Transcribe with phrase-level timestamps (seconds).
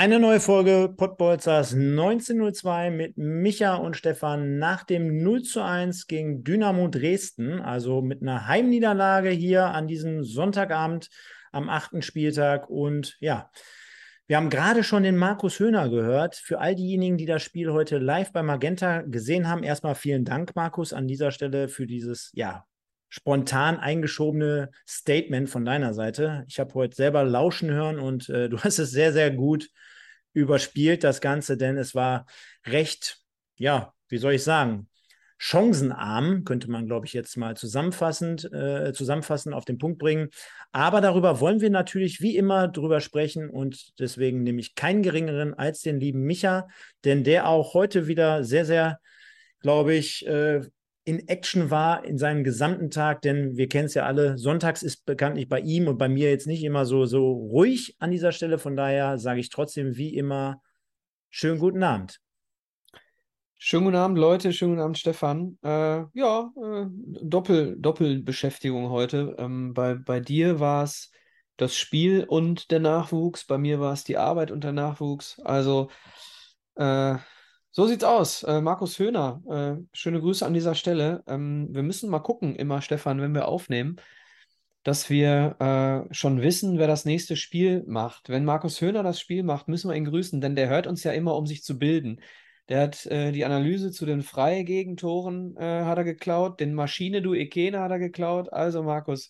[0.00, 6.44] Eine neue Folge Pottbolzers 1902 mit Micha und Stefan nach dem 0 zu 1 gegen
[6.44, 11.10] Dynamo Dresden, also mit einer Heimniederlage hier an diesem Sonntagabend
[11.50, 12.70] am achten Spieltag.
[12.70, 13.50] Und ja,
[14.28, 16.36] wir haben gerade schon den Markus Höhner gehört.
[16.36, 20.54] Für all diejenigen, die das Spiel heute live bei Magenta gesehen haben, erstmal vielen Dank,
[20.54, 22.68] Markus, an dieser Stelle für dieses, ja,
[23.08, 26.44] spontan eingeschobene Statement von deiner Seite.
[26.46, 29.68] Ich habe heute selber lauschen hören und äh, du hast es sehr, sehr gut
[30.38, 32.26] überspielt, das Ganze, denn es war
[32.66, 33.20] recht,
[33.56, 34.88] ja, wie soll ich sagen,
[35.38, 40.30] chancenarm, könnte man, glaube ich, jetzt mal zusammenfassend, äh, zusammenfassend auf den Punkt bringen.
[40.72, 45.54] Aber darüber wollen wir natürlich wie immer drüber sprechen und deswegen nehme ich keinen geringeren
[45.54, 46.68] als den lieben Micha,
[47.04, 49.00] denn der auch heute wieder sehr, sehr,
[49.60, 50.62] glaube ich, äh,
[51.08, 55.06] in Action war in seinem gesamten Tag, denn wir kennen es ja alle, sonntags ist
[55.06, 58.58] bekanntlich bei ihm und bei mir jetzt nicht immer so, so ruhig an dieser Stelle.
[58.58, 60.60] Von daher sage ich trotzdem wie immer,
[61.30, 62.20] schönen guten Abend.
[63.56, 64.52] Schönen guten Abend, Leute.
[64.52, 65.58] Schönen guten Abend, Stefan.
[65.62, 66.86] Äh, ja, äh,
[67.22, 69.34] Doppel, Doppelbeschäftigung heute.
[69.38, 71.10] Ähm, bei, bei dir war es
[71.56, 73.46] das Spiel und der Nachwuchs.
[73.46, 75.40] Bei mir war es die Arbeit und der Nachwuchs.
[75.40, 75.88] Also,
[76.74, 77.16] äh,
[77.78, 78.42] so sieht's aus.
[78.42, 81.22] Äh, Markus Höhner, äh, schöne Grüße an dieser Stelle.
[81.28, 84.00] Ähm, wir müssen mal gucken, immer, Stefan, wenn wir aufnehmen,
[84.82, 88.30] dass wir äh, schon wissen, wer das nächste Spiel macht.
[88.30, 91.12] Wenn Markus Höhner das Spiel macht, müssen wir ihn grüßen, denn der hört uns ja
[91.12, 92.20] immer, um sich zu bilden.
[92.68, 97.32] Der hat äh, die Analyse zu den Freigegentoren äh, hat er geklaut, den Maschine du
[97.32, 98.52] Ekene hat er geklaut.
[98.52, 99.28] Also Markus,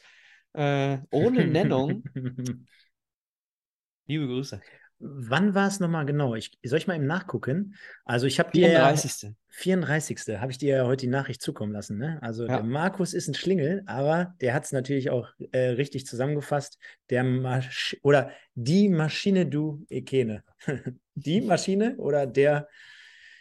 [0.54, 2.02] äh, ohne Nennung.
[4.06, 4.62] Liebe Grüße.
[5.00, 6.34] Wann war es nochmal genau?
[6.34, 7.76] Ich, soll ich mal eben nachgucken?
[8.04, 9.32] Also ich habe dir 34.
[9.50, 10.40] 34.
[10.40, 11.98] habe ich dir ja heute die Nachricht zukommen lassen.
[11.98, 12.18] Ne?
[12.20, 12.56] Also ja.
[12.56, 16.78] der Markus ist ein Schlingel, aber der hat es natürlich auch äh, richtig zusammengefasst.
[17.10, 20.42] Der Masch oder die Maschine du Ekene.
[21.14, 22.68] die Maschine oder der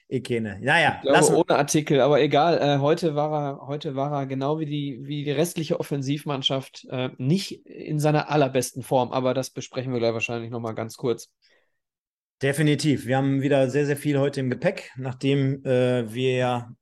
[0.10, 0.60] Ekene.
[0.62, 2.58] Naja, ich glaube, ohne Artikel, aber egal.
[2.60, 7.10] Äh, heute, war er, heute war er genau wie die, wie die restliche Offensivmannschaft äh,
[7.18, 11.30] nicht in seiner allerbesten Form, aber das besprechen wir gleich wahrscheinlich nochmal ganz kurz.
[12.42, 13.06] Definitiv.
[13.06, 16.76] Wir haben wieder sehr, sehr viel heute im Gepäck, nachdem äh, wir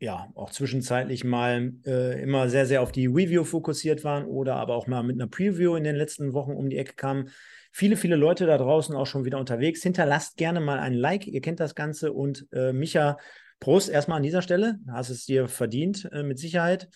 [0.00, 4.76] ja auch zwischenzeitlich mal äh, immer sehr, sehr auf die Review fokussiert waren oder aber
[4.76, 7.30] auch mal mit einer Preview in den letzten Wochen um die Ecke kamen.
[7.70, 9.82] Viele, viele Leute da draußen auch schon wieder unterwegs.
[9.82, 12.12] Hinterlasst gerne mal ein Like, ihr kennt das Ganze.
[12.12, 13.18] Und äh, Micha,
[13.60, 14.78] Prost erstmal an dieser Stelle.
[14.90, 16.88] Hast es dir verdient, äh, mit Sicherheit.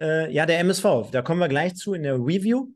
[0.00, 2.68] Äh, ja, der MSV, da kommen wir gleich zu in der Review.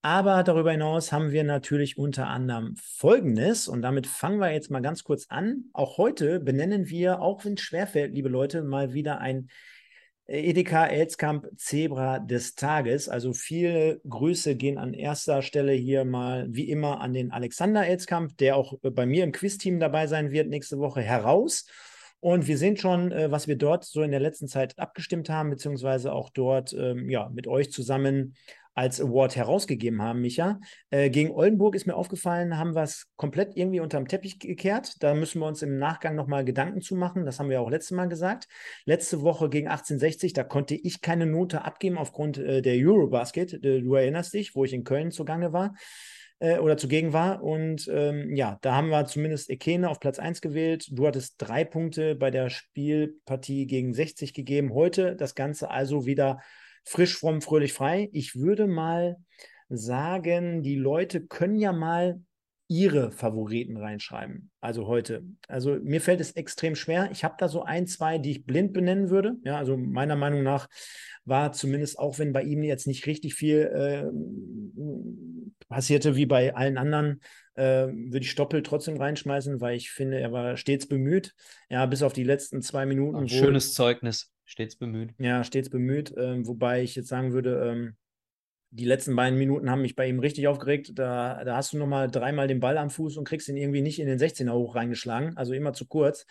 [0.00, 4.80] Aber darüber hinaus haben wir natürlich unter anderem Folgendes und damit fangen wir jetzt mal
[4.80, 5.64] ganz kurz an.
[5.72, 9.48] Auch heute benennen wir, auch wenn es schwerfällt, liebe Leute, mal wieder ein
[10.28, 13.08] Edeka Elskamp Zebra des Tages.
[13.08, 18.36] Also viele Grüße gehen an erster Stelle hier mal wie immer an den Alexander Elskamp,
[18.36, 21.66] der auch bei mir im Quiz-Team dabei sein wird nächste Woche heraus.
[22.20, 25.50] Und wir sehen schon, äh, was wir dort so in der letzten Zeit abgestimmt haben,
[25.50, 28.34] beziehungsweise auch dort ähm, ja, mit euch zusammen
[28.78, 30.60] als Award herausgegeben haben, Micha.
[30.90, 35.02] Äh, gegen Oldenburg ist mir aufgefallen, haben wir es komplett irgendwie unterm Teppich gekehrt.
[35.02, 37.26] Da müssen wir uns im Nachgang nochmal Gedanken zu machen.
[37.26, 38.46] Das haben wir auch letztes Mal gesagt.
[38.84, 43.54] Letzte Woche gegen 1860, da konnte ich keine Note abgeben aufgrund äh, der Eurobasket.
[43.64, 45.74] Äh, du erinnerst dich, wo ich in Köln zugange war
[46.38, 47.42] äh, oder zugegen war.
[47.42, 50.86] Und ähm, ja, da haben wir zumindest Ekene auf Platz 1 gewählt.
[50.92, 54.72] Du hattest drei Punkte bei der Spielpartie gegen 60 gegeben.
[54.72, 56.38] Heute das Ganze also wieder
[56.88, 58.08] frisch, fromm, fröhlich, frei.
[58.12, 59.16] Ich würde mal
[59.68, 62.20] sagen, die Leute können ja mal
[62.70, 64.50] ihre Favoriten reinschreiben.
[64.60, 65.24] Also heute.
[65.48, 67.08] Also mir fällt es extrem schwer.
[67.12, 69.36] Ich habe da so ein, zwei, die ich blind benennen würde.
[69.42, 70.68] Ja, also meiner Meinung nach
[71.24, 74.04] war zumindest, auch wenn bei ihm jetzt nicht richtig viel äh,
[75.68, 77.20] passierte wie bei allen anderen,
[77.54, 81.34] äh, würde ich Stoppel trotzdem reinschmeißen, weil ich finde, er war stets bemüht.
[81.70, 83.16] Ja, bis auf die letzten zwei Minuten.
[83.16, 84.30] Ein schönes Zeugnis.
[84.48, 85.12] Stets bemüht.
[85.18, 86.14] Ja, stets bemüht.
[86.16, 87.96] Ähm, wobei ich jetzt sagen würde, ähm,
[88.70, 90.92] die letzten beiden Minuten haben mich bei ihm richtig aufgeregt.
[90.94, 93.98] Da, da hast du nochmal dreimal den Ball am Fuß und kriegst ihn irgendwie nicht
[93.98, 95.36] in den 16er hoch reingeschlagen.
[95.36, 96.22] Also immer zu kurz.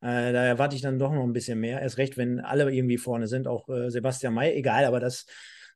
[0.00, 1.80] Äh, da erwarte ich dann doch noch ein bisschen mehr.
[1.80, 4.52] Erst recht, wenn alle irgendwie vorne sind, auch äh, Sebastian May.
[4.54, 5.26] Egal, aber das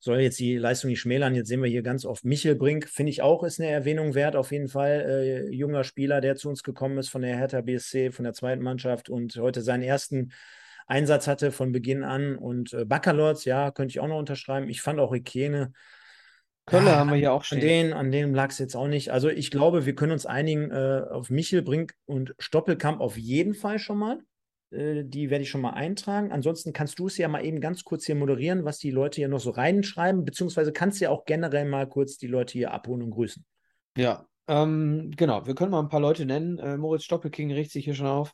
[0.00, 1.37] soll jetzt die Leistung nicht schmälern.
[1.37, 4.35] Jetzt sehen wir hier ganz oft Michel Brink, finde ich auch, ist eine Erwähnung wert,
[4.35, 5.06] auf jeden Fall.
[5.09, 8.65] Äh, junger Spieler, der zu uns gekommen ist von der Hertha BSC, von der zweiten
[8.65, 10.33] Mannschaft und heute seinen ersten
[10.87, 12.37] Einsatz hatte von Beginn an.
[12.37, 14.69] Und äh, Baccalords, ja, könnte ich auch noch unterschreiben.
[14.69, 15.73] Ich fand auch Rikene.
[16.67, 17.59] Kölle ja, haben wir hier auch stehen.
[17.59, 19.12] An denen, an denen lag es jetzt auch nicht.
[19.12, 23.55] Also ich glaube, wir können uns einigen äh, auf Michel, Brink und Stoppelkamp auf jeden
[23.55, 24.19] Fall schon mal.
[24.71, 26.33] Äh, die werde ich schon mal eintragen.
[26.33, 29.29] Ansonsten kannst du es ja mal eben ganz kurz hier moderieren, was die Leute hier
[29.29, 33.03] noch so reinschreiben, beziehungsweise kannst du ja auch generell mal kurz die Leute hier abholen
[33.03, 33.44] und grüßen.
[33.97, 35.47] Ja, ähm, genau.
[35.47, 36.59] Wir können mal ein paar Leute nennen.
[36.59, 38.33] Äh, Moritz Stoppelking richtet sich hier schon auf.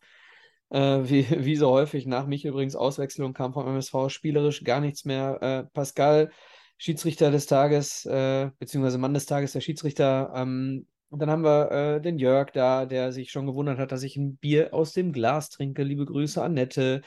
[0.72, 5.04] Äh, wie, wie so häufig nach mich übrigens Auswechslung kam vom MSV spielerisch gar nichts
[5.04, 5.38] mehr.
[5.42, 6.30] Äh, Pascal,
[6.78, 10.32] Schiedsrichter des Tages, äh, beziehungsweise Mann des Tages, der Schiedsrichter.
[10.34, 14.02] Ähm, und dann haben wir äh, den Jörg da, der sich schon gewundert hat, dass
[14.02, 15.82] ich ein Bier aus dem Glas trinke.
[15.82, 17.02] Liebe Grüße, Annette,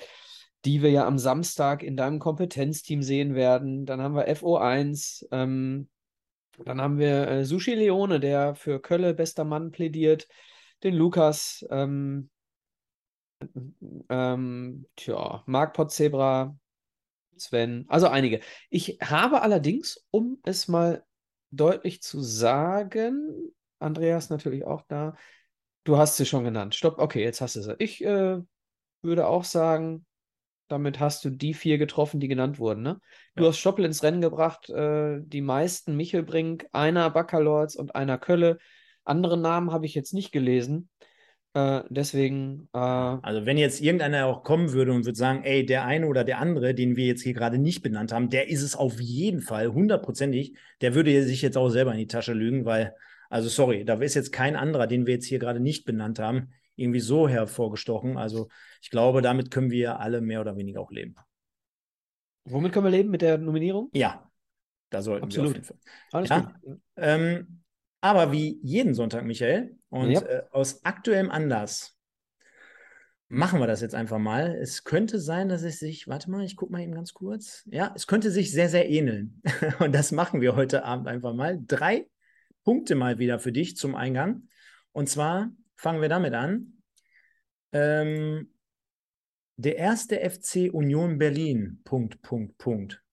[0.63, 3.87] die wir ja am Samstag in deinem Kompetenzteam sehen werden.
[3.87, 5.25] Dann haben wir FO1.
[5.31, 5.89] Ähm,
[6.63, 10.27] dann haben wir äh, Sushi Leone, der für Kölle bester Mann plädiert.
[10.83, 12.29] Den Lukas, ähm,
[14.09, 16.57] ähm, tja, Marc Potzebra,
[17.37, 18.39] Sven, also einige.
[18.69, 21.03] Ich habe allerdings, um es mal
[21.51, 25.15] deutlich zu sagen, Andreas natürlich auch da,
[25.83, 26.75] du hast sie schon genannt.
[26.75, 27.75] Stopp, okay, jetzt hast du sie.
[27.79, 28.39] Ich äh,
[29.01, 30.05] würde auch sagen,
[30.67, 32.81] damit hast du die vier getroffen, die genannt wurden.
[32.81, 32.99] Ne?
[33.35, 33.49] Du ja.
[33.49, 38.57] hast Stoppel ins Rennen gebracht, äh, die meisten Michelbrink, einer Baccalords und einer Kölle.
[39.03, 40.89] Andere Namen habe ich jetzt nicht gelesen.
[41.55, 42.67] Äh, deswegen.
[42.73, 46.25] Äh, also, wenn jetzt irgendeiner auch kommen würde und würde sagen, ey, der eine oder
[46.25, 49.39] der andere, den wir jetzt hier gerade nicht benannt haben, der ist es auf jeden
[49.39, 52.93] Fall, hundertprozentig, der würde sich jetzt auch selber in die Tasche lügen, weil,
[53.29, 56.49] also sorry, da ist jetzt kein anderer, den wir jetzt hier gerade nicht benannt haben,
[56.75, 58.17] irgendwie so hervorgestochen.
[58.17, 58.49] Also,
[58.81, 61.15] ich glaube, damit können wir alle mehr oder weniger auch leben.
[62.43, 63.09] Womit können wir leben?
[63.09, 63.89] Mit der Nominierung?
[63.93, 64.29] Ja,
[64.89, 65.53] da sollten Absolut.
[65.53, 65.77] wir auf jeden Fall.
[66.11, 66.53] Alles ja.
[66.61, 66.81] gut.
[66.97, 67.64] Ähm,
[68.01, 70.21] aber wie jeden Sonntag, Michael, und ja.
[70.21, 71.95] äh, aus aktuellem Anlass
[73.27, 74.55] machen wir das jetzt einfach mal.
[74.55, 77.63] Es könnte sein, dass es sich, warte mal, ich gucke mal eben ganz kurz.
[77.65, 79.41] Ja, es könnte sich sehr, sehr ähneln.
[79.79, 81.59] und das machen wir heute Abend einfach mal.
[81.65, 82.07] Drei
[82.63, 84.47] Punkte mal wieder für dich zum Eingang.
[84.91, 86.81] Und zwar fangen wir damit an.
[87.71, 88.51] Ähm,
[89.57, 91.81] der erste FC Union Berlin.
[91.83, 93.04] Punkt, Punkt, Punkt.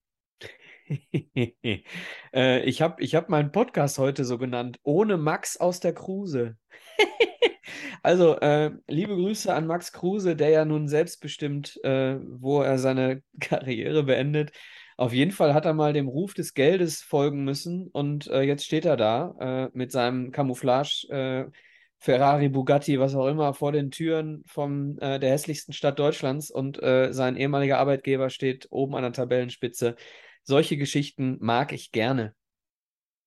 [2.33, 6.57] äh, ich habe ich hab meinen Podcast heute so genannt, ohne Max aus der Kruse.
[8.03, 13.23] also, äh, liebe Grüße an Max Kruse, der ja nun selbstbestimmt, äh, wo er seine
[13.39, 14.51] Karriere beendet.
[14.97, 18.65] Auf jeden Fall hat er mal dem Ruf des Geldes folgen müssen und äh, jetzt
[18.65, 21.07] steht er da äh, mit seinem Camouflage.
[21.09, 21.51] Äh,
[21.97, 27.37] Ferrari, Bugatti, was auch immer, vor den Türen von der hässlichsten Stadt Deutschlands und sein
[27.37, 29.95] ehemaliger Arbeitgeber steht oben an der Tabellenspitze
[30.43, 32.35] solche Geschichten mag ich gerne.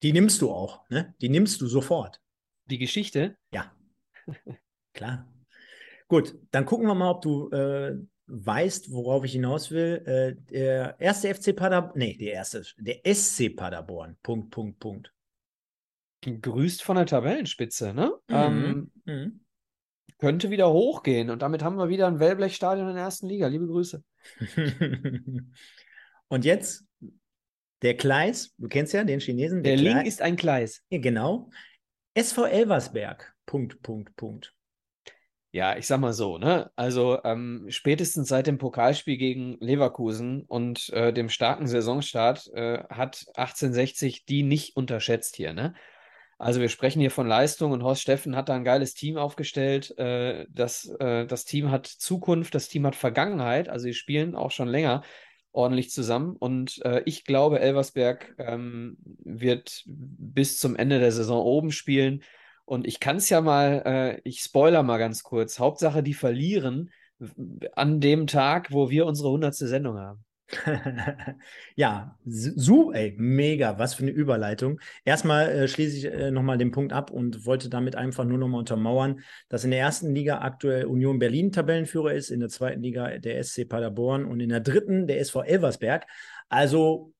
[0.03, 1.15] Die nimmst du auch, ne?
[1.21, 2.21] Die nimmst du sofort.
[2.65, 3.37] Die Geschichte?
[3.51, 3.71] Ja.
[4.93, 5.27] Klar.
[6.07, 7.97] Gut, dann gucken wir mal, ob du äh,
[8.27, 10.03] weißt, worauf ich hinaus will.
[10.05, 14.17] Äh, der erste FC Paderborn, nee, der erste, der SC Paderborn.
[14.21, 15.13] Punkt, Punkt, Punkt.
[16.21, 18.11] Grüßt von der Tabellenspitze, ne?
[18.27, 18.35] Mhm.
[18.35, 19.39] Ähm, mhm.
[20.19, 23.47] Könnte wieder hochgehen und damit haben wir wieder ein Wellblechstadion in der ersten Liga.
[23.47, 24.03] Liebe Grüße.
[26.27, 26.86] und jetzt
[27.81, 29.63] der Kleis, du kennst ja den Chinesen.
[29.63, 30.83] Der, der Ling ist ein Kleis.
[30.89, 31.49] Ja, genau.
[32.13, 33.33] SV Elversberg.
[33.45, 34.53] Punkt, Punkt, Punkt.
[35.51, 36.71] Ja, ich sag mal so, ne?
[36.75, 43.25] Also ähm, spätestens seit dem Pokalspiel gegen Leverkusen und äh, dem starken Saisonstart äh, hat
[43.35, 45.73] 1860 die nicht unterschätzt hier, ne?
[46.39, 49.97] Also wir sprechen hier von Leistung und Horst Steffen hat da ein geiles Team aufgestellt.
[49.97, 54.51] Äh, das, äh, das Team hat Zukunft, das Team hat Vergangenheit, also sie spielen auch
[54.51, 55.01] schon länger
[55.57, 56.35] ordentlich zusammen.
[56.37, 62.23] Und äh, ich glaube, Elversberg ähm, wird bis zum Ende der Saison oben spielen.
[62.65, 65.59] Und ich kann es ja mal, äh, ich spoiler mal ganz kurz.
[65.59, 66.91] Hauptsache, die verlieren
[67.73, 69.55] an dem Tag, wo wir unsere 100.
[69.55, 70.23] Sendung haben.
[71.75, 74.79] ja, so, ey, mega, was für eine Überleitung.
[75.03, 78.59] Erstmal äh, schließe ich äh, nochmal den Punkt ab und wollte damit einfach nur nochmal
[78.59, 83.17] untermauern, dass in der ersten Liga aktuell Union Berlin Tabellenführer ist, in der zweiten Liga
[83.17, 86.05] der SC Paderborn und in der dritten der SV Elversberg.
[86.47, 87.13] Also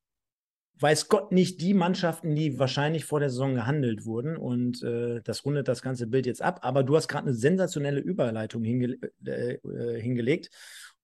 [0.80, 4.38] weiß Gott nicht die Mannschaften, die wahrscheinlich vor der Saison gehandelt wurden.
[4.38, 6.60] Und äh, das rundet das ganze Bild jetzt ab.
[6.62, 10.50] Aber du hast gerade eine sensationelle Überleitung hinge äh, äh hingelegt.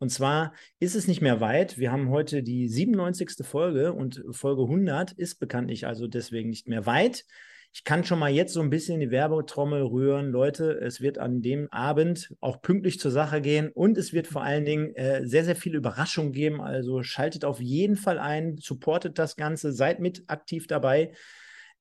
[0.04, 1.78] Und zwar ist es nicht mehr weit.
[1.78, 3.36] Wir haben heute die 97.
[3.42, 7.24] Folge und Folge 100 ist bekanntlich also deswegen nicht mehr weit.
[7.72, 10.30] Ich kann schon mal jetzt so ein bisschen die Werbetrommel rühren.
[10.30, 14.44] Leute, es wird an dem Abend auch pünktlich zur Sache gehen und es wird vor
[14.44, 16.60] allen Dingen äh, sehr, sehr viele Überraschungen geben.
[16.60, 21.14] Also schaltet auf jeden Fall ein, supportet das Ganze, seid mit aktiv dabei.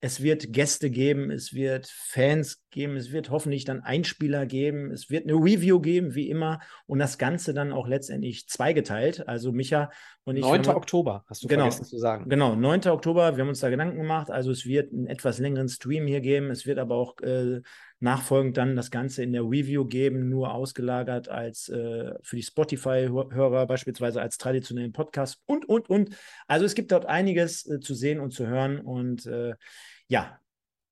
[0.03, 5.09] Es wird Gäste geben, es wird Fans geben, es wird hoffentlich dann Einspieler geben, es
[5.09, 9.29] wird eine Review geben, wie immer, und das Ganze dann auch letztendlich zweigeteilt.
[9.29, 9.91] Also Micha
[10.25, 10.43] und ich.
[10.43, 10.67] 9.
[10.67, 12.29] Oktober, hast du genau, vergessen zu sagen.
[12.29, 12.87] Genau, 9.
[12.87, 14.29] Oktober, wir haben uns da Gedanken gemacht.
[14.29, 17.61] Also es wird einen etwas längeren Stream hier geben, es wird aber auch äh,
[18.01, 23.67] nachfolgend dann das Ganze in der Review geben, nur ausgelagert als äh, für die Spotify-Hörer
[23.67, 26.09] beispielsweise als traditionellen Podcast und, und, und.
[26.45, 29.53] Also es gibt dort einiges äh, zu sehen und zu hören und äh,
[30.13, 30.39] ja,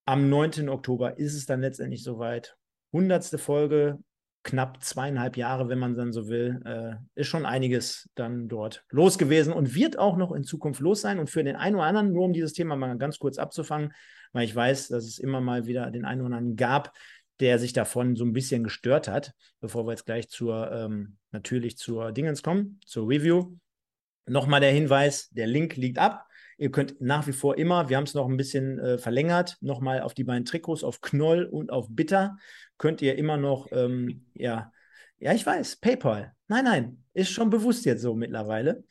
[0.05, 0.67] am 9.
[0.67, 2.57] Oktober ist es dann letztendlich soweit.
[2.91, 3.99] Hundertste Folge,
[4.41, 9.19] knapp zweieinhalb Jahre, wenn man dann so will, äh, ist schon einiges dann dort los
[9.19, 11.19] gewesen und wird auch noch in Zukunft los sein.
[11.19, 13.93] Und für den einen oder anderen, nur um dieses Thema mal ganz kurz abzufangen,
[14.33, 16.91] weil ich weiß, dass es immer mal wieder den einen oder anderen gab,
[17.39, 21.77] der sich davon so ein bisschen gestört hat, bevor wir jetzt gleich zur, ähm, natürlich
[21.77, 23.55] zur Dingens kommen, zur Review.
[24.25, 26.25] Nochmal der Hinweis, der Link liegt ab.
[26.61, 30.01] Ihr könnt nach wie vor immer, wir haben es noch ein bisschen äh, verlängert, nochmal
[30.01, 32.37] auf die beiden Trikots, auf Knoll und auf Bitter,
[32.77, 34.71] könnt ihr immer noch, ähm, ja,
[35.17, 36.35] ja, ich weiß, PayPal.
[36.49, 38.83] Nein, nein, ist schon bewusst jetzt so mittlerweile.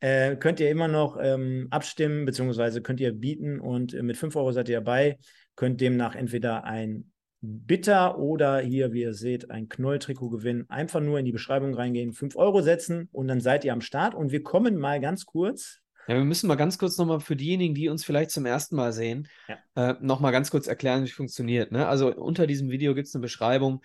[0.00, 4.34] Äh, könnt ihr immer noch ähm, abstimmen, beziehungsweise könnt ihr bieten und äh, mit 5
[4.36, 5.18] Euro seid ihr dabei,
[5.56, 7.12] könnt demnach entweder ein
[7.42, 10.64] Bitter oder hier, wie ihr seht, ein Knolltrikot gewinnen.
[10.70, 14.14] Einfach nur in die Beschreibung reingehen, 5 Euro setzen und dann seid ihr am Start.
[14.14, 17.72] Und wir kommen mal ganz kurz ja, wir müssen mal ganz kurz nochmal für diejenigen,
[17.72, 19.90] die uns vielleicht zum ersten Mal sehen, ja.
[19.90, 21.70] äh, nochmal ganz kurz erklären, wie es funktioniert.
[21.70, 21.86] Ne?
[21.86, 23.80] Also unter diesem Video gibt es eine Beschreibung,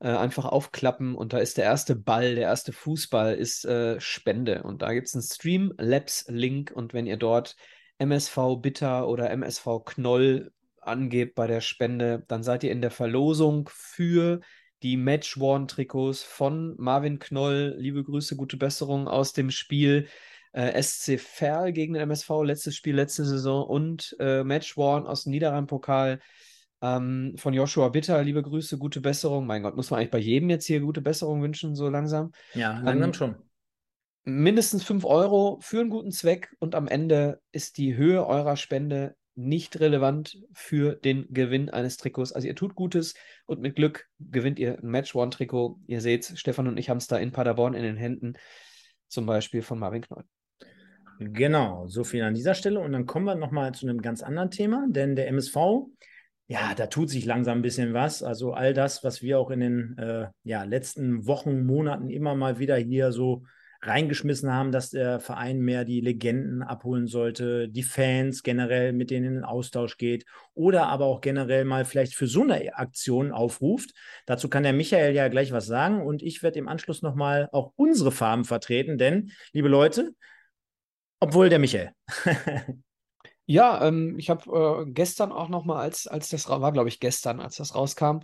[0.00, 4.64] äh, einfach aufklappen und da ist der erste Ball, der erste Fußball ist äh, Spende
[4.64, 7.54] und da gibt es einen Streamlabs-Link und wenn ihr dort
[7.98, 13.70] MSV Bitter oder MSV Knoll angebt bei der Spende, dann seid ihr in der Verlosung
[13.72, 14.40] für
[14.82, 17.76] die Match-Worn-Trikots von Marvin Knoll.
[17.78, 20.08] Liebe Grüße, gute Besserung aus dem Spiel
[20.52, 25.24] äh, SC Verl gegen den MSV, letztes Spiel, letzte Saison und äh, Match One aus
[25.24, 26.20] dem Niederrhein-Pokal
[26.82, 28.22] ähm, von Joshua Bitter.
[28.22, 29.46] Liebe Grüße, gute Besserung.
[29.46, 32.32] Mein Gott, muss man eigentlich bei jedem jetzt hier gute Besserung wünschen, so langsam?
[32.54, 33.36] Ja, langsam ähm, schon.
[34.24, 39.16] Mindestens 5 Euro für einen guten Zweck und am Ende ist die Höhe eurer Spende
[39.38, 42.32] nicht relevant für den Gewinn eines Trikots.
[42.32, 43.14] Also ihr tut Gutes
[43.46, 45.78] und mit Glück gewinnt ihr ein Match-One-Trikot.
[45.86, 48.34] Ihr seht, Stefan und ich haben es da in Paderborn in den Händen,
[49.06, 50.24] zum Beispiel von Marvin Knoll.
[51.20, 52.78] Genau, so viel an dieser Stelle.
[52.78, 55.56] Und dann kommen wir nochmal zu einem ganz anderen Thema, denn der MSV,
[56.46, 58.22] ja, da tut sich langsam ein bisschen was.
[58.22, 62.60] Also all das, was wir auch in den äh, ja, letzten Wochen, Monaten immer mal
[62.60, 63.42] wieder hier so
[63.82, 69.26] reingeschmissen haben, dass der Verein mehr die Legenden abholen sollte, die Fans generell mit denen
[69.26, 73.90] in den Austausch geht oder aber auch generell mal vielleicht für so eine Aktion aufruft.
[74.26, 77.72] Dazu kann der Michael ja gleich was sagen und ich werde im Anschluss nochmal auch
[77.76, 80.12] unsere Farben vertreten, denn, liebe Leute,
[81.20, 81.92] obwohl der Michael.
[83.46, 87.00] ja, ähm, ich habe äh, gestern auch noch mal, als, als das war, glaube ich,
[87.00, 88.20] gestern, als das rauskam,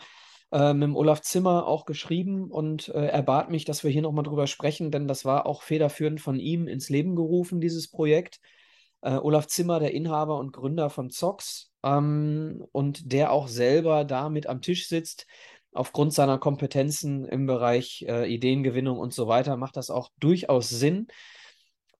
[0.53, 4.03] äh, mit dem Olaf Zimmer auch geschrieben und äh, er bat mich, dass wir hier
[4.03, 8.41] nochmal drüber sprechen, denn das war auch federführend von ihm ins Leben gerufen, dieses Projekt.
[9.01, 14.29] Äh, Olaf Zimmer, der Inhaber und Gründer von Zox ähm, und der auch selber da
[14.29, 15.27] mit am Tisch sitzt.
[15.73, 21.09] Aufgrund seiner Kompetenzen im Bereich äh, Ideengewinnung und so weiter macht das auch durchaus Sinn.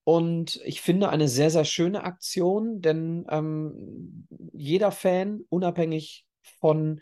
[0.05, 6.27] Und ich finde eine sehr, sehr schöne Aktion, denn ähm, jeder Fan, unabhängig
[6.61, 7.01] von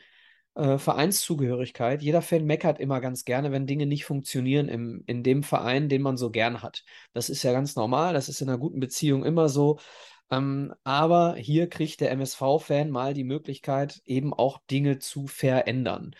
[0.54, 5.42] äh, Vereinszugehörigkeit, jeder Fan meckert immer ganz gerne, wenn Dinge nicht funktionieren im, in dem
[5.42, 6.84] Verein, den man so gern hat.
[7.12, 9.78] Das ist ja ganz normal, das ist in einer guten Beziehung immer so.
[10.30, 16.14] Ähm, aber hier kriegt der MSV-Fan mal die Möglichkeit, eben auch Dinge zu verändern.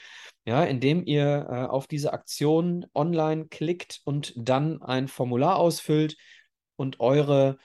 [0.44, 6.16] Ja, indem ihr äh, auf diese Aktion online klickt und dann ein Formular ausfüllt,
[6.82, 7.58] und eure,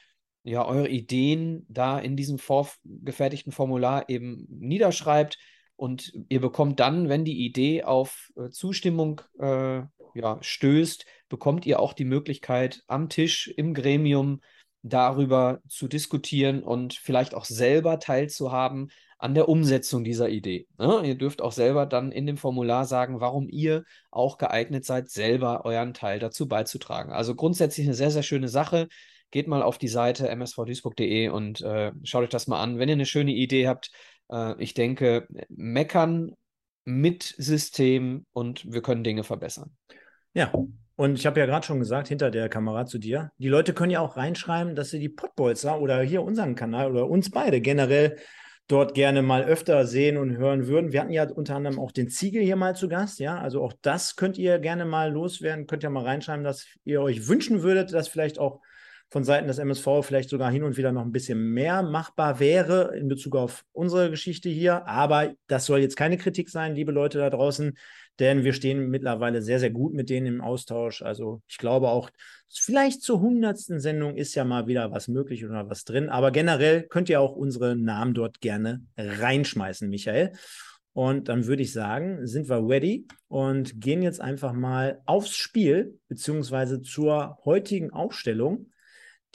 [0.44, 5.40] ja, eure Ideen da in diesem vorgefertigten Formular eben niederschreibt.
[5.76, 9.82] Und ihr bekommt dann, wenn die Idee auf äh, Zustimmung äh,
[10.14, 14.42] ja, stößt, bekommt ihr auch die Möglichkeit, am Tisch im Gremium
[14.84, 20.68] darüber zu diskutieren und vielleicht auch selber teilzuhaben an der Umsetzung dieser Idee.
[20.78, 21.02] Ne?
[21.04, 25.66] ihr dürft auch selber dann in dem Formular sagen, warum ihr auch geeignet seid, selber
[25.66, 27.12] euren Teil dazu beizutragen.
[27.12, 28.88] Also grundsätzlich eine sehr, sehr schöne Sache.
[29.32, 32.80] Geht mal auf die Seite msvduisburg.de und äh, schaut euch das mal an.
[32.80, 33.92] Wenn ihr eine schöne Idee habt,
[34.30, 36.34] äh, ich denke, meckern
[36.86, 39.76] mit System und wir können Dinge verbessern.
[40.34, 40.54] Ja,
[40.96, 43.92] und ich habe ja gerade schon gesagt, hinter der Kamera zu dir, die Leute können
[43.92, 48.18] ja auch reinschreiben, dass sie die Pottbolzer oder hier unseren Kanal oder uns beide generell
[48.68, 50.92] dort gerne mal öfter sehen und hören würden.
[50.92, 53.40] Wir hatten ja unter anderem auch den Ziegel hier mal zu Gast, ja.
[53.40, 57.28] Also auch das könnt ihr gerne mal loswerden, könnt ihr mal reinschreiben, dass ihr euch
[57.28, 58.60] wünschen würdet, dass vielleicht auch
[59.10, 62.96] von Seiten des MSV vielleicht sogar hin und wieder noch ein bisschen mehr machbar wäre
[62.98, 64.86] in Bezug auf unsere Geschichte hier.
[64.88, 67.78] Aber das soll jetzt keine Kritik sein, liebe Leute da draußen,
[68.20, 71.02] denn wir stehen mittlerweile sehr, sehr gut mit denen im Austausch.
[71.02, 72.10] Also ich glaube auch,
[72.50, 76.10] vielleicht zur hundertsten Sendung ist ja mal wieder was möglich oder was drin.
[76.10, 80.34] Aber generell könnt ihr auch unsere Namen dort gerne reinschmeißen, Michael.
[80.92, 86.00] Und dann würde ich sagen, sind wir ready und gehen jetzt einfach mal aufs Spiel,
[86.08, 88.72] beziehungsweise zur heutigen Aufstellung.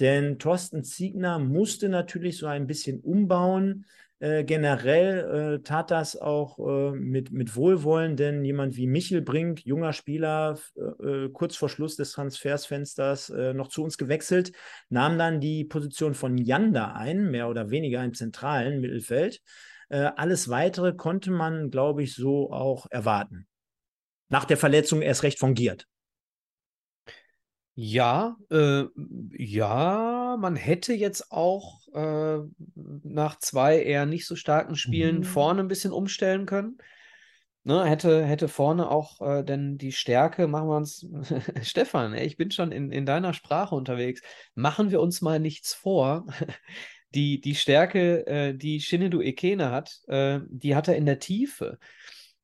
[0.01, 3.85] Denn Thorsten Ziegner musste natürlich so ein bisschen umbauen.
[4.23, 9.67] Äh, generell äh, tat das auch äh, mit, mit Wohlwollen, denn jemand wie Michel Brink,
[9.67, 14.53] junger Spieler, äh, kurz vor Schluss des Transfersfensters äh, noch zu uns gewechselt,
[14.89, 19.41] nahm dann die Position von Janda ein, mehr oder weniger im zentralen Mittelfeld.
[19.89, 23.49] Äh, alles Weitere konnte man, glaube ich, so auch erwarten.
[24.29, 25.89] Nach der Verletzung erst recht fungiert.
[27.75, 28.85] Ja, äh,
[29.38, 32.38] ja, man hätte jetzt auch äh,
[32.75, 35.25] nach zwei eher nicht so starken Spielen mhm.
[35.25, 36.79] vorne ein bisschen umstellen können.
[37.64, 41.07] Ne, hätte, hätte vorne auch äh, denn die Stärke, machen wir uns,
[41.62, 44.21] Stefan, ey, ich bin schon in, in deiner Sprache unterwegs,
[44.57, 46.26] machen wir uns mal nichts vor
[47.14, 51.79] die, die Stärke, äh, die Shinedu Ekene hat, äh, die hat er in der Tiefe.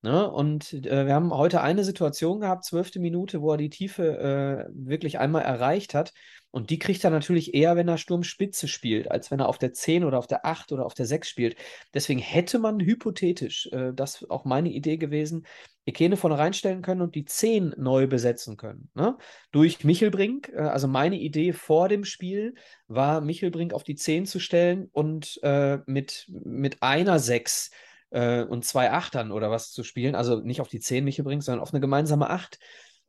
[0.02, 0.30] Ne?
[0.30, 4.70] Und äh, wir haben heute eine Situation gehabt, zwölfte Minute, wo er die Tiefe äh,
[4.72, 6.12] wirklich einmal erreicht hat.
[6.50, 9.72] Und die kriegt er natürlich eher, wenn er Sturmspitze spielt, als wenn er auf der
[9.72, 11.56] 10 oder auf der 8 oder auf der 6 spielt.
[11.94, 15.46] Deswegen hätte man hypothetisch, äh, das auch meine Idee gewesen,
[15.84, 18.90] Ekene vorne reinstellen können und die 10 neu besetzen können.
[18.94, 19.18] Ne?
[19.50, 20.50] Durch Michelbrink.
[20.54, 22.54] Äh, also meine Idee vor dem Spiel
[22.86, 27.70] war, Michelbrink auf die 10 zu stellen und äh, mit, mit einer 6
[28.10, 30.14] äh, und zwei Achtern oder was zu spielen.
[30.14, 32.58] Also nicht auf die 10 Michelbrink, sondern auf eine gemeinsame 8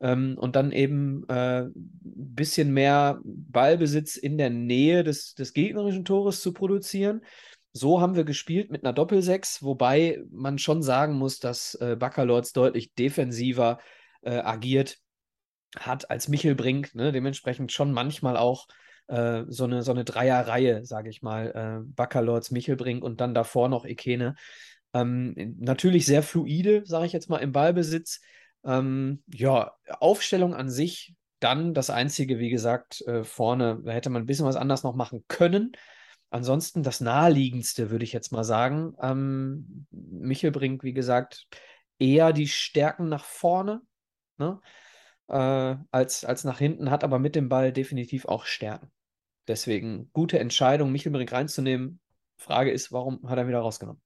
[0.00, 6.04] ähm, und dann eben ein äh, bisschen mehr Ballbesitz in der Nähe des, des gegnerischen
[6.04, 7.22] Tores zu produzieren.
[7.72, 12.52] So haben wir gespielt mit einer Doppelsechs, wobei man schon sagen muss, dass äh, Baccalords
[12.52, 13.78] deutlich defensiver
[14.22, 14.98] äh, agiert
[15.78, 17.12] hat als Michel Brink, ne?
[17.12, 18.66] dementsprechend schon manchmal auch
[19.06, 23.68] äh, so eine, so eine Dreierreihe, sage ich mal, äh, Baccalords, Michelbrink und dann davor
[23.68, 24.34] noch Ekene.
[24.92, 28.20] Ähm, natürlich sehr fluide, sage ich jetzt mal, im Ballbesitz,
[28.64, 34.22] ähm, ja, Aufstellung an sich, dann das Einzige, wie gesagt, äh, vorne, da hätte man
[34.22, 35.72] ein bisschen was anders noch machen können.
[36.30, 38.94] Ansonsten das Naheliegendste, würde ich jetzt mal sagen.
[39.00, 41.48] Ähm, Michel bringt, wie gesagt,
[41.98, 43.82] eher die Stärken nach vorne
[44.38, 44.60] ne?
[45.28, 48.90] äh, als, als nach hinten, hat aber mit dem Ball definitiv auch Stärken.
[49.48, 52.00] Deswegen gute Entscheidung, Michelbrink reinzunehmen.
[52.36, 54.00] Frage ist, warum hat er wieder rausgenommen?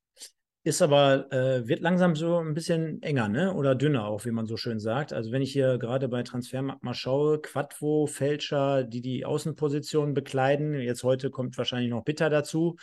[0.66, 3.53] Ist aber, äh, wird langsam so ein bisschen enger, ne?
[3.53, 5.12] Oder dünner auch, wie man so schön sagt.
[5.12, 10.72] Also wenn ich hier gerade bei Transfermarkt mal schaue, Quadvo, Fälscher, die die Außenpositionen bekleiden,
[10.81, 12.77] jetzt heute kommt wahrscheinlich noch Bitter dazu.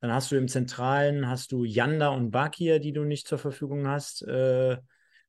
[0.00, 3.88] Dann hast du im Zentralen, hast du Yanda und Bakir, die du nicht zur Verfügung
[3.88, 4.20] hast.
[4.28, 4.76] Äh,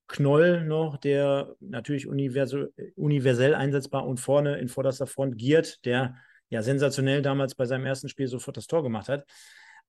[0.07, 6.17] Knoll noch, der natürlich universell einsetzbar und vorne in vorderster Front Giert, der
[6.49, 9.25] ja sensationell damals bei seinem ersten Spiel sofort das Tor gemacht hat.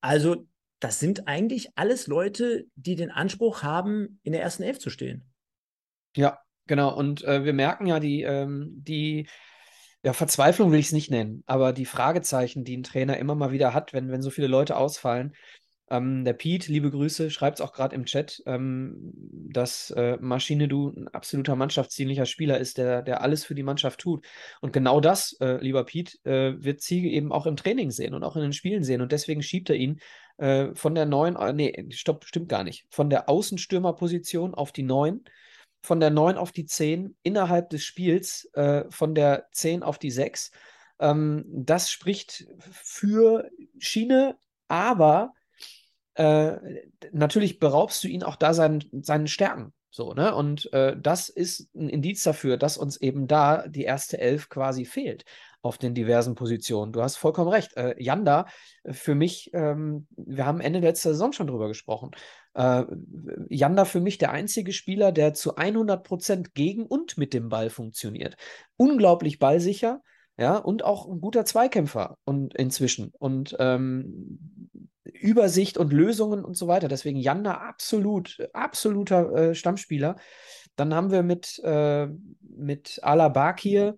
[0.00, 0.46] Also
[0.84, 5.24] das sind eigentlich alles Leute, die den Anspruch haben, in der ersten Elf zu stehen.
[6.14, 6.94] Ja, genau.
[6.94, 9.26] Und äh, wir merken ja die, ähm, die
[10.02, 13.50] ja, Verzweiflung will ich es nicht nennen, aber die Fragezeichen, die ein Trainer immer mal
[13.50, 15.32] wieder hat, wenn, wenn so viele Leute ausfallen.
[15.88, 19.12] Ähm, der Pete, liebe Grüße, schreibt es auch gerade im Chat, ähm,
[19.50, 24.00] dass äh, Maschine Du ein absoluter mannschaftsdienlicher Spieler ist, der, der alles für die Mannschaft
[24.00, 24.26] tut.
[24.60, 28.22] Und genau das, äh, lieber Pete, äh, wird Ziege eben auch im Training sehen und
[28.22, 29.00] auch in den Spielen sehen.
[29.00, 30.00] Und deswegen schiebt er ihn
[30.36, 34.82] äh, von der neuen, äh, nee, stopp, stimmt gar nicht, von der Außenstürmerposition auf die
[34.82, 35.24] neun,
[35.82, 40.10] von der neun auf die zehn, innerhalb des Spiels äh, von der zehn auf die
[40.10, 40.50] sechs.
[40.98, 44.36] Ähm, das spricht für Schiene,
[44.68, 45.34] aber
[46.14, 46.56] äh,
[47.12, 49.72] natürlich beraubst du ihn auch da seinen, seinen Stärken.
[49.90, 50.34] So, ne?
[50.34, 54.84] Und äh, das ist ein Indiz dafür, dass uns eben da die erste Elf quasi
[54.84, 55.24] fehlt
[55.64, 56.92] auf den diversen Positionen.
[56.92, 57.76] Du hast vollkommen recht.
[57.76, 58.46] Äh, Janda,
[58.82, 62.10] äh, für mich, ähm, wir haben Ende letzter Saison schon drüber gesprochen.
[62.52, 62.84] Äh,
[63.48, 67.70] Janda für mich der einzige Spieler, der zu 100 Prozent gegen und mit dem Ball
[67.70, 68.36] funktioniert.
[68.76, 70.02] Unglaublich ballsicher,
[70.36, 73.12] ja, und auch ein guter Zweikämpfer und inzwischen.
[73.18, 74.68] Und ähm,
[75.04, 76.88] Übersicht und Lösungen und so weiter.
[76.88, 80.16] Deswegen Janda absolut, absoluter äh, Stammspieler.
[80.76, 82.08] Dann haben wir mit, äh,
[82.40, 83.96] mit Alabakir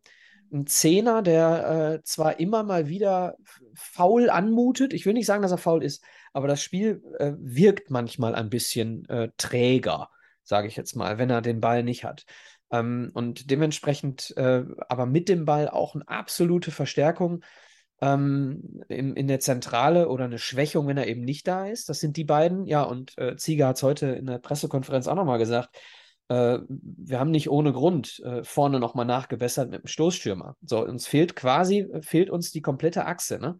[0.52, 3.36] einen Zehner, der äh, zwar immer mal wieder
[3.74, 4.92] faul anmutet.
[4.92, 8.50] Ich will nicht sagen, dass er faul ist, aber das Spiel äh, wirkt manchmal ein
[8.50, 10.10] bisschen äh, träger,
[10.42, 12.24] sage ich jetzt mal, wenn er den Ball nicht hat.
[12.70, 17.44] Ähm, und dementsprechend äh, aber mit dem Ball auch eine absolute Verstärkung
[18.00, 21.88] ähm, in, in der Zentrale oder eine Schwächung, wenn er eben nicht da ist.
[21.88, 22.66] Das sind die beiden.
[22.66, 25.76] Ja, und äh, Zieger hat es heute in der Pressekonferenz auch nochmal gesagt.
[26.28, 30.56] Äh, wir haben nicht ohne Grund äh, vorne nochmal nachgebessert mit dem Stoßstürmer.
[30.62, 33.38] So, uns fehlt quasi, fehlt uns die komplette Achse.
[33.38, 33.58] Ne?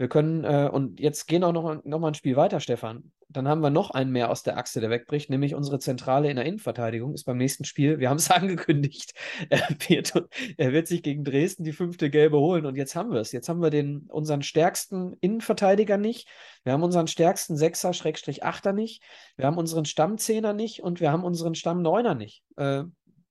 [0.00, 3.12] Wir können, äh, und jetzt gehen auch noch, noch mal ein Spiel weiter, Stefan.
[3.28, 6.36] Dann haben wir noch einen mehr aus der Achse, der wegbricht, nämlich unsere Zentrale in
[6.36, 9.12] der Innenverteidigung ist beim nächsten Spiel, wir haben es angekündigt,
[9.50, 10.14] er wird,
[10.56, 13.30] er wird sich gegen Dresden die fünfte Gelbe holen und jetzt haben wir es.
[13.32, 16.28] Jetzt haben wir den, unseren stärksten Innenverteidiger nicht,
[16.64, 19.02] wir haben unseren stärksten Sechser, Schrägstrich Achter nicht,
[19.36, 22.42] wir haben unseren Stammzehner nicht und wir haben unseren Stammneuner nicht.
[22.56, 22.84] Äh,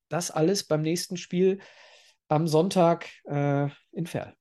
[0.07, 1.61] das alles beim nächsten Spiel
[2.27, 4.35] am Sonntag äh, in Ferl.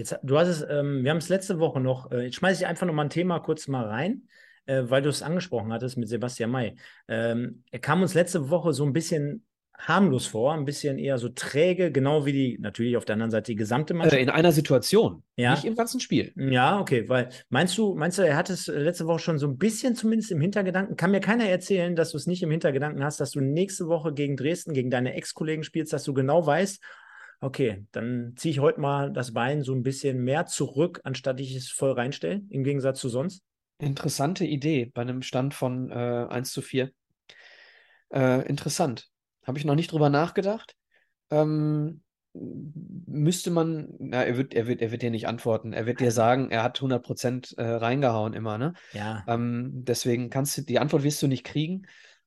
[0.00, 2.66] Jetzt, du hast es, ähm, wir haben es letzte Woche noch, äh, jetzt schmeiße ich
[2.66, 4.22] einfach noch mal ein Thema kurz mal rein,
[4.64, 6.74] äh, weil du es angesprochen hattest mit Sebastian May.
[7.06, 9.44] Ähm, er kam uns letzte Woche so ein bisschen
[9.76, 13.52] harmlos vor, ein bisschen eher so träge, genau wie die, natürlich auf der anderen Seite
[13.52, 14.16] die gesamte Mannschaft.
[14.16, 15.50] Äh, in einer Situation, ja.
[15.50, 16.32] nicht im ganzen Spiel.
[16.34, 19.58] Ja, okay, weil meinst du, meinst du, er hat es letzte Woche schon so ein
[19.58, 20.96] bisschen zumindest im Hintergedanken?
[20.96, 24.14] Kann mir keiner erzählen, dass du es nicht im Hintergedanken hast, dass du nächste Woche
[24.14, 26.80] gegen Dresden, gegen deine Ex-Kollegen spielst, dass du genau weißt,
[27.40, 31.54] okay, dann ziehe ich heute mal das Bein so ein bisschen mehr zurück, anstatt ich
[31.54, 33.42] es voll reinstelle, im Gegensatz zu sonst.
[33.78, 36.90] Interessante Idee bei einem Stand von äh, 1 zu 4.
[38.12, 39.08] Äh, interessant.
[39.46, 40.76] Habe ich noch nicht drüber nachgedacht.
[41.30, 42.02] Ähm,
[42.34, 45.72] müsste man, na, er wird, er wird, er wird dir nicht antworten.
[45.72, 48.74] Er wird dir sagen, er hat 100 Prozent äh, reingehauen immer, ne?
[48.92, 49.24] Ja.
[49.26, 51.86] Ähm, deswegen kannst du, die Antwort wirst du nicht kriegen.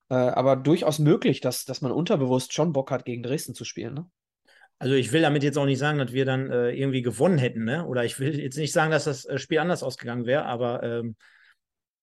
[0.09, 3.93] Äh, aber durchaus möglich, dass, dass man unterbewusst schon Bock hat, gegen Dresden zu spielen,
[3.93, 4.09] ne?
[4.79, 7.63] Also ich will damit jetzt auch nicht sagen, dass wir dann äh, irgendwie gewonnen hätten,
[7.63, 7.85] ne?
[7.85, 11.15] Oder ich will jetzt nicht sagen, dass das äh, Spiel anders ausgegangen wäre, aber ähm,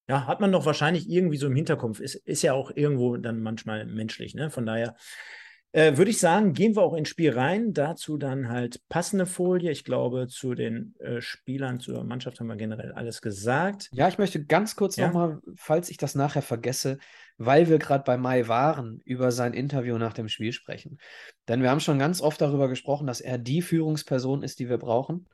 [0.07, 1.99] ja, hat man doch wahrscheinlich irgendwie so im Hinterkopf.
[1.99, 4.49] Ist, ist ja auch irgendwo dann manchmal menschlich, ne?
[4.49, 4.95] Von daher
[5.73, 7.73] äh, würde ich sagen, gehen wir auch ins Spiel rein.
[7.73, 9.71] Dazu dann halt passende Folie.
[9.71, 13.89] Ich glaube, zu den äh, Spielern, zur Mannschaft haben wir generell alles gesagt.
[13.93, 15.07] Ja, ich möchte ganz kurz ja?
[15.07, 16.97] nochmal, falls ich das nachher vergesse,
[17.37, 20.97] weil wir gerade bei Mai waren, über sein Interview nach dem Spiel sprechen.
[21.47, 24.77] Denn wir haben schon ganz oft darüber gesprochen, dass er die Führungsperson ist, die wir
[24.77, 25.27] brauchen.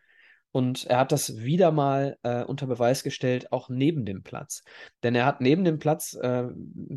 [0.51, 4.63] Und er hat das wieder mal äh, unter Beweis gestellt, auch neben dem Platz.
[5.03, 6.47] Denn er hat neben dem Platz, äh,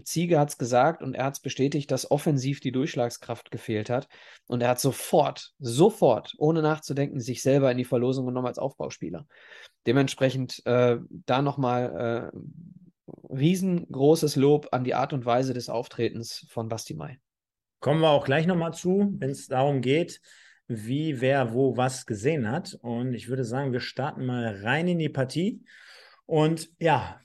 [0.05, 4.09] Ziege hat es gesagt und er hat es bestätigt, dass offensiv die Durchschlagskraft gefehlt hat.
[4.47, 9.27] Und er hat sofort, sofort, ohne nachzudenken, sich selber in die Verlosung genommen als Aufbauspieler.
[9.87, 12.39] Dementsprechend äh, da nochmal äh,
[13.31, 17.19] riesengroßes Lob an die Art und Weise des Auftretens von Basti Mai.
[17.81, 20.21] Kommen wir auch gleich nochmal zu, wenn es darum geht,
[20.71, 22.79] wie wer wo was gesehen hat.
[22.81, 25.63] Und ich würde sagen, wir starten mal rein in die Partie.
[26.27, 27.21] Und ja,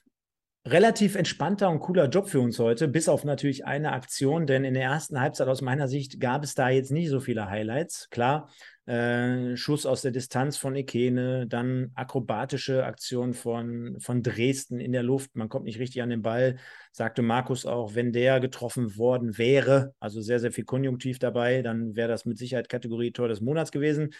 [0.67, 4.73] relativ entspannter und cooler Job für uns heute, bis auf natürlich eine Aktion, denn in
[4.73, 8.09] der ersten Halbzeit aus meiner Sicht gab es da jetzt nicht so viele Highlights.
[8.09, 8.49] Klar,
[8.87, 15.03] äh, Schuss aus der Distanz von Ekene, dann akrobatische Aktion von, von Dresden in der
[15.03, 15.35] Luft.
[15.35, 16.57] Man kommt nicht richtig an den Ball,
[16.91, 21.95] sagte Markus auch, wenn der getroffen worden wäre, also sehr, sehr viel Konjunktiv dabei, dann
[21.95, 24.15] wäre das mit Sicherheit Kategorie Tor des Monats gewesen.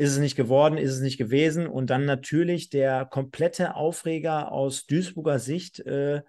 [0.00, 1.66] Ist es nicht geworden, ist es nicht gewesen.
[1.66, 5.80] Und dann natürlich der komplette Aufreger aus Duisburger Sicht.
[5.80, 6.22] Äh,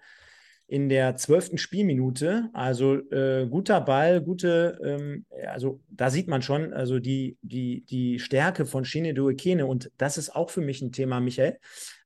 [0.66, 2.48] in der zwölften Spielminute.
[2.54, 8.18] Also äh, guter Ball, gute, ähm, also da sieht man schon, also die, die, die
[8.18, 9.66] Stärke von Shinedo Ekene.
[9.66, 11.58] Und das ist auch für mich ein Thema, Michael,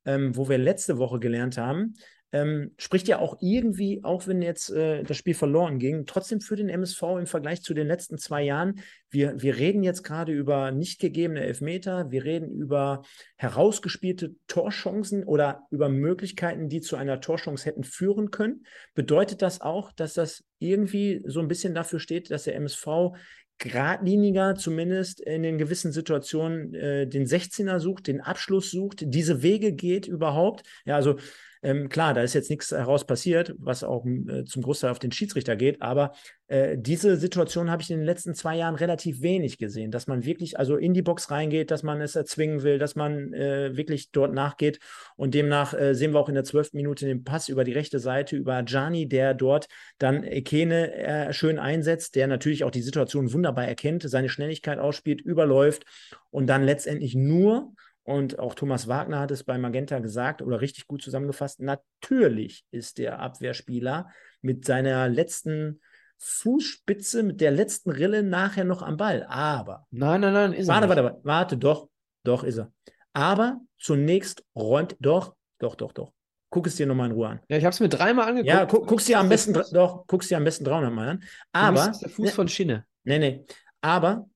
[0.05, 1.95] ähm, wo wir letzte Woche gelernt haben
[2.33, 6.57] ähm, spricht ja auch irgendwie, auch wenn jetzt äh, das Spiel verloren ging, trotzdem für
[6.57, 8.81] den MSV im Vergleich zu den letzten zwei Jahren.
[9.11, 13.03] Wir, wir reden jetzt gerade über nicht gegebene Elfmeter, wir reden über
[13.37, 18.67] herausgespielte Torchancen oder über Möglichkeiten, die zu einer Torchance hätten führen können.
[18.95, 23.15] Bedeutet das auch, dass das irgendwie so ein bisschen dafür steht, dass der MSV
[23.59, 29.73] geradliniger zumindest in den gewissen Situationen äh, den 16er sucht, den Abschluss sucht, diese Wege
[29.73, 30.67] geht überhaupt.
[30.85, 31.17] Ja, also
[31.63, 35.13] ähm, klar, da ist jetzt nichts heraus passiert, was auch äh, zum Großteil auf den
[35.13, 36.13] Schiedsrichter geht, aber
[36.49, 40.25] äh, diese Situation habe ich in den letzten zwei Jahren relativ wenig gesehen, dass man
[40.25, 44.13] wirklich also in die Box reingeht, dass man es erzwingen will, dass man äh, wirklich
[44.13, 44.79] dort nachgeht
[45.17, 47.99] und demnach äh, sehen wir auch in der zwölften Minute den Pass über die rechte
[47.99, 49.67] Seite über Gianni, der dort
[49.99, 55.21] dann Ekene äh, schön einsetzt, der natürlich auch die Situation wunderbar erkennt, seine Schnelligkeit ausspielt,
[55.21, 55.85] überläuft
[56.31, 57.73] und dann letztendlich nur
[58.07, 61.61] und auch Thomas Wagner hat es bei Magenta gesagt oder richtig gut zusammengefasst.
[61.61, 64.09] Natürlich ist der Abwehrspieler
[64.41, 65.81] mit seiner letzten
[66.19, 69.27] Fußspitze, mit der letzten Rille nachher noch am Ball.
[69.29, 69.87] Aber.
[69.91, 70.89] Nein, nein, nein, ist warte, er.
[70.91, 71.89] Warte, warte, warte, doch,
[72.23, 72.73] doch ist er.
[73.13, 76.13] Aber zunächst räumt, doch, doch, doch, doch.
[76.51, 77.41] Guck es dir nochmal in Ruhe an.
[77.49, 78.49] Ja, ich habe es mir dreimal angeguckt.
[78.49, 81.25] Ja, gu guckst dir am besten, doch, guckst dir am besten 300 Mal an.
[81.51, 81.93] Aber.
[82.01, 82.87] der Fuß ne, von Schiene.
[83.03, 83.45] Nee, nee.
[83.81, 84.29] Aber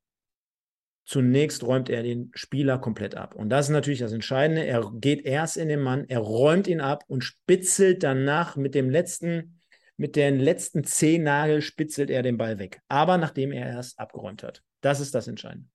[1.10, 3.34] zunächst räumt er den Spieler komplett ab.
[3.34, 4.64] Und das ist natürlich das Entscheidende.
[4.64, 8.88] Er geht erst in den Mann, er räumt ihn ab und spitzelt danach mit dem
[8.88, 9.60] letzten,
[9.96, 12.80] mit den letzten Zehennagel spitzelt er den Ball weg.
[12.86, 14.62] Aber nachdem er erst abgeräumt hat.
[14.82, 15.68] Das ist das Entscheidende.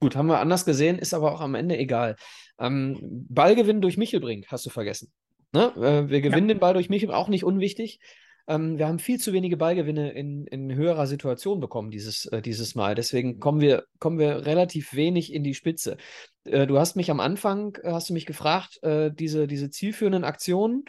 [0.00, 2.16] Gut, haben wir anders gesehen, ist aber auch am Ende egal.
[2.58, 2.98] Ähm,
[3.30, 5.10] Ballgewinn durch Michelbrink hast du vergessen.
[5.52, 5.72] Ne?
[5.76, 6.56] Äh, wir gewinnen ja.
[6.56, 8.00] den Ball durch Michel, auch nicht unwichtig.
[8.48, 12.74] Ähm, wir haben viel zu wenige Ballgewinne in, in höherer Situation bekommen dieses, äh, dieses
[12.74, 12.94] Mal.
[12.94, 15.98] Deswegen kommen wir, kommen wir relativ wenig in die Spitze.
[16.44, 20.24] Äh, du hast mich am Anfang, äh, hast du mich gefragt, äh, diese, diese zielführenden
[20.24, 20.86] Aktionen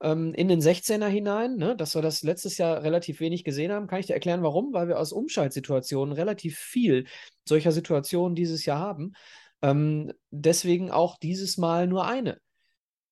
[0.00, 3.88] ähm, in den 16er hinein, ne, dass wir das letztes Jahr relativ wenig gesehen haben.
[3.88, 4.72] Kann ich dir erklären, warum?
[4.72, 7.06] Weil wir aus Umschaltsituationen relativ viel
[7.46, 9.12] solcher Situationen dieses Jahr haben.
[9.60, 12.38] Ähm, deswegen auch dieses Mal nur eine.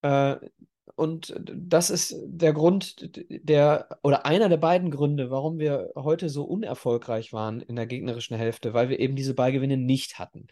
[0.00, 0.36] Äh,
[0.96, 6.44] und das ist der Grund, der oder einer der beiden Gründe, warum wir heute so
[6.44, 10.46] unerfolgreich waren in der gegnerischen Hälfte, weil wir eben diese Ballgewinne nicht hatten,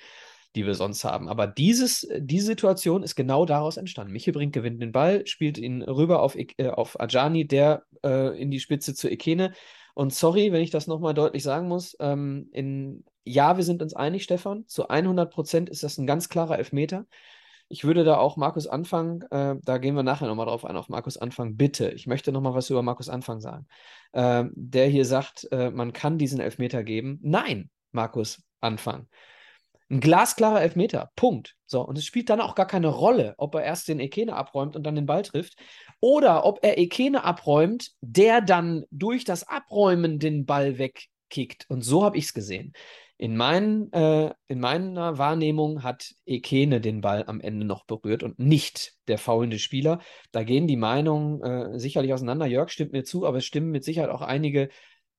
[0.56, 1.28] die wir sonst haben.
[1.28, 4.12] Aber dieses, diese Situation ist genau daraus entstanden.
[4.12, 8.60] Michelbrink gewinnt den Ball, spielt ihn rüber auf, äh, auf Ajani, der äh, in die
[8.60, 9.52] Spitze zu Ekene.
[9.94, 13.94] Und sorry, wenn ich das nochmal deutlich sagen muss, ähm, in ja, wir sind uns
[13.94, 14.66] einig, Stefan.
[14.66, 17.06] Zu 100 Prozent ist das ein ganz klarer Elfmeter.
[17.70, 20.88] Ich würde da auch Markus Anfang, äh, da gehen wir nachher nochmal drauf ein, auf
[20.88, 21.90] Markus Anfang, bitte.
[21.90, 23.66] Ich möchte nochmal was über Markus Anfang sagen.
[24.12, 27.18] Äh, der hier sagt, äh, man kann diesen Elfmeter geben.
[27.22, 29.06] Nein, Markus Anfang.
[29.90, 31.10] Ein glasklarer Elfmeter.
[31.16, 31.56] Punkt.
[31.66, 34.76] So, und es spielt dann auch gar keine Rolle, ob er erst den Ekene abräumt
[34.76, 35.56] und dann den Ball trifft.
[36.00, 41.66] Oder ob er Ekene abräumt, der dann durch das Abräumen den Ball wegkickt.
[41.68, 42.74] Und so habe ich es gesehen.
[43.20, 48.38] In, mein, äh, in meiner Wahrnehmung hat Ekene den Ball am Ende noch berührt und
[48.38, 50.00] nicht der faulende Spieler.
[50.30, 52.46] Da gehen die Meinungen äh, sicherlich auseinander.
[52.46, 54.68] Jörg stimmt mir zu, aber es stimmen mit Sicherheit auch einige,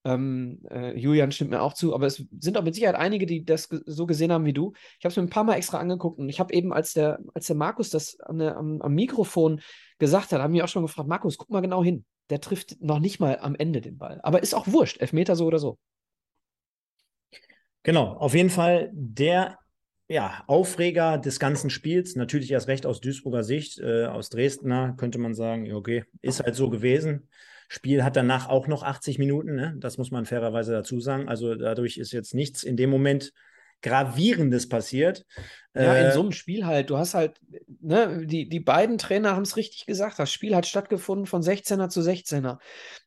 [0.06, 3.44] ähm, äh, Julian stimmt mir auch zu, aber es sind auch mit Sicherheit einige, die
[3.44, 4.72] das so gesehen haben wie du.
[4.98, 7.20] Ich habe es mir ein paar Mal extra angeguckt und ich habe eben, als der,
[7.34, 9.62] als der Markus das der, am, am Mikrofon
[9.98, 12.06] gesagt hat, haben wir auch schon gefragt, Markus, guck mal genau hin.
[12.30, 14.20] Der trifft noch nicht mal am Ende den Ball.
[14.24, 15.78] Aber ist auch wurscht, Elfmeter so oder so.
[17.84, 19.58] Genau, auf jeden Fall der
[20.10, 25.20] ja, Aufreger des ganzen Spiels, natürlich erst recht aus Duisburger Sicht, äh, aus Dresdner könnte
[25.20, 27.30] man sagen, okay, ist halt so gewesen.
[27.68, 29.76] Spiel hat danach auch noch 80 Minuten, ne?
[29.78, 31.30] das muss man fairerweise dazu sagen.
[31.30, 33.32] Also dadurch ist jetzt nichts in dem Moment
[33.82, 35.26] Gravierendes passiert.
[35.76, 36.90] Ja, in äh, so einem Spiel halt.
[36.90, 37.40] Du hast halt,
[37.80, 40.20] ne, die, die beiden Trainer haben es richtig gesagt.
[40.20, 42.58] Das Spiel hat stattgefunden von 16er zu 16er.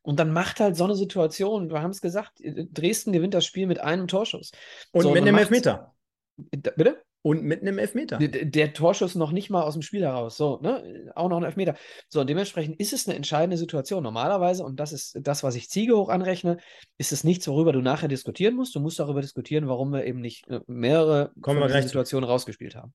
[0.01, 3.67] Und dann macht halt so eine Situation, wir haben es gesagt, Dresden gewinnt das Spiel
[3.67, 4.51] mit einem Torschuss.
[4.91, 5.93] Und so, mit einem Elfmeter.
[6.37, 7.03] Bitte?
[7.23, 8.17] Und mit einem Elfmeter.
[8.17, 10.35] Der, der, Torschuss noch nicht mal aus dem Spiel heraus.
[10.35, 11.09] So, ne?
[11.15, 11.75] Auch noch ein Elfmeter.
[12.09, 14.03] So, und dementsprechend ist es eine entscheidende Situation.
[14.03, 16.57] Normalerweise, und das ist das, was ich Ziege hoch anrechne,
[16.97, 18.75] ist es nichts, worüber du nachher diskutieren musst.
[18.75, 22.93] Du musst darüber diskutieren, warum wir eben nicht äh, mehrere Kommen wir Situationen rausgespielt haben.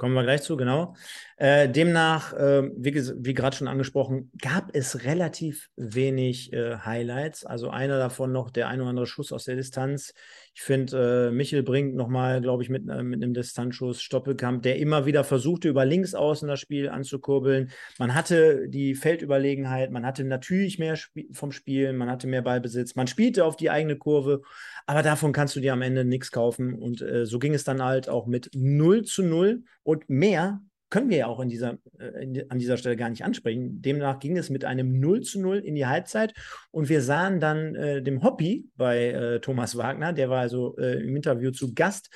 [0.00, 0.94] Kommen wir gleich zu, genau.
[1.36, 7.44] Äh, demnach, äh, wie, wie gerade schon angesprochen, gab es relativ wenig äh, Highlights.
[7.44, 10.14] Also einer davon noch der ein oder andere Schuss aus der Distanz.
[10.52, 14.78] Ich finde, äh, Michel bringt nochmal, glaube ich, mit, äh, mit einem Distanzschuss Stoppelkamp, der
[14.78, 17.70] immer wieder versuchte, über links außen das Spiel anzukurbeln.
[17.98, 22.96] Man hatte die Feldüberlegenheit, man hatte natürlich mehr Sp vom Spiel, man hatte mehr Ballbesitz,
[22.96, 24.42] man spielte auf die eigene Kurve,
[24.86, 26.74] aber davon kannst du dir am Ende nichts kaufen.
[26.74, 30.60] Und äh, so ging es dann halt auch mit 0 zu 0 und mehr
[30.90, 33.80] können wir ja auch in dieser, äh, an dieser Stelle gar nicht ansprechen.
[33.80, 36.34] Demnach ging es mit einem 0 zu 0 in die Halbzeit
[36.70, 41.00] und wir sahen dann äh, dem Hobby bei äh, Thomas Wagner, der war also äh,
[41.00, 42.10] im Interview zu Gast,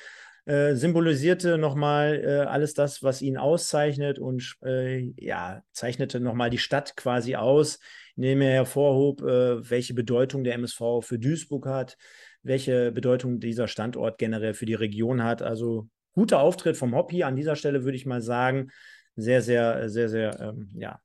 [0.45, 6.59] äh, symbolisierte nochmal äh, alles das, was ihn auszeichnet und äh, ja, zeichnete nochmal die
[6.59, 7.79] Stadt quasi aus,
[8.15, 11.97] indem er hervorhob, welche Bedeutung der MSV für Duisburg hat,
[12.43, 15.41] welche Bedeutung dieser Standort generell für die Region hat.
[15.41, 18.71] Also guter Auftritt vom Hobby an dieser Stelle, würde ich mal sagen.
[19.15, 20.99] Sehr, sehr, sehr, sehr, ähm, ja,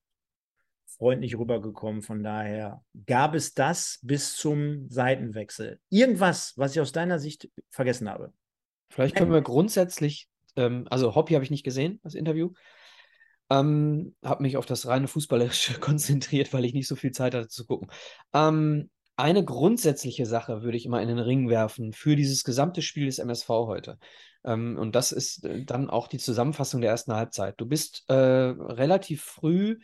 [0.86, 2.02] freundlich rübergekommen.
[2.02, 5.80] Von daher gab es das bis zum Seitenwechsel.
[5.88, 8.32] Irgendwas, was ich aus deiner Sicht vergessen habe.
[8.88, 12.52] Vielleicht können wir grundsätzlich, ähm, also Hobby habe ich nicht gesehen, das Interview.
[13.48, 17.48] Ähm, habe mich auf das reine Fußballerische konzentriert, weil ich nicht so viel Zeit hatte
[17.48, 17.90] zu gucken.
[18.32, 23.06] Ähm, eine grundsätzliche Sache würde ich immer in den Ring werfen für dieses gesamte Spiel
[23.06, 23.98] des MSV heute.
[24.44, 27.54] Ähm, und das ist äh, dann auch die Zusammenfassung der ersten Halbzeit.
[27.58, 29.78] Du bist äh, relativ früh,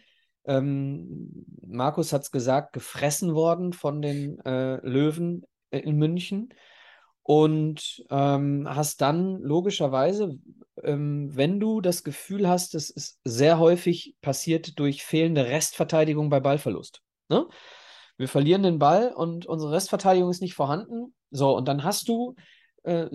[0.44, 6.50] ähm, Markus hat es gesagt, gefressen worden von den äh, Löwen in München
[7.22, 10.38] und ähm, hast dann logischerweise
[10.82, 16.40] ähm, wenn du das Gefühl hast, es ist sehr häufig passiert durch fehlende Restverteidigung bei
[16.40, 17.02] Ballverlust.
[17.28, 17.46] Ne?
[18.16, 21.14] Wir verlieren den Ball und unsere Restverteidigung ist nicht vorhanden.
[21.30, 22.34] So, und dann hast du
[22.86, 23.08] äh,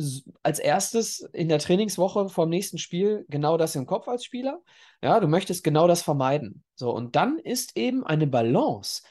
[0.43, 4.61] als erstes in der Trainingswoche vom nächsten Spiel genau das im Kopf als Spieler.
[5.01, 6.63] Ja, du möchtest genau das vermeiden.
[6.75, 9.03] So, und dann ist eben eine Balance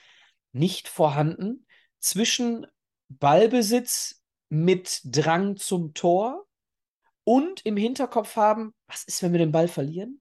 [0.53, 1.67] nicht vorhanden
[1.99, 2.67] zwischen
[3.09, 6.47] Ballbesitz mit Drang zum Tor
[7.25, 10.21] und im Hinterkopf haben, was ist, wenn wir den Ball verlieren?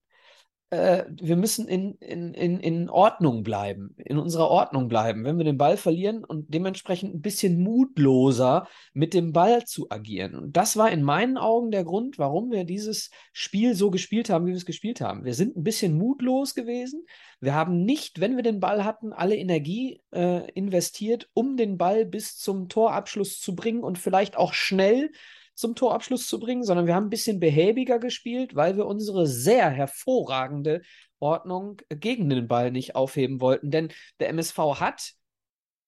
[0.72, 5.46] Äh, wir müssen in, in, in, in Ordnung bleiben, in unserer Ordnung bleiben, wenn wir
[5.46, 10.36] den Ball verlieren und dementsprechend ein bisschen mutloser mit dem Ball zu agieren.
[10.36, 14.46] Und das war in meinen Augen der Grund, warum wir dieses Spiel so gespielt haben,
[14.46, 15.26] wie wir es gespielt haben.
[15.26, 17.04] Wir sind ein bisschen mutlos gewesen.
[17.40, 22.06] Wir haben nicht, wenn wir den Ball hatten, alle Energie äh, investiert, um den Ball
[22.06, 25.10] bis zum Torabschluss zu bringen und vielleicht auch schnell
[25.60, 29.70] zum Torabschluss zu bringen, sondern wir haben ein bisschen behäbiger gespielt, weil wir unsere sehr
[29.70, 30.82] hervorragende
[31.20, 33.70] Ordnung gegen den Ball nicht aufheben wollten.
[33.70, 35.12] Denn der MSV hat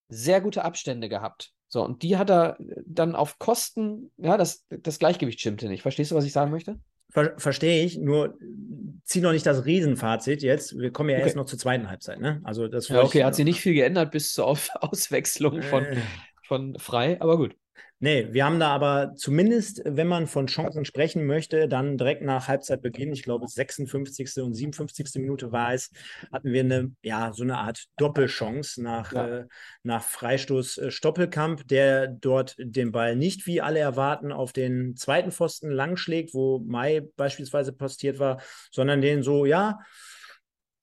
[0.10, 1.52] sehr gute Abstände gehabt.
[1.70, 5.84] So, und die hat er dann auf Kosten, ja, das, das Gleichgewicht stimmte nicht.
[5.84, 6.78] Verstehst du, was ich sagen möchte?
[7.10, 8.38] Ver Verstehe ich, nur
[9.06, 10.78] zieh noch nicht das Riesenfazit jetzt.
[10.78, 11.26] Wir kommen ja okay.
[11.26, 12.42] erst noch zur zweiten Halbzeit, ne?
[12.44, 14.48] Also das ja, okay, hat sich nicht viel geändert bis zur
[14.82, 15.98] Auswechslung von, äh.
[16.44, 17.56] von Frei, aber gut.
[18.04, 22.48] Nee, wir haben da aber zumindest, wenn man von Chancen sprechen möchte, dann direkt nach
[22.48, 24.42] Halbzeitbeginn, ich glaube 56.
[24.42, 25.22] und 57.
[25.22, 25.92] Minute war es,
[26.34, 29.28] hatten wir eine, ja, so eine Art Doppelchance nach, ja.
[29.28, 29.46] äh,
[29.84, 35.32] nach Freistoß äh, Stoppelkamp, der dort den Ball nicht, wie alle erwarten, auf den zweiten
[35.32, 39.78] Pfosten langschlägt, wo Mai beispielsweise postiert war, sondern den so, ja,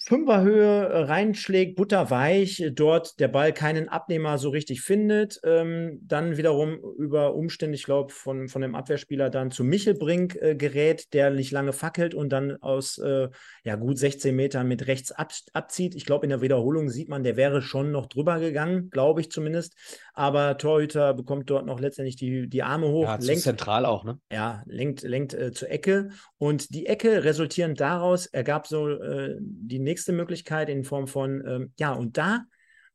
[0.09, 6.79] Fünferhöhe äh, reinschlägt, butterweich, dort der Ball keinen Abnehmer so richtig findet, ähm, dann wiederum
[6.97, 11.51] über Umstände, ich glaube, von, von dem Abwehrspieler dann zu Michelbrink äh, gerät, der nicht
[11.51, 13.29] lange fackelt und dann aus äh,
[13.65, 15.95] ja, gut 16 Metern mit rechts ab, abzieht.
[15.95, 19.31] Ich glaube, in der Wiederholung sieht man, der wäre schon noch drüber gegangen, glaube ich
[19.31, 19.75] zumindest.
[20.15, 23.05] Aber Torhüter bekommt dort noch letztendlich die, die Arme hoch.
[23.05, 24.19] Ja, lenkt, zentral auch, ne?
[24.33, 26.09] Ja, lenkt, lenkt äh, zur Ecke.
[26.39, 31.43] Und die Ecke resultierend daraus ergab so äh, die nächste nächste Möglichkeit in Form von,
[31.45, 32.45] ähm, ja, und da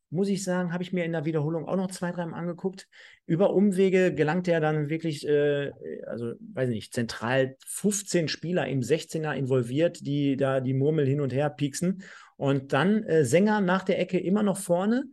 [0.09, 2.87] muss ich sagen, habe ich mir in der Wiederholung auch noch zwei, drei Mal angeguckt.
[3.25, 5.71] Über Umwege gelangt er dann wirklich, äh,
[6.07, 11.33] also weiß nicht, zentral 15 Spieler im 16er involviert, die da die Murmel hin und
[11.33, 12.03] her pieksen.
[12.37, 15.05] Und dann äh, Sänger nach der Ecke immer noch vorne.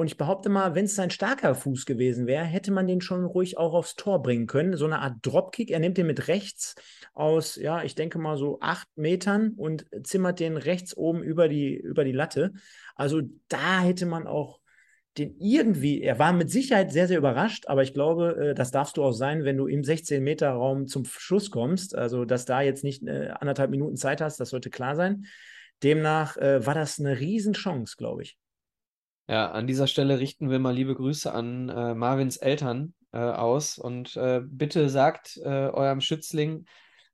[0.00, 3.22] Und ich behaupte mal, wenn es sein starker Fuß gewesen wäre, hätte man den schon
[3.22, 4.74] ruhig auch aufs Tor bringen können.
[4.78, 5.70] So eine Art Dropkick.
[5.70, 6.74] Er nimmt den mit rechts
[7.12, 11.76] aus, ja, ich denke mal so acht Metern und zimmert den rechts oben über die,
[11.76, 12.54] über die Latte.
[12.94, 14.60] Also da hätte man auch
[15.18, 18.96] den irgendwie, er war mit Sicherheit sehr, sehr überrascht, aber ich glaube, äh, das darfst
[18.96, 21.94] du auch sein, wenn du im 16-Meter-Raum zum Schuss kommst.
[21.94, 25.26] Also, dass da jetzt nicht äh, anderthalb Minuten Zeit hast, das sollte klar sein.
[25.82, 28.38] Demnach äh, war das eine Riesenchance, glaube ich.
[29.30, 33.78] Ja, an dieser Stelle richten wir mal liebe Grüße an äh, Marvins Eltern äh, aus
[33.78, 36.66] und äh, bitte sagt äh, eurem Schützling,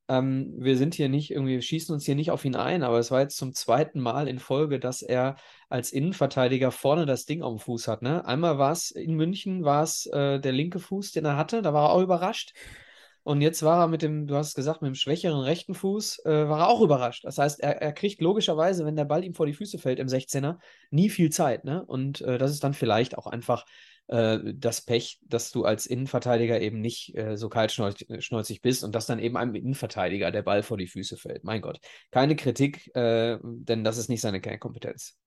[0.07, 2.97] ähm, wir sind hier nicht irgendwie, wir schießen uns hier nicht auf ihn ein, aber
[2.97, 5.35] es war jetzt zum zweiten Mal in Folge, dass er
[5.69, 8.01] als Innenverteidiger vorne das Ding am Fuß hat.
[8.01, 8.25] Ne?
[8.25, 11.71] Einmal war es in München, war es äh, der linke Fuß, den er hatte, da
[11.71, 12.53] war er auch überrascht.
[13.27, 16.19] Und jetzt war er mit dem, du hast es gesagt, mit dem schwächeren rechten Fuß,
[16.23, 17.25] äh, war er auch überrascht.
[17.25, 20.07] Das heißt, er, er, kriegt logischerweise, wenn der Ball ihm vor die Füße fällt im
[20.07, 20.59] 16er,
[20.91, 21.65] nie viel Zeit.
[21.65, 21.83] Ne?
[21.85, 23.65] Und äh, das ist dann vielleicht auch einfach
[24.07, 29.07] äh, das Pech, dass du als Innenverteidiger eben nicht äh, so kaltschnäuzig bist und dass
[29.07, 31.43] dann eben einem Innenverteidiger der Ball vor die Füße fällt.
[31.43, 31.81] Mein Gott.
[32.11, 35.17] Keine Kritik, äh, denn das ist nicht seine Kernkompetenz.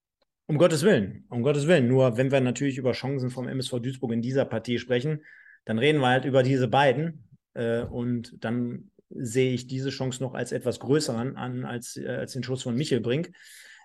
[0.47, 1.87] Um Gottes Willen, um Gottes Willen.
[1.87, 5.23] Nur wenn wir natürlich über Chancen vom MSV Duisburg in dieser Partie sprechen,
[5.67, 7.27] dann reden wir halt über diese beiden.
[7.61, 12.33] Äh, und dann sehe ich diese Chance noch als etwas größeren an als, äh, als
[12.33, 13.33] den Schuss von Michel Brink.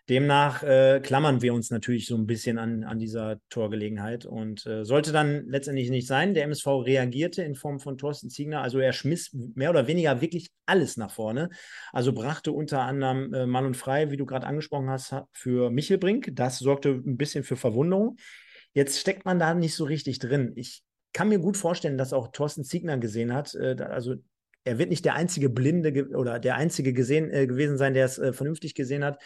[0.08, 4.86] Demnach äh, klammern wir uns natürlich so ein bisschen an, an dieser Torgelegenheit und äh,
[4.86, 6.36] sollte dann letztendlich nicht sein.
[6.36, 10.52] Der MSV reagierte in Form von Thorsten Ziegner, also er schmiss mehr oder weniger wirklich
[10.68, 11.50] alles nach vorne.
[11.92, 15.98] Also brachte unter anderem äh, Mann und Frei, wie du gerade angesprochen hast, für Michel
[15.98, 16.30] Brink.
[16.34, 18.18] Das sorgte ein bisschen für Verwunderung.
[18.74, 20.52] Jetzt steckt man da nicht so richtig drin.
[20.56, 20.84] Ich
[21.16, 23.56] kann mir gut vorstellen, dass auch Thorsten Ziegner gesehen hat.
[23.56, 24.16] Äh, also
[24.66, 28.20] er wird nicht der einzige Blinde oder der einzige gesehen, äh, gewesen sein, der es
[28.20, 29.22] äh, vernünftig gesehen hat.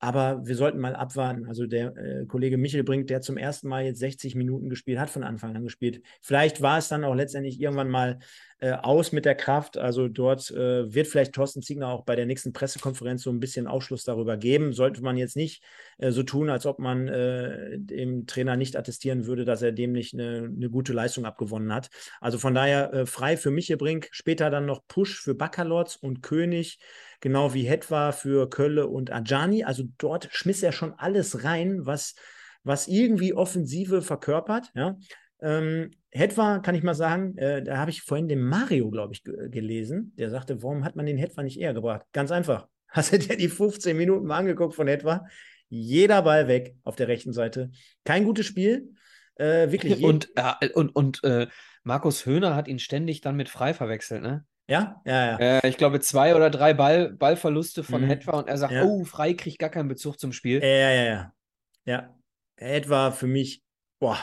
[0.00, 1.46] Aber wir sollten mal abwarten.
[1.46, 5.10] Also der äh, Kollege Michel bringt, der zum ersten Mal jetzt 60 Minuten gespielt hat,
[5.10, 6.02] von Anfang an gespielt.
[6.20, 8.18] Vielleicht war es dann auch letztendlich irgendwann mal
[8.60, 9.76] äh, aus mit der Kraft.
[9.76, 13.66] Also dort äh, wird vielleicht Thorsten Ziegner auch bei der nächsten Pressekonferenz so ein bisschen
[13.66, 14.72] Aufschluss darüber geben.
[14.72, 15.62] Sollte man jetzt nicht
[15.98, 19.92] äh, so tun, als ob man äh, dem Trainer nicht attestieren würde, dass er dem
[19.92, 21.90] nicht eine, eine gute Leistung abgewonnen hat.
[22.20, 26.78] Also von daher äh, frei für Michebrink, später dann noch Push für Bakalotz und König,
[27.20, 29.64] genau wie Hetwa für Kölle und Ajani.
[29.64, 32.14] Also dort schmiss er schon alles rein, was,
[32.62, 34.70] was irgendwie Offensive verkörpert.
[34.74, 34.96] Ja?
[35.40, 39.22] Ähm, Hetwa, kann ich mal sagen, äh, da habe ich vorhin den Mario, glaube ich,
[39.24, 40.12] gelesen.
[40.16, 42.06] Der sagte, warum hat man den Hetwa nicht eher gebracht?
[42.12, 42.66] Ganz einfach.
[42.88, 45.26] Hast du dir die 15 Minuten mal angeguckt von Hetwa?
[45.68, 47.70] Jeder Ball weg auf der rechten Seite.
[48.04, 48.94] Kein gutes Spiel.
[49.34, 50.02] Äh, wirklich.
[50.02, 51.46] Und, äh, und, und äh,
[51.84, 54.44] Markus Höhner hat ihn ständig dann mit frei verwechselt, ne?
[54.68, 55.36] Ja, ja, ja.
[55.38, 58.08] Äh, ich glaube, zwei oder drei Ball, Ballverluste von mhm.
[58.08, 58.84] Hetwa und er sagt, ja.
[58.84, 60.62] oh, frei kriegt gar keinen Bezug zum Spiel.
[60.62, 61.32] Ja, ja, ja.
[61.86, 62.14] Ja.
[62.56, 63.62] Hetwa für mich,
[63.98, 64.18] boah,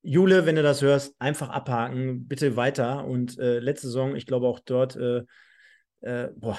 [0.00, 3.04] Jule, wenn du das hörst, einfach abhaken, bitte weiter.
[3.06, 5.22] Und äh, letzte Saison, ich glaube auch dort, äh,
[6.00, 6.58] äh, boah.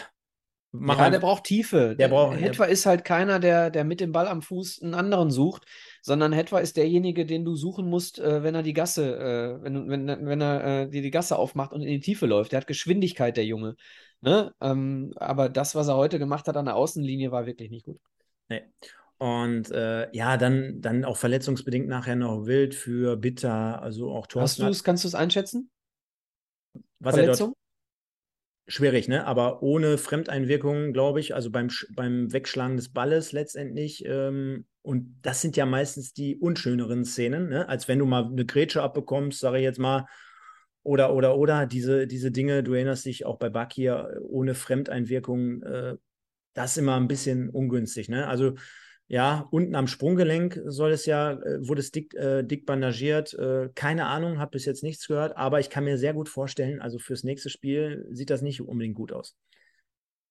[0.79, 1.95] Mach ja, der braucht Tiefe.
[1.97, 5.31] Der braucht, Hetwa ist halt keiner, der, der mit dem Ball am Fuß einen anderen
[5.31, 5.65] sucht,
[6.01, 9.89] sondern Hetwa ist derjenige, den du suchen musst, äh, wenn er die Gasse, äh, wenn,
[9.89, 12.51] wenn, wenn er äh, dir die Gasse aufmacht und in die Tiefe läuft.
[12.51, 13.75] Der hat Geschwindigkeit, der Junge.
[14.21, 14.53] Ne?
[14.61, 17.99] Ähm, aber das, was er heute gemacht hat an der Außenlinie, war wirklich nicht gut.
[18.49, 18.63] Nee.
[19.17, 24.63] Und äh, ja, dann, dann auch verletzungsbedingt nachher noch wild für Bitter, also auch Thorsten.
[24.63, 25.69] Hast du es, kannst du es einschätzen?
[26.99, 27.53] Was Verletzung?
[28.67, 29.25] Schwierig, ne?
[29.25, 34.03] Aber ohne Fremdeinwirkungen, glaube ich, also beim, beim Wegschlagen des Balles letztendlich.
[34.05, 37.69] Ähm, und das sind ja meistens die unschöneren Szenen, ne?
[37.69, 40.05] Als wenn du mal eine Grätsche abbekommst, sage ich jetzt mal,
[40.83, 45.95] oder, oder, oder, diese, diese Dinge, du erinnerst dich auch bei Bakir ohne Fremdeinwirkungen, äh,
[46.53, 48.27] das ist immer ein bisschen ungünstig, ne?
[48.27, 48.53] Also
[49.07, 53.33] ja, unten am Sprunggelenk soll es ja, äh, wurde es dick, äh, dick bandagiert.
[53.35, 56.81] Äh, keine Ahnung, habe bis jetzt nichts gehört, aber ich kann mir sehr gut vorstellen,
[56.81, 59.35] also fürs nächste Spiel sieht das nicht unbedingt gut aus.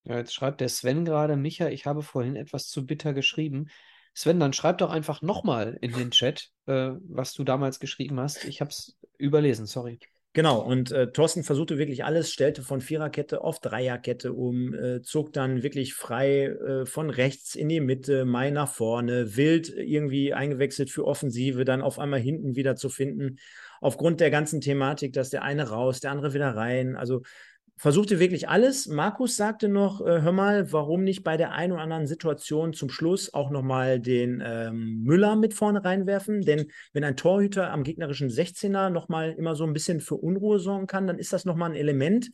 [0.04, 3.68] Ja, jetzt schreibt der Sven gerade, Micha, ich habe vorhin etwas zu bitter geschrieben.
[4.12, 8.44] Sven, dann schreib doch einfach nochmal in den Chat, äh, was du damals geschrieben hast.
[8.44, 9.98] Ich habe es überlesen, sorry.
[10.36, 15.32] Genau, und äh, Thorsten versuchte wirklich alles, stellte von Viererkette auf Dreierkette um, äh, zog
[15.32, 20.90] dann wirklich frei äh, von rechts in die Mitte, Mai nach vorne, wild irgendwie eingewechselt
[20.90, 23.36] für Offensive, dann auf einmal hinten wieder zu finden.
[23.80, 26.96] Aufgrund der ganzen Thematik, dass der eine raus, der andere wieder rein.
[26.96, 27.22] Also
[27.76, 28.86] versuchte wirklich alles.
[28.86, 32.88] Markus sagte noch, äh, hör mal, warum nicht bei der einen oder anderen Situation zum
[32.88, 36.42] Schluss auch nochmal den ähm, Müller mit vorne reinwerfen?
[36.42, 40.86] Denn wenn ein Torhüter am gegnerischen 16er nochmal immer so ein bisschen für Unruhe sorgen
[40.86, 42.30] kann, dann ist das nochmal ein Element,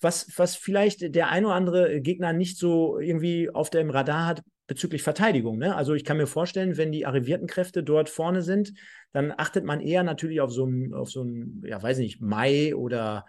[0.00, 4.42] was, was vielleicht der ein oder andere Gegner nicht so irgendwie auf dem Radar hat
[4.66, 5.58] bezüglich Verteidigung.
[5.58, 5.74] Ne?
[5.74, 8.72] Also ich kann mir vorstellen, wenn die arrivierten Kräfte dort vorne sind,
[9.12, 12.74] dann achtet man eher natürlich auf so ein, auf so ein, ja, weiß nicht, Mai
[12.74, 13.26] oder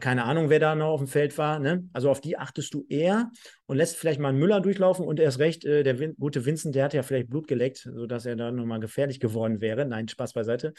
[0.00, 1.58] keine Ahnung, wer da noch auf dem Feld war.
[1.58, 1.88] Ne?
[1.92, 3.30] Also auf die achtest du eher
[3.66, 6.74] und lässt vielleicht mal einen Müller durchlaufen und erst recht, äh, der Win gute Vincent,
[6.74, 9.84] der hat ja vielleicht Blut geleckt, sodass er da nochmal gefährlich geworden wäre.
[9.84, 10.74] Nein, Spaß beiseite.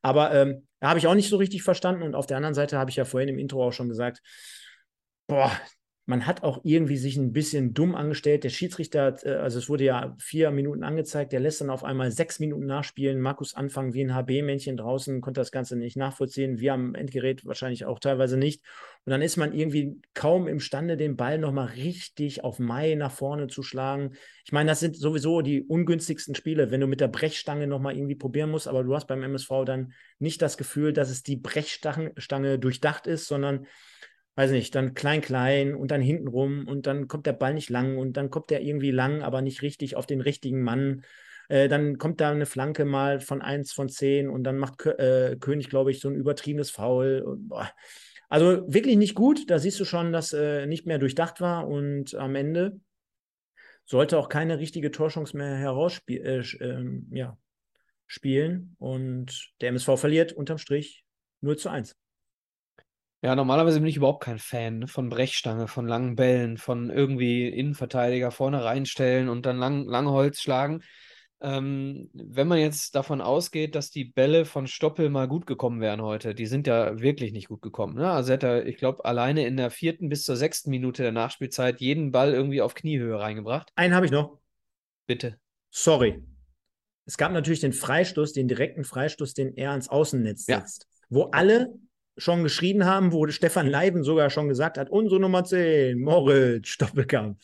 [0.00, 2.90] Aber ähm, habe ich auch nicht so richtig verstanden und auf der anderen Seite habe
[2.90, 4.20] ich ja vorhin im Intro auch schon gesagt,
[5.28, 5.52] boah,
[6.04, 8.42] man hat auch irgendwie sich ein bisschen dumm angestellt.
[8.42, 12.10] Der Schiedsrichter, äh, also es wurde ja vier Minuten angezeigt, der lässt dann auf einmal
[12.10, 13.20] sechs Minuten nachspielen.
[13.20, 16.58] Markus anfangen wie ein HB-Männchen draußen, konnte das Ganze nicht nachvollziehen.
[16.58, 18.62] Wir am Endgerät wahrscheinlich auch teilweise nicht.
[19.04, 23.46] Und dann ist man irgendwie kaum imstande, den Ball nochmal richtig auf Mai nach vorne
[23.46, 24.14] zu schlagen.
[24.44, 28.16] Ich meine, das sind sowieso die ungünstigsten Spiele, wenn du mit der Brechstange nochmal irgendwie
[28.16, 32.58] probieren musst, aber du hast beim MSV dann nicht das Gefühl, dass es die Brechstange
[32.58, 33.66] durchdacht ist, sondern
[34.34, 37.70] weiß nicht, dann klein, klein und dann hinten rum und dann kommt der Ball nicht
[37.70, 41.04] lang und dann kommt der irgendwie lang, aber nicht richtig auf den richtigen Mann.
[41.48, 44.90] Äh, dann kommt da eine Flanke mal von 1 von 10 und dann macht Kö
[44.90, 47.20] äh, König, glaube ich, so ein übertriebenes Foul.
[47.20, 47.52] Und,
[48.28, 49.50] also wirklich nicht gut.
[49.50, 52.80] Da siehst du schon, dass äh, nicht mehr durchdacht war und am Ende
[53.84, 56.24] sollte auch keine richtige Torchance mehr herausspielen.
[56.24, 57.36] Äh, ähm, ja,
[58.06, 61.04] spielen und der MSV verliert unterm Strich
[61.40, 61.96] 0 zu 1.
[63.24, 68.32] Ja, normalerweise bin ich überhaupt kein Fan von Brechstange, von langen Bällen, von irgendwie Innenverteidiger
[68.32, 70.82] vorne reinstellen und dann lang, lang Holz schlagen.
[71.40, 76.02] Ähm, wenn man jetzt davon ausgeht, dass die Bälle von Stoppel mal gut gekommen wären
[76.02, 77.94] heute, die sind ja wirklich nicht gut gekommen.
[77.94, 78.10] Ne?
[78.10, 81.80] Also hätte er, ich glaube, alleine in der vierten bis zur sechsten Minute der Nachspielzeit
[81.80, 83.70] jeden Ball irgendwie auf Kniehöhe reingebracht.
[83.76, 84.38] Einen habe ich noch.
[85.06, 85.38] Bitte.
[85.70, 86.20] Sorry.
[87.06, 91.06] Es gab natürlich den Freistoß, den direkten Freistoß, den er ans Außennetz setzt, ja.
[91.08, 91.72] wo alle
[92.16, 97.38] schon geschrien haben, wo Stefan Leiben sogar schon gesagt hat, unsere Nummer 10, Moritz, Stoppelkampf.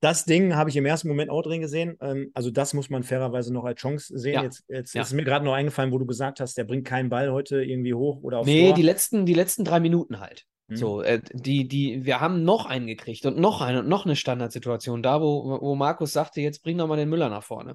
[0.00, 1.98] das Ding habe ich im ersten Moment auch drin gesehen.
[2.00, 4.34] Ähm, also das muss man fairerweise noch als Chance sehen.
[4.34, 4.42] Ja.
[4.44, 5.02] Jetzt, jetzt Ja.
[5.02, 7.92] ist mir gerade noch eingefallen, wo du gesagt hast, der bringt keinen Ball heute irgendwie
[7.94, 8.74] hoch oder aufs Nee, Tor.
[8.76, 10.46] die letzten, die letzten drei Minuten halt.
[10.68, 10.76] Mhm.
[10.76, 14.16] So, äh, die, die, wir haben noch einen gekriegt und noch eine und noch eine
[14.16, 17.74] Standardsituation, da wo, wo Markus sagte, jetzt bring doch mal den Müller nach vorne.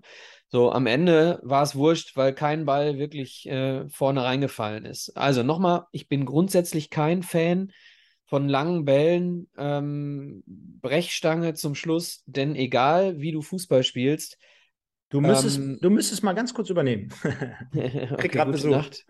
[0.50, 5.16] So, am Ende war es wurscht, weil kein Ball wirklich äh, vorne reingefallen ist.
[5.18, 7.72] Also nochmal, ich bin grundsätzlich kein Fan
[8.26, 14.38] von langen Bällen, ähm, Brechstange zum Schluss, denn egal wie du Fußball spielst,
[15.10, 17.10] Du müsstest, Ähm, du müsstest mal ganz kurz übernehmen.
[17.74, 18.72] okay, grad gute Besuch.
[18.72, 19.06] Nacht.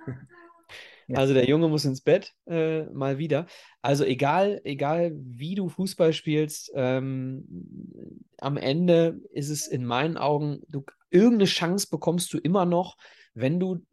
[1.13, 3.45] Also der Junge muss ins Bett, äh, mal wieder.
[3.81, 7.45] Also egal, egal wie du Fußball spielst, ähm,
[8.37, 12.97] am Ende ist es in meinen Augen, du, irgendeine Chance bekommst du immer noch,
[13.33, 13.85] wenn du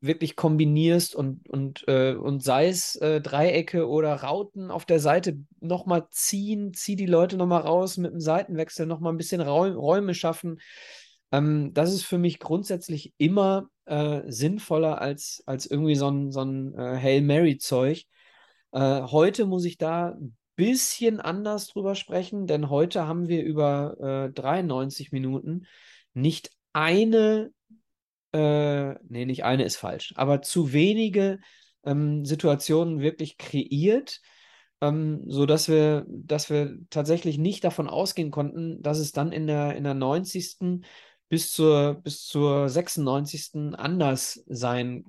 [0.00, 5.38] wirklich kombinierst und, und, äh, und sei es äh, Dreiecke oder Rauten auf der Seite
[5.60, 10.14] nochmal ziehen, zieh die Leute nochmal raus mit dem Seitenwechsel, nochmal ein bisschen Räu Räume
[10.14, 10.60] schaffen.
[11.32, 16.40] Ähm, das ist für mich grundsätzlich immer äh, sinnvoller als, als irgendwie so ein, so
[16.42, 18.04] ein äh, Hail Mary-Zeug.
[18.72, 24.28] Äh, heute muss ich da ein bisschen anders drüber sprechen, denn heute haben wir über
[24.28, 25.66] äh, 93 Minuten
[26.12, 27.50] nicht eine,
[28.32, 31.38] äh, nee, nicht eine ist falsch, aber zu wenige
[31.84, 34.20] ähm, Situationen wirklich kreiert,
[34.80, 39.76] ähm, sodass wir, dass wir tatsächlich nicht davon ausgehen konnten, dass es dann in der,
[39.76, 40.82] in der 90.
[41.28, 43.74] bis zur, bis zur 96.
[43.76, 45.04] anders sein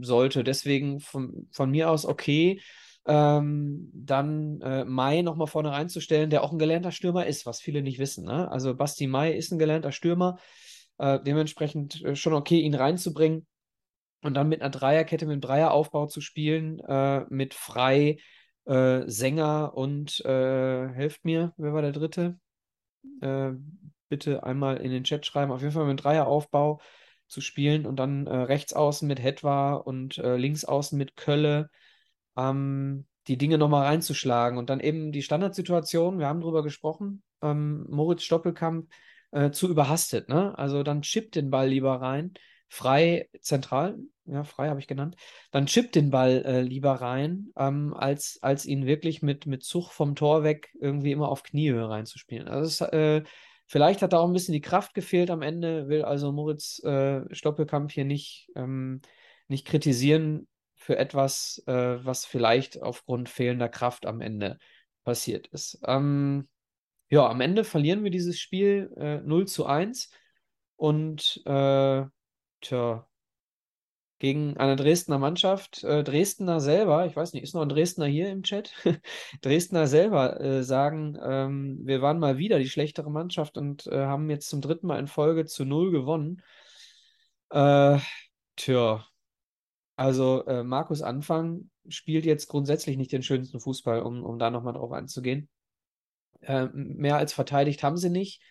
[0.00, 0.44] sollte.
[0.44, 2.60] Deswegen von, von mir aus okay,
[3.06, 7.82] ähm, dann äh, Mai nochmal vorne reinzustellen, der auch ein gelernter Stürmer ist, was viele
[7.82, 8.24] nicht wissen.
[8.24, 8.50] Ne?
[8.50, 10.38] Also Basti Mai ist ein gelernter Stürmer,
[10.98, 13.46] äh, dementsprechend äh, schon okay, ihn reinzubringen
[14.22, 18.18] und dann mit einer Dreierkette, mit einem Dreieraufbau zu spielen, äh, mit Frei,
[18.66, 22.38] äh, Sänger und äh, helft mir, wer war der dritte?
[24.10, 25.52] Bitte einmal in den Chat schreiben.
[25.52, 26.82] Auf jeden Fall mit Dreieraufbau
[27.28, 31.70] zu spielen und dann äh, rechts außen mit Hetwa und äh, links außen mit Kölle
[32.36, 37.86] ähm, die Dinge nochmal reinzuschlagen und dann eben die Standardsituation, wir haben drüber gesprochen, ähm,
[37.88, 38.90] Moritz Stoppelkamp
[39.30, 40.58] äh, zu überhastet, ne?
[40.58, 42.34] Also dann chippt den Ball lieber rein,
[42.68, 45.16] frei zentral, ja, frei habe ich genannt,
[45.52, 49.92] dann chippt den Ball äh, lieber rein, ähm, als, als ihn wirklich mit, mit Zug
[49.92, 52.48] vom Tor weg irgendwie immer auf Kniehöhe reinzuspielen.
[52.48, 53.22] Also es, äh,
[53.70, 57.22] vielleicht hat da auch ein bisschen die Kraft gefehlt am Ende, will also Moritz äh,
[57.32, 59.00] Stoppelkamp hier nicht, ähm,
[59.46, 64.58] nicht kritisieren für etwas, äh, was vielleicht aufgrund fehlender Kraft am Ende
[65.04, 65.80] passiert ist.
[65.86, 66.48] Ähm,
[67.10, 70.10] ja, am Ende verlieren wir dieses Spiel äh, 0 zu 1
[70.74, 72.04] und äh,
[72.62, 73.08] tja,
[74.20, 78.28] gegen eine Dresdner Mannschaft, äh, Dresdner selber, ich weiß nicht, ist noch ein Dresdner hier
[78.28, 78.72] im Chat?
[79.40, 84.28] Dresdner selber äh, sagen, ähm, wir waren mal wieder die schlechtere Mannschaft und äh, haben
[84.28, 86.42] jetzt zum dritten Mal in Folge zu 0 gewonnen.
[87.48, 87.98] Äh,
[88.56, 89.06] tja,
[89.96, 94.74] also äh, Markus Anfang spielt jetzt grundsätzlich nicht den schönsten Fußball, um, um da nochmal
[94.74, 95.48] drauf einzugehen.
[96.42, 98.42] Ähm, mehr als verteidigt haben sie nicht.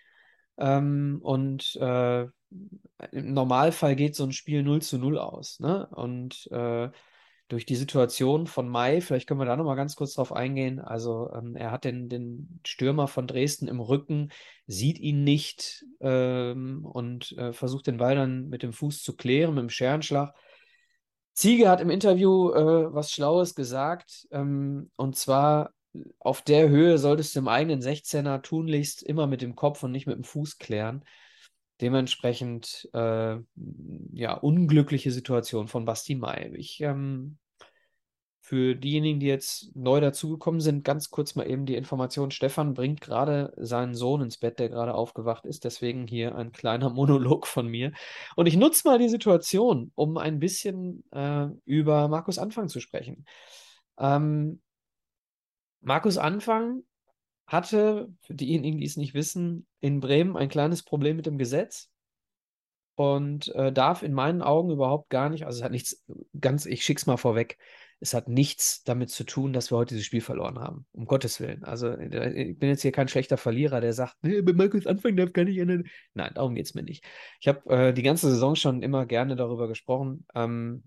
[0.57, 2.25] Ähm, und äh,
[3.11, 5.59] im Normalfall geht so ein Spiel 0 zu 0 aus.
[5.59, 5.87] Ne?
[5.91, 6.89] Und äh,
[7.47, 10.79] durch die Situation von Mai, vielleicht können wir da nochmal ganz kurz drauf eingehen.
[10.79, 14.31] Also ähm, er hat den, den Stürmer von Dresden im Rücken,
[14.67, 19.55] sieht ihn nicht ähm, und äh, versucht den Ball dann mit dem Fuß zu klären,
[19.55, 20.35] mit dem Scherenschlag.
[21.33, 25.71] Ziege hat im Interview äh, was Schlaues gesagt, ähm, und zwar
[26.19, 30.05] auf der Höhe solltest du im eigenen 16er tunlichst immer mit dem Kopf und nicht
[30.05, 31.03] mit dem Fuß klären.
[31.81, 33.37] Dementsprechend, äh,
[34.11, 36.51] ja, unglückliche Situation von Basti Mai.
[36.55, 37.37] Ich, ähm,
[38.49, 42.31] für diejenigen, die jetzt neu dazugekommen sind, ganz kurz mal eben die Information.
[42.31, 45.65] Stefan bringt gerade seinen Sohn ins Bett, der gerade aufgewacht ist.
[45.65, 47.91] Deswegen hier ein kleiner Monolog von mir.
[48.35, 53.23] Und ich nutze mal die Situation, um ein bisschen äh, über Markus Anfang zu sprechen.
[53.99, 54.61] Ähm,
[55.81, 56.81] Markus Anfang
[57.45, 61.89] hatte, für diejenigen, die es nicht wissen, in Bremen ein kleines Problem mit dem Gesetz
[62.95, 66.05] und äh, darf in meinen Augen überhaupt gar nicht, also es hat nichts,
[66.39, 67.57] ganz, ich schick's mal vorweg,
[68.01, 70.85] es hat nichts damit zu tun, dass wir heute dieses Spiel verloren haben.
[70.93, 71.63] Um Gottes Willen.
[71.65, 75.33] Also ich bin jetzt hier kein schlechter Verlierer, der sagt, nee, bei Markus Anfang darf
[75.33, 75.85] gar nicht ändern.
[76.13, 77.03] Nein, darum geht's mir nicht.
[77.41, 80.25] Ich habe äh, die ganze Saison schon immer gerne darüber gesprochen.
[80.33, 80.83] Ähm,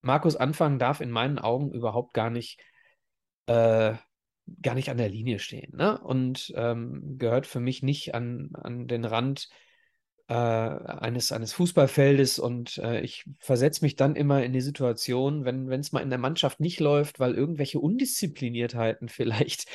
[0.00, 2.60] Markus Anfang darf in meinen Augen überhaupt gar nicht
[3.46, 3.94] äh,
[4.62, 5.76] gar nicht an der Linie stehen.
[5.76, 5.98] Ne?
[5.98, 9.48] Und ähm, gehört für mich nicht an, an den Rand
[10.28, 12.38] äh, eines, eines Fußballfeldes.
[12.38, 16.18] Und äh, ich versetze mich dann immer in die Situation, wenn es mal in der
[16.18, 19.66] Mannschaft nicht läuft, weil irgendwelche Undiszipliniertheiten vielleicht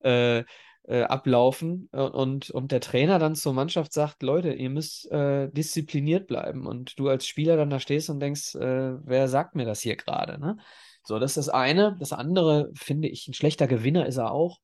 [0.00, 0.44] äh,
[0.84, 6.26] äh, ablaufen und, und der Trainer dann zur Mannschaft sagt, Leute, ihr müsst äh, diszipliniert
[6.26, 9.80] bleiben und du als Spieler dann da stehst und denkst, äh, wer sagt mir das
[9.82, 10.40] hier gerade?
[10.40, 10.56] Ne?
[11.10, 11.96] So, das ist das eine.
[11.98, 14.60] Das andere finde ich, ein schlechter Gewinner ist er auch,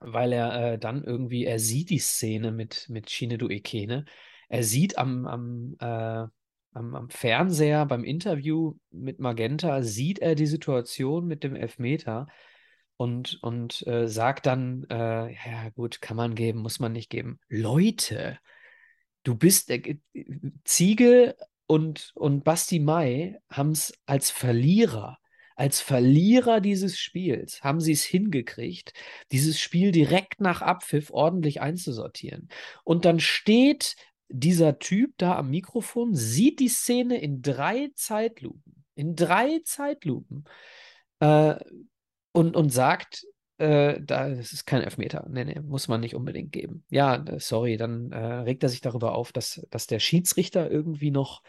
[0.00, 4.04] weil er äh, dann irgendwie, er sieht die Szene mit, mit Shinedu Ekene.
[4.48, 6.26] Er sieht am, am, äh,
[6.72, 12.26] am, am Fernseher beim Interview mit Magenta, sieht er die Situation mit dem Elfmeter
[12.96, 17.38] und, und äh, sagt dann, äh, ja gut, kann man geben, muss man nicht geben.
[17.48, 18.40] Leute,
[19.22, 19.98] du bist, äh,
[20.64, 21.36] Ziege
[21.72, 25.16] und, und Basti Mai haben es als Verlierer,
[25.56, 28.92] als Verlierer dieses Spiels, haben sie es hingekriegt,
[29.32, 32.50] dieses Spiel direkt nach Abpfiff ordentlich einzusortieren.
[32.84, 33.96] Und dann steht
[34.28, 40.44] dieser Typ da am Mikrofon, sieht die Szene in drei Zeitlupen, in drei Zeitlupen
[41.20, 41.54] äh,
[42.32, 43.24] und, und sagt,
[43.58, 45.26] äh, da, das ist kein Elfmeter.
[45.28, 46.84] Nee, nee, muss man nicht unbedingt geben.
[46.90, 51.10] Ja, äh, sorry, dann äh, regt er sich darüber auf, dass, dass der Schiedsrichter irgendwie
[51.10, 51.42] noch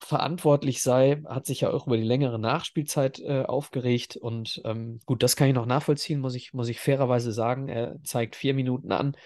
[0.00, 4.16] verantwortlich sei, hat sich ja auch über die längere Nachspielzeit äh, aufgeregt.
[4.16, 7.68] Und ähm, gut, das kann ich noch nachvollziehen, muss ich, muss ich fairerweise sagen.
[7.68, 9.16] Er zeigt vier Minuten an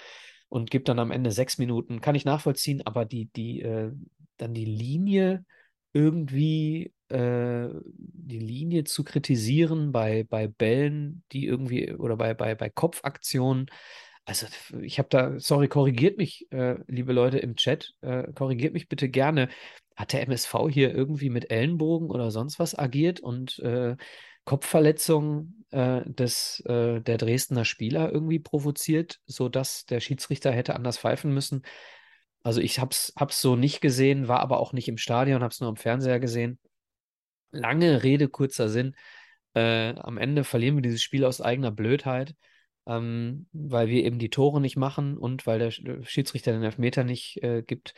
[0.48, 2.00] und gibt dann am Ende sechs Minuten.
[2.00, 3.92] Kann ich nachvollziehen, aber die, die, äh,
[4.38, 5.44] dann die Linie
[5.92, 12.70] irgendwie äh, die Linie zu kritisieren bei, bei Bällen, die irgendwie oder bei, bei, bei
[12.70, 13.66] Kopfaktionen.
[14.24, 14.46] Also
[14.80, 19.08] ich habe da, sorry, korrigiert mich, äh, liebe Leute im Chat, äh, korrigiert mich bitte
[19.08, 19.48] gerne.
[19.96, 23.96] Hat der MSV hier irgendwie mit Ellenbogen oder sonst was agiert und äh,
[24.44, 31.32] Kopfverletzungen äh, des, äh, der Dresdner Spieler irgendwie provoziert, sodass der Schiedsrichter hätte anders pfeifen
[31.34, 31.62] müssen?
[32.42, 35.52] Also ich habe es hab's so nicht gesehen, war aber auch nicht im Stadion, habe
[35.52, 36.58] es nur am Fernseher gesehen.
[37.50, 38.96] Lange Rede, kurzer Sinn.
[39.54, 42.34] Äh, am Ende verlieren wir dieses Spiel aus eigener Blödheit,
[42.86, 47.42] ähm, weil wir eben die Tore nicht machen und weil der Schiedsrichter den Elfmeter nicht
[47.42, 47.94] äh, gibt.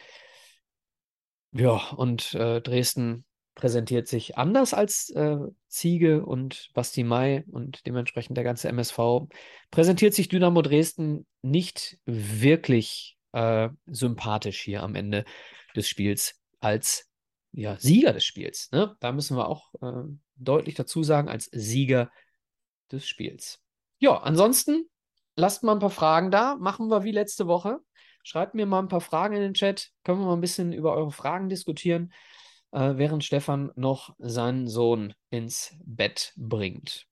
[1.53, 3.25] Ja, und äh, Dresden
[3.55, 5.37] präsentiert sich anders als äh,
[5.69, 9.29] Ziege und Basti Mai und dementsprechend der ganze MSV.
[9.71, 15.25] Präsentiert sich Dynamo Dresden nicht wirklich äh, sympathisch hier am Ende
[15.75, 17.11] des Spiels als
[17.53, 18.71] ja, Sieger des Spiels.
[18.73, 18.97] Ne?
[19.01, 20.05] Da müssen wir auch äh,
[20.37, 22.11] deutlich dazu sagen, als Sieger
[22.91, 23.61] des Spiels.
[23.99, 24.89] Ja, ansonsten
[25.37, 26.57] lasst mal ein paar Fragen da.
[26.57, 27.81] Machen wir wie letzte Woche.
[28.23, 29.91] Schreibt mir mal ein paar Fragen in den Chat.
[30.05, 32.13] Können wir mal ein bisschen über eure Fragen diskutieren,
[32.71, 37.07] äh, während Stefan noch seinen Sohn ins Bett bringt.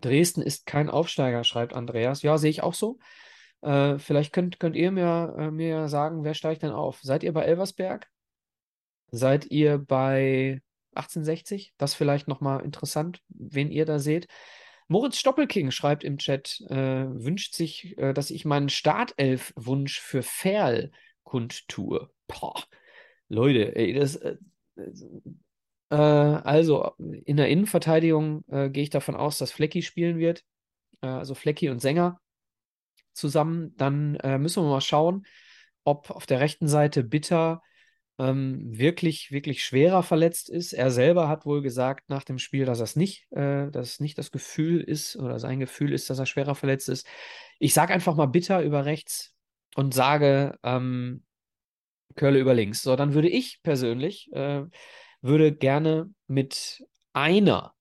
[0.00, 2.22] Dresden ist kein Aufsteiger, schreibt Andreas.
[2.22, 2.98] Ja, sehe ich auch so.
[3.62, 7.00] Äh, vielleicht könnt, könnt ihr mir, äh, mir sagen, wer steigt denn auf?
[7.02, 8.08] Seid ihr bei Elversberg?
[9.10, 10.60] Seid ihr bei
[10.94, 11.74] 1860?
[11.76, 14.28] Das vielleicht nochmal interessant, wen ihr da seht.
[14.86, 20.90] Moritz Stoppelking schreibt im Chat, äh, wünscht sich, äh, dass ich meinen Startelf-Wunsch für Ferl
[21.24, 22.10] kundtue.
[22.26, 22.62] Boah,
[23.28, 24.16] Leute, ey, das.
[24.16, 24.36] Äh,
[25.90, 30.44] äh, also, in der Innenverteidigung gehe ich davon aus, dass Flecki spielen wird.
[31.00, 32.20] also Flecki und Sänger
[33.18, 33.74] zusammen.
[33.76, 35.26] Dann äh, müssen wir mal schauen,
[35.84, 37.62] ob auf der rechten Seite Bitter
[38.18, 40.72] ähm, wirklich, wirklich schwerer verletzt ist.
[40.72, 44.30] Er selber hat wohl gesagt nach dem Spiel, dass das nicht, äh, dass nicht das
[44.30, 47.06] Gefühl ist oder sein Gefühl ist, dass er schwerer verletzt ist.
[47.58, 49.34] Ich sage einfach mal Bitter über rechts
[49.76, 51.24] und sage ähm,
[52.16, 52.82] Körle über links.
[52.82, 54.64] So, dann würde ich persönlich äh,
[55.20, 57.74] würde gerne mit einer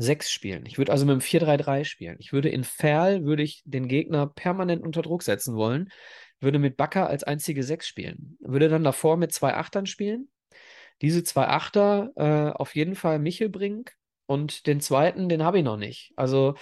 [0.00, 0.64] 6 spielen.
[0.66, 2.16] Ich würde also mit dem 4-3-3 spielen.
[2.18, 5.90] Ich würde in Ferl, würde ich den Gegner permanent unter Druck setzen wollen,
[6.40, 8.36] würde mit Bakker als einzige 6 spielen.
[8.40, 10.28] Würde dann davor mit zwei Achtern spielen.
[11.02, 13.92] Diese zwei Achter äh, auf jeden Fall Michelbrink
[14.26, 16.12] und den zweiten, den habe ich noch nicht.
[16.16, 16.54] Also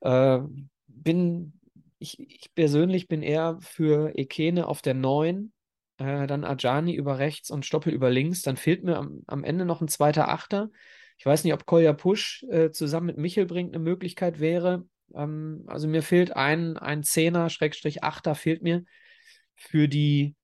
[0.00, 0.40] äh,
[0.86, 1.60] bin
[1.98, 5.52] ich, ich persönlich bin eher für Ekene auf der 9,
[5.98, 8.42] äh, dann Ajani über rechts und Stoppel über links.
[8.42, 10.70] Dann fehlt mir am, am Ende noch ein zweiter Achter.
[11.24, 14.86] Ich weiß nicht, ob Kolja Pusch äh, zusammen mit Michel bringt eine Möglichkeit wäre.
[15.14, 18.84] Ähm, also mir fehlt ein, ein Zehner, Schrägstrich Achter fehlt mir
[19.54, 20.34] für die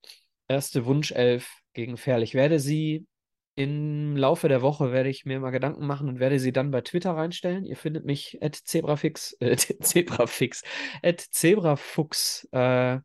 [0.47, 2.23] erste Wunschelf gegen Ferl.
[2.23, 3.05] Ich werde sie
[3.53, 6.81] im Laufe der Woche werde ich mir mal Gedanken machen und werde sie dann bei
[6.81, 7.63] Twitter reinstellen.
[7.63, 10.63] Ihr findet mich at zebrafix, äh, zebrafix,
[11.03, 12.97] at zebrafuchs äh,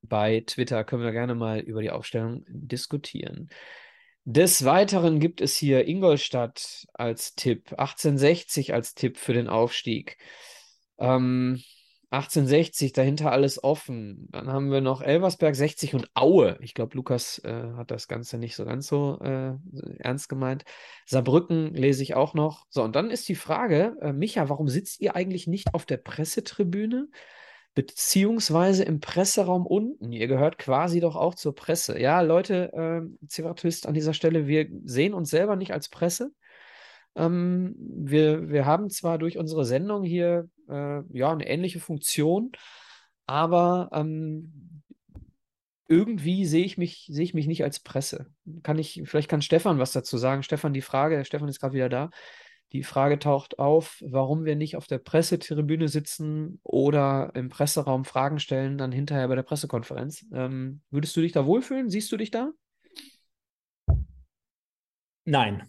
[0.00, 0.84] bei Twitter.
[0.84, 3.50] Können wir gerne mal über die Aufstellung diskutieren.
[4.28, 10.18] Des Weiteren gibt es hier Ingolstadt als Tipp, 1860 als Tipp für den Aufstieg.
[10.98, 11.62] Ähm,
[12.10, 14.26] 1860, dahinter alles offen.
[14.32, 16.58] Dann haben wir noch Elversberg 60 und Aue.
[16.60, 19.52] Ich glaube, Lukas äh, hat das Ganze nicht so ganz so äh,
[20.00, 20.64] ernst gemeint.
[21.04, 22.66] Saarbrücken lese ich auch noch.
[22.68, 25.98] So, und dann ist die Frage, äh, Micha, warum sitzt ihr eigentlich nicht auf der
[25.98, 27.06] Pressetribüne?
[27.76, 30.10] Beziehungsweise im Presseraum unten.
[30.10, 32.00] Ihr gehört quasi doch auch zur Presse.
[32.00, 36.32] Ja, Leute, äh, Zivatwist an dieser Stelle, wir sehen uns selber nicht als Presse.
[37.14, 42.52] Ähm, wir, wir haben zwar durch unsere Sendung hier äh, ja eine ähnliche Funktion,
[43.26, 44.82] aber ähm,
[45.86, 48.26] irgendwie sehe ich mich, sehe ich mich nicht als Presse.
[48.62, 50.42] Kann ich, vielleicht kann Stefan was dazu sagen.
[50.42, 52.08] Stefan, die Frage, Stefan ist gerade wieder da.
[52.72, 58.40] Die Frage taucht auf, warum wir nicht auf der Pressetribüne sitzen oder im Presseraum Fragen
[58.40, 60.26] stellen, dann hinterher bei der Pressekonferenz.
[60.32, 61.88] Ähm, würdest du dich da wohlfühlen?
[61.88, 62.52] Siehst du dich da?
[65.24, 65.68] Nein.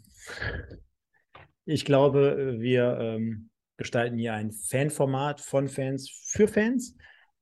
[1.65, 6.95] Ich glaube, wir ähm, gestalten hier ein Fanformat von Fans für Fans.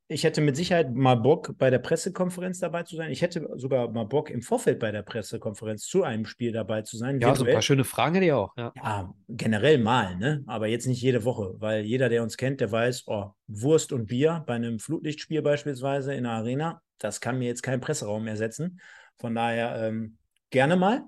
[0.08, 3.12] Ich hätte mit Sicherheit mal Bock, bei der Pressekonferenz dabei zu sein.
[3.12, 6.96] Ich hätte sogar mal Bock, im Vorfeld bei der Pressekonferenz zu einem Spiel dabei zu
[6.96, 7.20] sein.
[7.20, 7.38] Ja, virtuell.
[7.38, 8.56] so ein paar schöne Fragen hätte ich auch.
[8.56, 8.72] Ja.
[8.76, 10.44] ja, generell mal, ne?
[10.46, 14.06] aber jetzt nicht jede Woche, weil jeder, der uns kennt, der weiß, oh, Wurst und
[14.06, 18.80] Bier bei einem Flutlichtspiel beispielsweise in der Arena, das kann mir jetzt kein Presseraum ersetzen.
[19.18, 20.18] Von daher ähm,
[20.52, 21.04] gerne mal.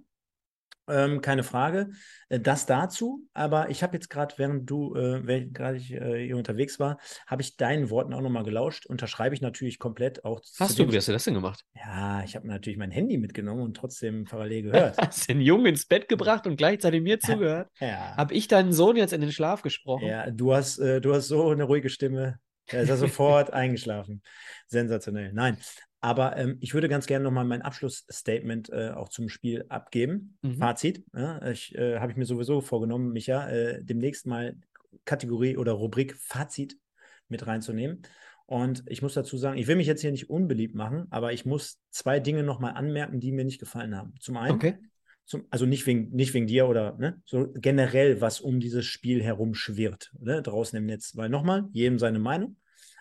[0.87, 1.89] Ähm, keine Frage.
[2.29, 6.37] Äh, das dazu, aber ich habe jetzt gerade, während du, äh, gerade ich äh, hier
[6.37, 8.85] unterwegs war, habe ich deinen Worten auch nochmal gelauscht.
[8.85, 10.41] Unterschreibe ich natürlich komplett auch.
[10.59, 11.65] Hast du, wie hast du das denn gemacht?
[11.75, 14.97] Ja, ich habe natürlich mein Handy mitgenommen und trotzdem parallel gehört.
[15.01, 17.69] hast den Jungen ins Bett gebracht und gleichzeitig mir zugehört?
[17.79, 18.15] ja.
[18.15, 20.07] Habe ich deinen Sohn jetzt in den Schlaf gesprochen?
[20.07, 22.39] Ja, du hast, äh, du hast so eine ruhige Stimme.
[22.67, 24.21] Er ist ja sofort eingeschlafen.
[24.67, 25.31] Sensationell.
[25.33, 25.57] Nein,
[25.99, 30.37] aber ähm, ich würde ganz gerne nochmal mein Abschlussstatement äh, auch zum Spiel abgeben.
[30.41, 30.57] Mhm.
[30.57, 31.03] Fazit.
[31.15, 34.55] Ja, ich äh, habe ich mir sowieso vorgenommen, Micha, äh, demnächst mal
[35.05, 36.77] Kategorie oder Rubrik Fazit
[37.29, 38.03] mit reinzunehmen.
[38.45, 41.45] Und ich muss dazu sagen, ich will mich jetzt hier nicht unbeliebt machen, aber ich
[41.45, 44.13] muss zwei Dinge nochmal anmerken, die mir nicht gefallen haben.
[44.21, 44.77] Zum einen, okay.
[45.25, 49.21] zum, also nicht wegen, nicht wegen dir oder ne, so generell, was um dieses Spiel
[49.21, 51.17] herum schwirrt, ne, draußen im Netz.
[51.17, 52.55] Weil nochmal, jedem seine Meinung.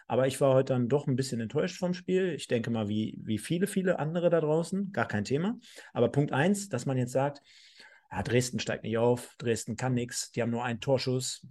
[0.06, 2.32] Aber ich war heute dann doch ein bisschen enttäuscht vom Spiel.
[2.34, 4.92] Ich denke mal, wie, wie viele, viele andere da draußen.
[4.92, 5.58] Gar kein Thema.
[5.92, 7.42] Aber Punkt eins, dass man jetzt sagt,
[8.10, 11.46] ja, Dresden steigt nicht auf, Dresden kann nichts, die haben nur einen Torschuss.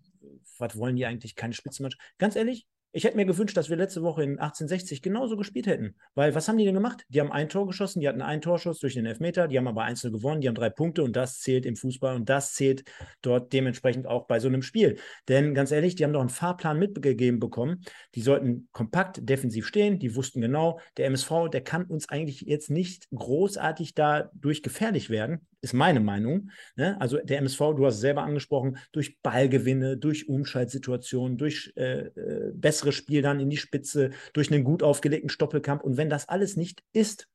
[0.57, 1.35] Was wollen die eigentlich?
[1.35, 2.01] Keine Spitzenmannschaft.
[2.17, 5.95] Ganz ehrlich, ich hätte mir gewünscht, dass wir letzte Woche in 1860 genauso gespielt hätten.
[6.13, 7.03] Weil was haben die denn gemacht?
[7.09, 9.83] Die haben ein Tor geschossen, die hatten einen Torschuss durch den Elfmeter, die haben aber
[9.83, 12.85] einzeln gewonnen, die haben drei Punkte und das zählt im Fußball und das zählt
[13.21, 14.97] dort dementsprechend auch bei so einem Spiel.
[15.27, 17.83] Denn ganz ehrlich, die haben doch einen Fahrplan mitgegeben bekommen.
[18.15, 22.69] Die sollten kompakt defensiv stehen, die wussten genau, der MSV, der kann uns eigentlich jetzt
[22.69, 26.51] nicht großartig dadurch gefährlich werden ist meine Meinung.
[26.75, 26.99] Ne?
[27.01, 32.51] Also der MSV, du hast es selber angesprochen, durch Ballgewinne, durch Umschaltsituationen, durch äh, äh,
[32.53, 35.83] besseres Spiel dann in die Spitze, durch einen gut aufgelegten Stoppelkampf.
[35.83, 37.27] Und wenn das alles nicht ist,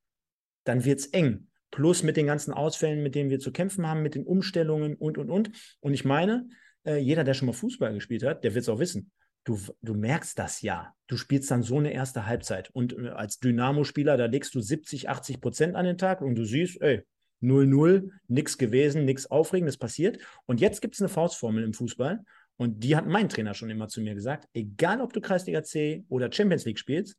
[0.63, 1.47] dann wird es eng.
[1.71, 5.17] Plus mit den ganzen Ausfällen, mit denen wir zu kämpfen haben, mit den Umstellungen und,
[5.17, 5.51] und, und.
[5.79, 6.47] Und ich meine,
[6.85, 9.11] äh, jeder, der schon mal Fußball gespielt hat, der wird es auch wissen.
[9.43, 10.93] Du, du, merkst das ja.
[11.07, 12.69] Du spielst dann so eine erste Halbzeit.
[12.71, 16.45] Und äh, als Dynamo-Spieler, da legst du 70, 80 Prozent an den Tag und du
[16.45, 17.03] siehst, ey,
[17.41, 20.19] 0-0, nichts gewesen, nichts Aufregendes passiert.
[20.45, 22.23] Und jetzt gibt es eine Faustformel im Fußball.
[22.57, 26.05] Und die hat mein Trainer schon immer zu mir gesagt: egal ob du Kreisliga C
[26.09, 27.17] oder Champions League spielst,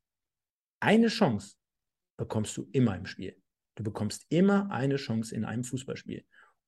[0.81, 1.57] eine Chance
[2.17, 3.37] bekommst du immer im Spiel.
[3.75, 6.25] Du bekommst immer eine Chance in einem Fußballspiel.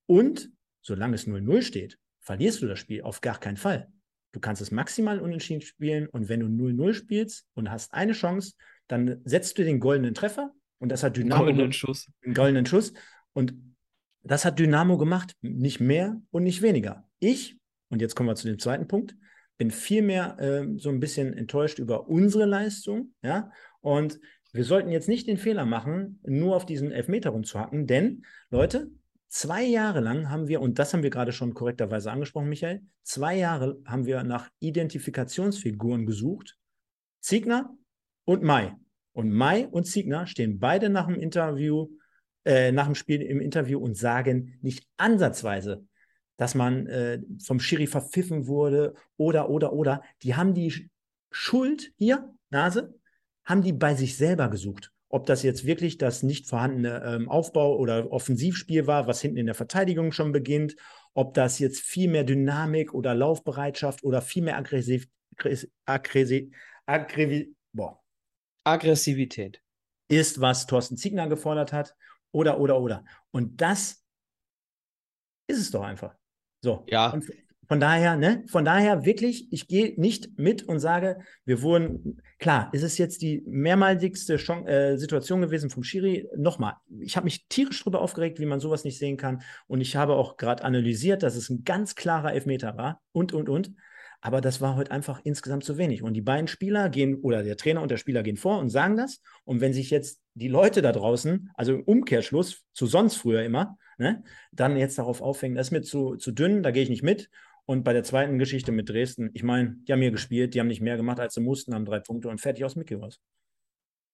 [0.07, 0.49] Und
[0.81, 3.91] solange es 0-0 steht, verlierst du das Spiel auf gar keinen Fall.
[4.31, 8.55] Du kannst es maximal unentschieden spielen und wenn du 0-0 spielst und hast eine Chance,
[8.87, 11.45] dann setzt du den goldenen Treffer und das hat Dynamo.
[11.45, 12.11] Goldenen Schuss.
[12.23, 12.93] Einen goldenen Schuss.
[13.35, 13.53] Und
[14.23, 17.07] das hat Dynamo gemacht, nicht mehr und nicht weniger.
[17.19, 17.57] Ich,
[17.89, 19.15] und jetzt kommen wir zu dem zweiten Punkt,
[19.57, 24.19] bin vielmehr äh, so ein bisschen enttäuscht über unsere Leistung, ja, und
[24.51, 28.89] wir sollten jetzt nicht den Fehler machen, nur auf diesen Elfmeter rumzuhacken, denn, Leute,
[29.27, 33.37] zwei Jahre lang haben wir, und das haben wir gerade schon korrekterweise angesprochen, Michael, zwei
[33.37, 36.57] Jahre haben wir nach Identifikationsfiguren gesucht.
[37.19, 37.75] Ziegner
[38.23, 38.75] und Mai.
[39.11, 41.89] Und Mai und Ziegner stehen beide nach dem Interview
[42.45, 45.85] äh, nach dem Spiel im Interview und sagen nicht ansatzweise,
[46.37, 50.03] dass man äh, vom Schiri verpfiffen wurde oder, oder, oder.
[50.21, 50.89] Die haben die
[51.31, 52.93] Schuld hier, Nase,
[53.43, 54.91] haben die bei sich selber gesucht.
[55.09, 59.45] Ob das jetzt wirklich das nicht vorhandene ähm, Aufbau- oder Offensivspiel war, was hinten in
[59.45, 60.75] der Verteidigung schon beginnt,
[61.13, 65.07] ob das jetzt viel mehr Dynamik oder Laufbereitschaft oder viel mehr aggressiv,
[65.85, 66.53] aggressiv,
[66.85, 68.01] aggressiv, boah.
[68.65, 69.61] Aggressivität
[70.07, 71.95] ist, was Thorsten Ziegner gefordert hat
[72.31, 73.05] oder, oder, oder.
[73.31, 74.03] Und das
[75.47, 76.15] ist es doch einfach.
[76.61, 76.83] So.
[76.87, 77.11] Ja.
[77.11, 77.25] Und
[77.67, 82.69] von daher, ne, von daher wirklich, ich gehe nicht mit und sage, wir wurden, klar,
[82.73, 86.27] ist es jetzt die mehrmaligste Chance, äh, Situation gewesen vom Schiri.
[86.35, 89.41] Nochmal, ich habe mich tierisch darüber aufgeregt, wie man sowas nicht sehen kann.
[89.67, 93.49] Und ich habe auch gerade analysiert, dass es ein ganz klarer Elfmeter war und, und,
[93.49, 93.73] und.
[94.25, 96.01] Aber das war heute einfach insgesamt zu wenig.
[96.01, 98.97] Und die beiden Spieler gehen, oder der Trainer und der Spieler gehen vor und sagen
[98.97, 99.21] das.
[99.43, 103.77] Und wenn sich jetzt die Leute da draußen, also im Umkehrschluss zu sonst früher immer,
[103.99, 107.03] ne, dann jetzt darauf aufhängen, das ist mir zu, zu dünn, da gehe ich nicht
[107.03, 107.29] mit.
[107.67, 110.69] Und bei der zweiten Geschichte mit Dresden, ich meine, die haben hier gespielt, die haben
[110.69, 113.19] nicht mehr gemacht, als sie mussten, haben drei Punkte und fertig aus Mickey raus.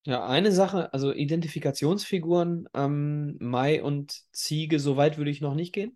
[0.06, 5.72] Ja, eine Sache, also Identifikationsfiguren, ähm, Mai und Ziege, so weit würde ich noch nicht
[5.72, 5.96] gehen.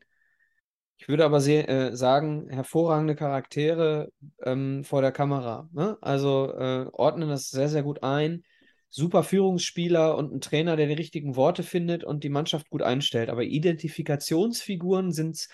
[0.97, 4.09] Ich würde aber äh, sagen, hervorragende Charaktere
[4.43, 5.69] ähm, vor der Kamera.
[5.73, 5.97] Ne?
[6.01, 8.43] Also äh, ordnen das sehr, sehr gut ein.
[8.89, 13.29] Super Führungsspieler und ein Trainer, der die richtigen Worte findet und die Mannschaft gut einstellt.
[13.29, 15.49] Aber Identifikationsfiguren sind es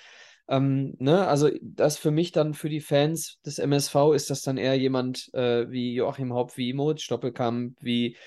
[0.47, 4.57] ähm, ne, also das für mich dann für die Fans des MSV ist das dann
[4.57, 8.17] eher jemand äh, wie Joachim Hopp, wie Moritz Stoppelkamp, wie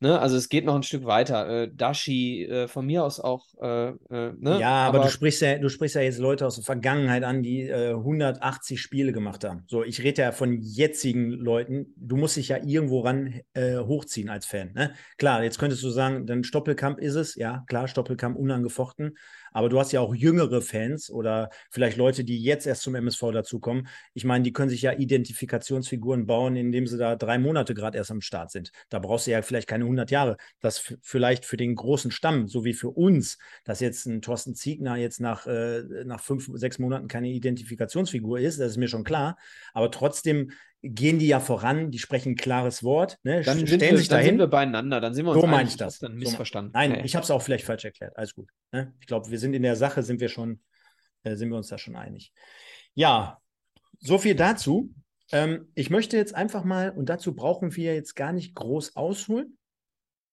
[0.00, 0.18] Ne?
[0.18, 1.48] Also es geht noch ein Stück weiter.
[1.48, 3.46] Äh, Dashi, äh, von mir aus auch.
[3.60, 4.58] Äh, äh ne?
[4.60, 7.42] Ja, aber, aber, du, sprichst ja, du sprichst ja jetzt Leute aus der Vergangenheit an,
[7.42, 9.64] die 180 äh, Spiele gemacht haben.
[9.66, 11.94] So, ich rede ja von jetzigen Leuten.
[11.96, 14.72] Du musst dich ja irgendwo ran äh, hochziehen als Fan.
[14.74, 14.94] Ne?
[15.16, 17.34] Klar, jetzt könntest du sagen, dann Stoppelkamp ist es.
[17.36, 19.16] Ja, klar, Stoppelkamp unangefochten.
[19.54, 23.30] Aber du hast ja auch jüngere Fans oder vielleicht Leute, die jetzt erst zum MSV
[23.32, 23.88] dazukommen.
[24.12, 28.10] Ich meine, die können sich ja Identifikationsfiguren bauen, indem sie da drei Monate gerade erst
[28.10, 28.72] am Start sind.
[28.90, 30.36] Da brauchst du ja vielleicht keine 100 Jahre.
[30.60, 34.96] Das vielleicht für den großen Stamm, so wie für uns, dass jetzt ein Thorsten Ziegner
[34.96, 39.38] jetzt nach, äh, nach fünf, sechs Monaten keine Identifikationsfigur ist, das ist mir schon klar.
[39.72, 40.50] Aber trotzdem
[40.84, 43.42] gehen die ja voran, die sprechen ein klares Wort, ne?
[43.42, 44.32] dann stellen wir, sich dann dahin.
[44.32, 45.98] sind wir beieinander, dann sind wir uns So meine ich das.
[45.98, 46.72] Dann missverstanden.
[46.72, 47.02] So, nein, okay.
[47.04, 48.16] ich habe es auch vielleicht falsch erklärt.
[48.16, 48.50] Alles gut.
[48.70, 48.92] Ne?
[49.00, 50.60] Ich glaube, wir sind in der Sache, sind wir schon,
[51.22, 52.32] äh, sind wir uns da schon einig.
[52.92, 53.38] Ja,
[53.98, 54.92] so viel dazu.
[55.32, 59.56] Ähm, ich möchte jetzt einfach mal, und dazu brauchen wir jetzt gar nicht groß ausholen.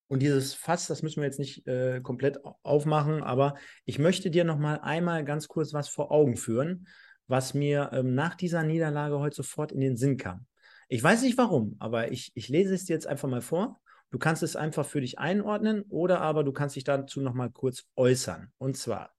[0.08, 4.44] Und dieses Fass, das müssen wir jetzt nicht äh, komplett aufmachen, aber ich möchte dir
[4.44, 6.88] noch mal einmal ganz kurz was vor Augen führen,
[7.32, 10.46] was mir ähm, nach dieser Niederlage heute sofort in den Sinn kam.
[10.90, 13.80] Ich weiß nicht warum, aber ich, ich lese es dir jetzt einfach mal vor.
[14.10, 17.50] Du kannst es einfach für dich einordnen oder aber du kannst dich dazu noch mal
[17.50, 18.52] kurz äußern.
[18.58, 19.16] Und zwar,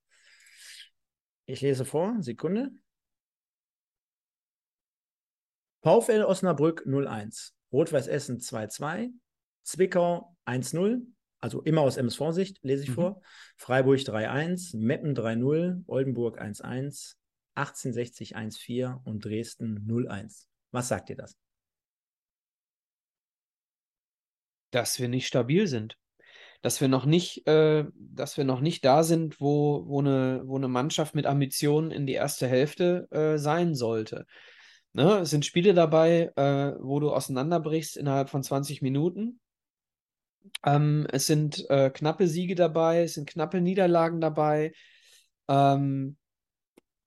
[1.46, 2.70] ich lese vor, Sekunde.
[5.80, 9.10] VfL Osnabrück 0-1, Rot-Weiß Essen 2-2,
[9.62, 11.00] Zwickau 1-0,
[11.40, 12.94] also immer aus MSV-Sicht lese ich mhm.
[12.94, 13.22] vor,
[13.56, 17.16] Freiburg 3-1, Meppen 3-0, Oldenburg 1-1,
[17.54, 20.46] 1860 1-4 und Dresden 0-1.
[20.70, 21.36] Was sagt dir das?
[24.70, 25.98] Dass wir nicht stabil sind.
[26.62, 30.56] Dass wir noch nicht, äh, dass wir noch nicht da sind, wo, wo, eine, wo
[30.56, 34.26] eine Mannschaft mit Ambitionen in die erste Hälfte äh, sein sollte.
[34.92, 35.20] Ne?
[35.20, 39.40] Es sind Spiele dabei, äh, wo du auseinanderbrichst innerhalb von 20 Minuten.
[40.64, 44.72] Ähm, es sind äh, knappe Siege dabei, es sind knappe Niederlagen dabei.
[45.48, 46.16] Ähm,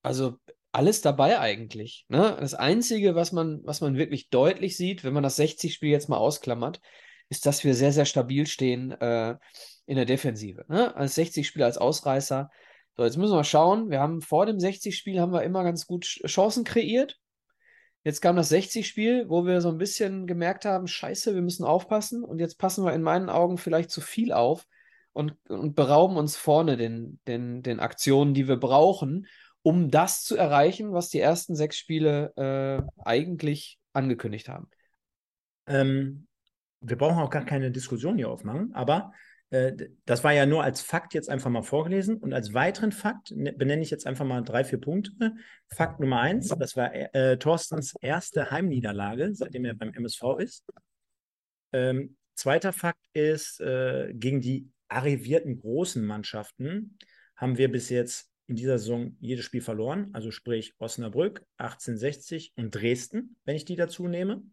[0.05, 0.37] also
[0.71, 2.05] alles dabei eigentlich.
[2.09, 2.37] Ne?
[2.39, 6.17] Das Einzige, was man, was man wirklich deutlich sieht, wenn man das 60-Spiel jetzt mal
[6.17, 6.81] ausklammert,
[7.29, 9.35] ist, dass wir sehr, sehr stabil stehen äh,
[9.85, 10.65] in der Defensive.
[10.67, 10.95] Ne?
[10.95, 12.51] Als 60-Spiel als Ausreißer.
[12.97, 13.89] So, jetzt müssen wir schauen.
[13.89, 17.17] Wir haben vor dem 60-Spiel haben wir immer ganz gut Chancen kreiert.
[18.03, 22.23] Jetzt kam das 60-Spiel, wo wir so ein bisschen gemerkt haben, scheiße, wir müssen aufpassen.
[22.23, 24.67] Und jetzt passen wir in meinen Augen vielleicht zu viel auf
[25.13, 29.27] und, und berauben uns vorne den, den, den Aktionen, die wir brauchen,
[29.65, 34.69] um das zu erreichen, was die ersten sechs Spiele äh, eigentlich angekündigt haben.
[35.65, 36.27] Ähm,
[36.81, 39.11] wir brauchen auch gar keine Diskussion hier aufmachen, aber
[39.49, 39.73] äh,
[40.05, 43.53] das war ja nur als Fakt jetzt einfach mal vorgelesen und als weiteren Fakt ne,
[43.53, 45.33] benenne ich jetzt einfach mal drei, vier Punkte.
[45.73, 50.63] Fakt Nummer eins, das war äh, Thorstens erste Heimniederlage, seitdem er beim MSV ist.
[51.73, 56.99] Ähm, zweiter Fakt ist, äh, gegen die arrivierten großen Mannschaften
[57.35, 62.73] haben wir bis jetzt in dieser Saison jedes Spiel verloren, also sprich Osnabrück, 1860 und
[62.73, 64.43] Dresden, wenn ich die dazu nehme.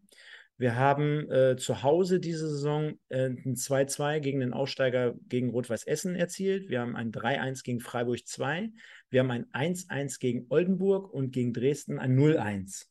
[0.57, 5.83] Wir haben äh, zu Hause diese Saison äh, ein 2-2 gegen den Aussteiger gegen Rot-Weiß
[5.83, 6.69] Essen erzielt.
[6.69, 8.69] Wir haben ein 3-1 gegen Freiburg 2.
[9.09, 12.85] Wir haben ein 1-1 gegen Oldenburg und gegen Dresden ein 0-1.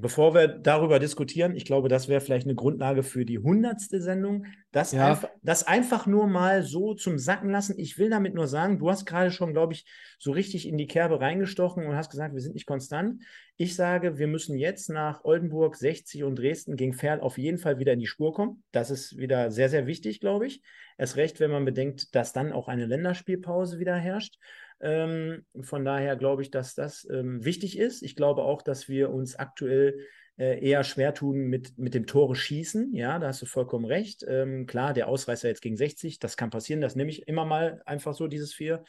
[0.00, 4.46] Bevor wir darüber diskutieren, ich glaube, das wäre vielleicht eine Grundlage für die hundertste Sendung,
[4.72, 5.08] das, ja.
[5.08, 7.74] einfach, das einfach nur mal so zum Sacken lassen.
[7.78, 9.84] Ich will damit nur sagen, du hast gerade schon, glaube ich,
[10.18, 13.22] so richtig in die Kerbe reingestochen und hast gesagt, wir sind nicht konstant.
[13.56, 17.78] Ich sage, wir müssen jetzt nach Oldenburg, 60 und Dresden gegen Ferl auf jeden Fall
[17.78, 18.62] wieder in die Spur kommen.
[18.72, 20.62] Das ist wieder sehr, sehr wichtig, glaube ich.
[20.96, 24.38] Erst recht, wenn man bedenkt, dass dann auch eine Länderspielpause wieder herrscht.
[24.80, 28.02] Ähm, von daher glaube ich, dass das ähm, wichtig ist.
[28.02, 30.06] Ich glaube auch, dass wir uns aktuell
[30.38, 32.94] äh, eher schwer tun mit, mit dem Tore schießen.
[32.94, 34.24] Ja, da hast du vollkommen recht.
[34.26, 36.80] Ähm, klar, der Ausreißer jetzt gegen 60, das kann passieren.
[36.80, 38.82] Das nehme ich immer mal einfach so, dieses 4.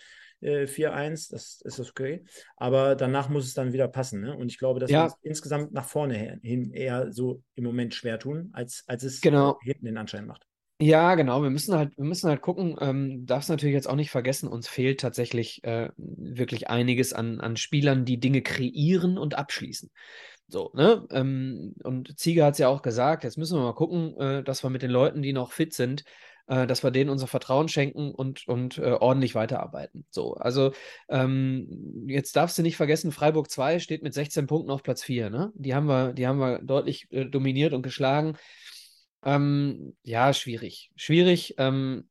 [0.44, 2.24] 4-1, äh, das ist okay.
[2.56, 4.22] Aber danach muss es dann wieder passen.
[4.22, 4.36] Ne?
[4.36, 5.02] Und ich glaube, dass ja.
[5.02, 9.22] wir uns insgesamt nach vorne hin eher so im Moment schwer tun, als, als es
[9.22, 9.60] genau.
[9.62, 10.48] hinten den Anschein macht.
[10.82, 11.44] Ja, genau.
[11.44, 12.76] Wir müssen halt, wir müssen halt gucken.
[12.82, 17.56] Ähm, darfst natürlich jetzt auch nicht vergessen, uns fehlt tatsächlich äh, wirklich einiges an, an
[17.56, 19.92] Spielern, die Dinge kreieren und abschließen.
[20.48, 21.06] So, ne?
[21.12, 24.64] Ähm, und Ziege hat es ja auch gesagt, jetzt müssen wir mal gucken, äh, dass
[24.64, 26.04] wir mit den Leuten, die noch fit sind,
[26.48, 30.06] äh, dass wir denen unser Vertrauen schenken und, und äh, ordentlich weiterarbeiten.
[30.10, 30.72] So, also
[31.10, 35.30] ähm, jetzt darfst du nicht vergessen, Freiburg 2 steht mit 16 Punkten auf Platz 4,
[35.30, 35.52] ne?
[35.54, 38.36] Die haben wir, die haben wir deutlich äh, dominiert und geschlagen.
[39.24, 40.92] Ähm, ja, schwierig.
[40.96, 41.56] Schwierig.
[41.58, 42.10] Ähm,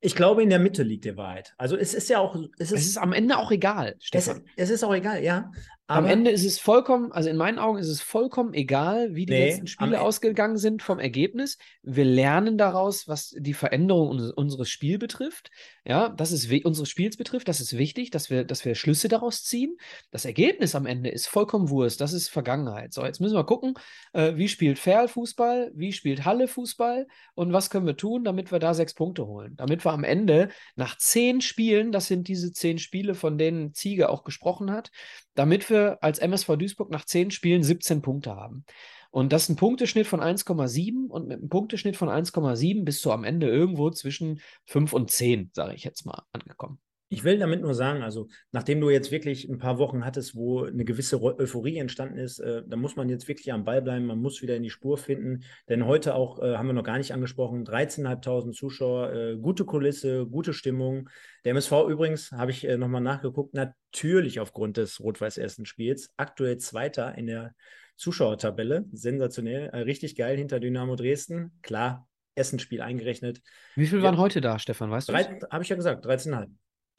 [0.00, 1.54] ich glaube, in der Mitte liegt die Wahrheit.
[1.58, 2.34] Also es ist ja auch.
[2.58, 4.44] Es ist, es ist am Ende auch egal, Stefan.
[4.56, 5.50] Es, es ist auch egal, ja.
[5.90, 9.32] Am Ende ist es vollkommen, also in meinen Augen ist es vollkommen egal, wie die
[9.32, 11.58] nee, letzten Spiele e ausgegangen sind vom Ergebnis.
[11.82, 15.50] Wir lernen daraus, was die Veränderung unseres, unseres Spiels betrifft.
[15.84, 17.48] Ja, das ist unseres Spiels betrifft.
[17.48, 19.76] Das ist wichtig, dass wir, dass wir Schlüsse daraus ziehen.
[20.12, 22.00] Das Ergebnis am Ende ist vollkommen Wurst.
[22.00, 22.92] Das ist Vergangenheit.
[22.92, 23.74] So, jetzt müssen wir gucken,
[24.12, 28.52] äh, wie spielt Ferl Fußball, wie spielt Halle Fußball und was können wir tun, damit
[28.52, 29.54] wir da sechs Punkte holen.
[29.56, 34.08] Damit wir am Ende nach zehn Spielen, das sind diese zehn Spiele, von denen Ziege
[34.10, 34.92] auch gesprochen hat,
[35.34, 38.64] damit wir als MSV Duisburg nach zehn Spielen 17 Punkte haben.
[39.10, 43.10] Und das ist ein Punkteschnitt von 1,7 und mit einem Punkteschnitt von 1,7 bist du
[43.10, 46.78] am Ende irgendwo zwischen 5 und 10, sage ich jetzt mal, angekommen.
[47.12, 50.62] Ich will damit nur sagen, also nachdem du jetzt wirklich ein paar Wochen hattest, wo
[50.62, 54.20] eine gewisse Euphorie entstanden ist, äh, da muss man jetzt wirklich am Ball bleiben, man
[54.20, 55.42] muss wieder in die Spur finden.
[55.68, 60.24] Denn heute auch, äh, haben wir noch gar nicht angesprochen, 13.500 Zuschauer, äh, gute Kulisse,
[60.24, 61.08] gute Stimmung.
[61.44, 66.58] Der MSV übrigens, habe ich äh, nochmal nachgeguckt, natürlich aufgrund des rot-weiß ersten Spiels, aktuell
[66.58, 67.56] Zweiter in der
[67.96, 68.84] Zuschauertabelle.
[68.92, 71.58] Sensationell, äh, richtig geil hinter Dynamo Dresden.
[71.62, 72.06] Klar,
[72.36, 73.42] Essenspiel eingerechnet.
[73.74, 74.92] Wie viel waren heute da, Stefan?
[74.92, 75.12] Weißt du?
[75.12, 76.50] Habe ich ja gesagt, 13,5.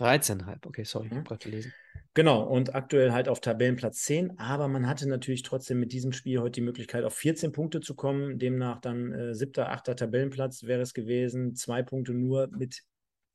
[0.02, 1.74] 13,5, okay, sorry, ich habe gerade gelesen.
[2.14, 6.40] Genau, und aktuell halt auf Tabellenplatz 10, aber man hatte natürlich trotzdem mit diesem Spiel
[6.40, 8.38] heute die Möglichkeit, auf 14 Punkte zu kommen.
[8.38, 12.84] Demnach dann äh, siebter, achter Tabellenplatz wäre es gewesen, zwei Punkte nur mit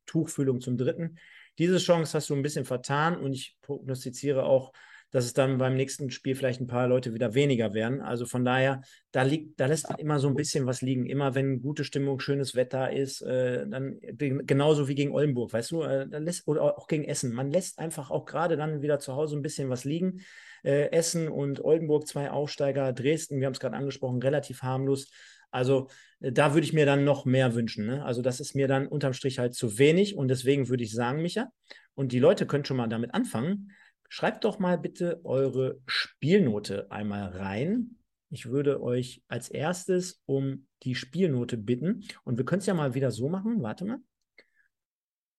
[0.04, 1.18] Tuchfühlung zum dritten.
[1.58, 4.72] Diese Chance hast du ein bisschen vertan und ich prognostiziere auch,
[5.10, 8.00] dass es dann beim nächsten Spiel vielleicht ein paar Leute wieder weniger werden.
[8.00, 8.82] Also von daher,
[9.12, 11.06] da liegt, da lässt man immer so ein bisschen was liegen.
[11.06, 15.82] Immer wenn gute Stimmung, schönes Wetter ist, äh, dann genauso wie gegen Oldenburg, weißt du,
[15.82, 17.32] äh, lässt, oder auch gegen Essen.
[17.32, 20.20] Man lässt einfach auch gerade dann wieder zu Hause ein bisschen was liegen.
[20.64, 25.10] Äh, Essen und Oldenburg, zwei Aufsteiger, Dresden, wir haben es gerade angesprochen, relativ harmlos.
[25.50, 25.88] Also
[26.20, 27.86] äh, da würde ich mir dann noch mehr wünschen.
[27.86, 28.04] Ne?
[28.04, 31.22] Also das ist mir dann unterm Strich halt zu wenig und deswegen würde ich sagen,
[31.22, 31.48] Micha,
[31.94, 33.70] und die Leute können schon mal damit anfangen,
[34.08, 37.96] Schreibt doch mal bitte eure Spielnote einmal rein.
[38.30, 42.04] Ich würde euch als erstes um die Spielnote bitten.
[42.24, 43.62] Und wir können es ja mal wieder so machen.
[43.62, 43.98] Warte mal.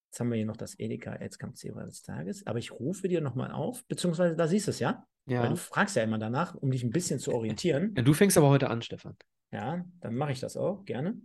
[0.09, 2.47] Jetzt haben wir hier noch das Edeka Erzkampfzebra des Tages.
[2.47, 5.05] Aber ich rufe dir nochmal auf, beziehungsweise da siehst du es ja.
[5.25, 5.43] Ja.
[5.43, 7.93] Weil du fragst ja immer danach, um dich ein bisschen zu orientieren.
[7.97, 9.17] Ja, du fängst aber heute an, Stefan.
[9.51, 11.21] Ja, dann mache ich das auch gerne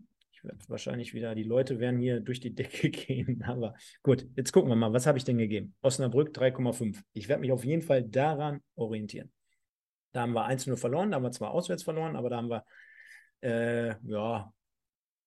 [0.68, 3.42] wahrscheinlich wieder, die Leute werden hier durch die Decke gehen.
[3.42, 5.74] Aber gut, jetzt gucken wir mal, was habe ich denn gegeben?
[5.82, 7.00] Osnabrück 3,5.
[7.12, 9.30] Ich werde mich auf jeden Fall daran orientieren.
[10.12, 12.64] Da haben wir 1-0 verloren, da haben wir zwar auswärts verloren, aber da haben wir,
[13.40, 14.52] äh, ja,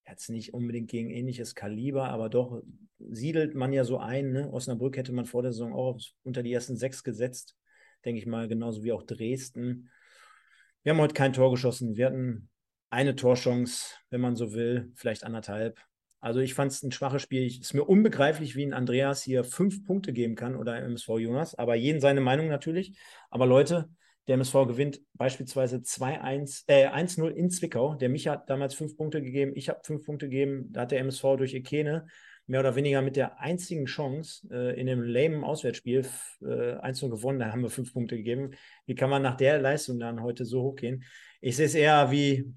[0.08, 2.62] jetzt nicht unbedingt gegen ähnliches Kaliber, aber doch
[2.98, 4.32] siedelt man ja so ein.
[4.32, 4.52] Ne?
[4.52, 7.56] Osnabrück hätte man vor der Saison auch unter die ersten sechs gesetzt,
[8.04, 9.90] denke ich mal, genauso wie auch Dresden.
[10.84, 11.96] Wir haben heute kein Tor geschossen.
[11.96, 12.48] Wir hatten
[12.90, 15.78] eine Torchance, wenn man so will, vielleicht anderthalb.
[16.20, 17.46] Also ich fand es ein schwaches Spiel.
[17.46, 21.54] Es ist mir unbegreiflich, wie ein Andreas hier fünf Punkte geben kann oder MSV Jonas.
[21.54, 22.98] Aber jeden seine Meinung natürlich.
[23.30, 23.88] Aber Leute,
[24.26, 27.94] der MSV gewinnt beispielsweise 2-1, äh, 1-0 in Zwickau.
[27.94, 29.52] Der Micha hat damals fünf Punkte gegeben.
[29.54, 30.72] Ich habe fünf Punkte gegeben.
[30.72, 32.06] Da hat der MSV durch Ekene
[32.48, 36.06] mehr oder weniger mit der einzigen Chance äh, in dem lamen Auswärtsspiel
[36.42, 37.38] äh, 1-0 gewonnen.
[37.38, 38.52] Da haben wir fünf Punkte gegeben.
[38.86, 41.04] Wie kann man nach der Leistung dann heute so hochgehen?
[41.46, 42.52] Ich sehe es eher wie,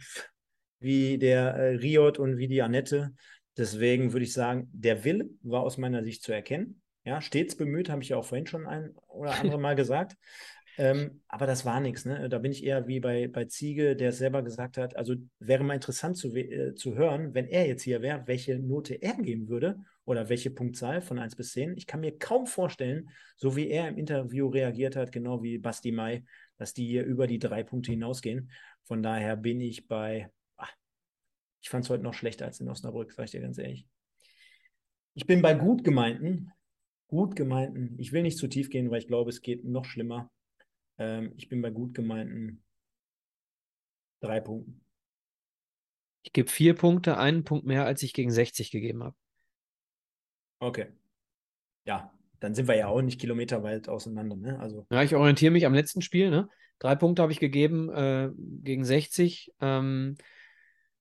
[0.80, 3.14] wie der äh, Riot und wie die Annette.
[3.56, 6.82] Deswegen würde ich sagen, der Wille war aus meiner Sicht zu erkennen.
[7.04, 10.16] Ja, stets bemüht, habe ich ja auch vorhin schon ein oder andere Mal gesagt.
[10.80, 12.06] Ähm, aber das war nichts.
[12.06, 12.30] Ne?
[12.30, 14.96] Da bin ich eher wie bei, bei Ziege, der es selber gesagt hat.
[14.96, 18.96] Also wäre mal interessant zu, äh, zu hören, wenn er jetzt hier wäre, welche Note
[18.96, 21.78] er geben würde oder welche Punktzahl von 1 bis 10.
[21.78, 25.92] Ich kann mir kaum vorstellen, so wie er im Interview reagiert hat, genau wie Basti
[25.92, 26.24] Mai,
[26.58, 28.50] dass die hier über die drei Punkte hinausgehen.
[28.90, 30.74] Von daher bin ich bei, ach,
[31.62, 33.88] ich fand es heute noch schlechter als in Osnabrück, sage ich dir ganz ehrlich.
[35.14, 36.52] Ich bin bei gut gemeinten
[37.10, 40.32] gut gemeinten, ich will nicht zu tief gehen, weil ich glaube, es geht noch schlimmer.
[40.98, 42.64] Ähm, ich bin bei gut gemeinten
[44.22, 44.86] drei Punkten.
[46.22, 49.16] Ich gebe vier Punkte, einen Punkt mehr, als ich gegen 60 gegeben habe.
[50.60, 50.88] Okay.
[51.86, 54.36] Ja, dann sind wir ja auch nicht kilometerweit auseinander.
[54.36, 54.60] Ne?
[54.60, 54.86] Also.
[54.92, 56.30] Ja, ich orientiere mich am letzten Spiel.
[56.30, 56.48] Ne?
[56.80, 59.54] Drei Punkte habe ich gegeben äh, gegen 60.
[59.62, 60.16] Ähm,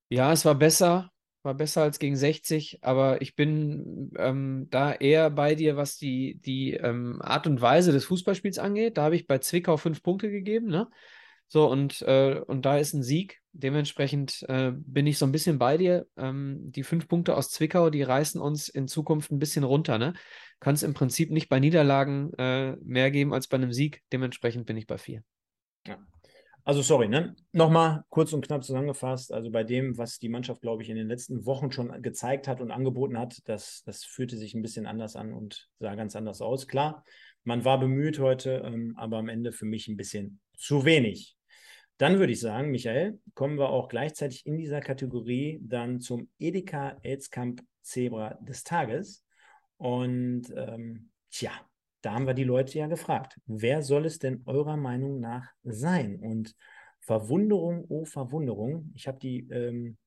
[0.09, 1.11] ja, es war besser,
[1.43, 6.39] war besser als gegen 60, aber ich bin ähm, da eher bei dir, was die,
[6.41, 8.97] die ähm, Art und Weise des Fußballspiels angeht.
[8.97, 10.67] Da habe ich bei Zwickau fünf Punkte gegeben.
[10.67, 10.89] Ne?
[11.47, 13.39] So, und, äh, und da ist ein Sieg.
[13.53, 16.05] Dementsprechend äh, bin ich so ein bisschen bei dir.
[16.17, 19.97] Ähm, die fünf Punkte aus Zwickau, die reißen uns in Zukunft ein bisschen runter.
[19.97, 20.13] Ne?
[20.59, 24.03] Kann es im Prinzip nicht bei Niederlagen äh, mehr geben als bei einem Sieg.
[24.11, 25.23] Dementsprechend bin ich bei vier.
[26.65, 27.35] Also sorry, ne?
[27.51, 29.33] Nochmal kurz und knapp zusammengefasst.
[29.33, 32.61] Also bei dem, was die Mannschaft, glaube ich, in den letzten Wochen schon gezeigt hat
[32.61, 36.41] und angeboten hat, das, das fühlte sich ein bisschen anders an und sah ganz anders
[36.41, 36.67] aus.
[36.67, 37.03] Klar,
[37.43, 41.35] man war bemüht heute, ähm, aber am Ende für mich ein bisschen zu wenig.
[41.97, 46.97] Dann würde ich sagen, Michael, kommen wir auch gleichzeitig in dieser Kategorie dann zum Edeka
[47.01, 49.25] Elskamp Zebra des Tages.
[49.77, 51.51] Und ähm, tja,
[52.01, 56.17] da haben wir die Leute ja gefragt, wer soll es denn eurer Meinung nach sein?
[56.19, 56.55] Und
[57.01, 59.97] Verwunderung, oh Verwunderung, ich habe die ähm,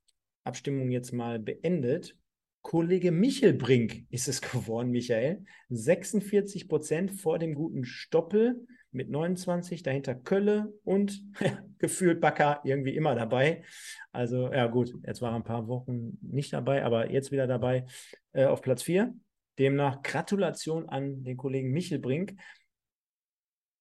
[0.45, 2.17] Abstimmung jetzt mal beendet.
[2.63, 5.45] Kollege Michelbrink ist es geworden, Michael.
[5.69, 11.25] 46 Prozent vor dem guten Stoppel mit 29, dahinter Kölle und
[11.79, 13.65] gefühlt Bakker irgendwie immer dabei.
[14.13, 17.87] Also ja gut, jetzt war er ein paar Wochen nicht dabei, aber jetzt wieder dabei
[18.33, 19.15] äh, auf Platz 4.
[19.59, 22.35] Demnach Gratulation an den Kollegen Michel Brink.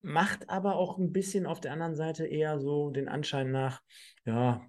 [0.02, 3.82] Macht aber auch ein bisschen auf der anderen Seite eher so den Anschein nach,
[4.26, 4.68] ja,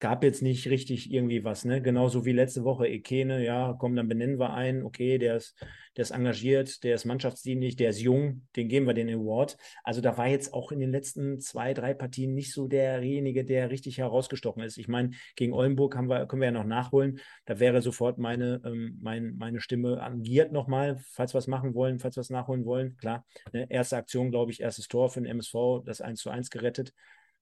[0.00, 1.82] gab jetzt nicht richtig irgendwie was, ne?
[1.82, 5.54] Genauso wie letzte Woche Ekene, ja, komm, dann benennen wir einen, okay, der ist,
[5.96, 9.58] der ist engagiert, der ist mannschaftsdienlich, der ist jung, den geben wir den Award.
[9.84, 13.70] Also da war jetzt auch in den letzten zwei, drei Partien nicht so derjenige, der
[13.70, 14.78] richtig herausgestochen ist.
[14.78, 17.20] Ich meine, gegen Oldenburg haben wir, können wir ja noch nachholen.
[17.44, 21.98] Da wäre sofort meine, ähm, mein, meine Stimme angiert nochmal, falls wir es machen wollen,
[21.98, 22.96] falls wir es nachholen wollen.
[22.96, 23.66] Klar, ne?
[23.68, 26.94] erste Aktion, glaube ich, erstes Tor für den MSV, das 1 zu 1 gerettet.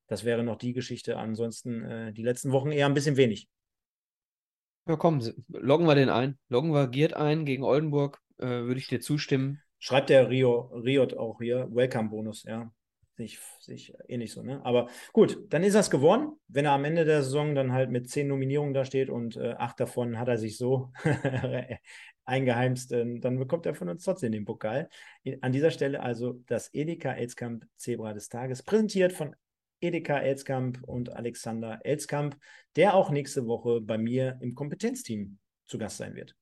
[0.09, 1.17] Das wäre noch die Geschichte.
[1.17, 3.49] Ansonsten äh, die letzten Wochen eher ein bisschen wenig.
[4.89, 6.39] Ja, komm, loggen wir den ein.
[6.49, 8.21] Loggen wir Giert ein gegen Oldenburg.
[8.39, 9.61] Äh, würde ich dir zustimmen.
[9.79, 12.73] Schreibt der Rio, Riot auch hier, Welcome-Bonus, ja.
[13.17, 14.65] Sich, sich eh nicht so, ne?
[14.65, 16.33] Aber gut, dann ist das gewonnen.
[16.47, 19.55] Wenn er am Ende der Saison dann halt mit zehn Nominierungen da steht und äh,
[19.59, 20.93] acht davon hat er sich so
[22.25, 24.89] eingeheimst, äh, dann bekommt er von uns trotzdem den Pokal.
[25.41, 29.35] An dieser Stelle also das Edeka Elskamp Zebra des Tages, präsentiert von
[29.81, 32.37] Edeka Elskamp und Alexander Elskamp,
[32.77, 36.35] der auch nächste Woche bei mir im Kompetenzteam zu Gast sein wird.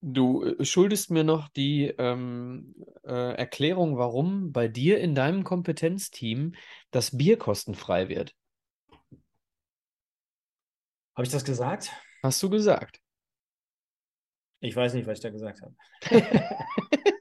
[0.00, 2.74] Du äh, schuldest mir noch die ähm,
[3.04, 6.54] äh, Erklärung, warum bei dir in deinem Kompetenzteam
[6.90, 8.34] das Bier kostenfrei wird.
[11.14, 11.90] Habe ich das gesagt?
[12.22, 13.00] Hast du gesagt?
[14.60, 15.74] Ich weiß nicht, was ich da gesagt habe.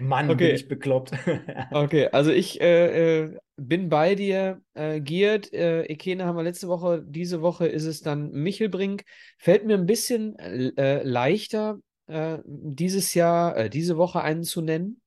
[0.00, 0.48] Mann, Okay.
[0.48, 1.12] bin ich bekloppt.
[1.72, 5.52] Okay, also ich äh, äh, bin bei dir, äh, Giert.
[5.52, 7.04] Äh, Ekene haben wir letzte Woche.
[7.06, 9.04] Diese Woche ist es dann Michelbrink.
[9.38, 15.00] Fällt mir ein bisschen äh, leichter, äh, dieses Jahr, diese Woche einen zu nennen,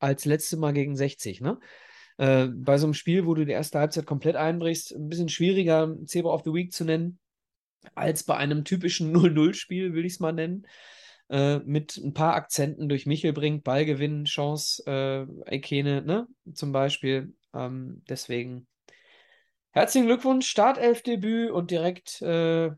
[0.00, 1.58] als letzte Mal gegen 60, ne?
[2.18, 6.32] Bei so einem Spiel, wo du die erste Halbzeit komplett einbrichst, ein bisschen schwieriger, Zebra
[6.34, 7.18] of the Week zu nennen,
[7.94, 10.66] als bei einem typischen 0-0-Spiel, will ich es mal nennen
[11.32, 17.34] äh, mit ein paar Akzenten durch Michelbrink, Ballgewinn, Chance, äh, Ekene, ne, zum Beispiel.
[17.54, 18.66] Ähm, deswegen
[19.70, 22.70] herzlichen Glückwunsch, Startelfdebüt und direkt äh,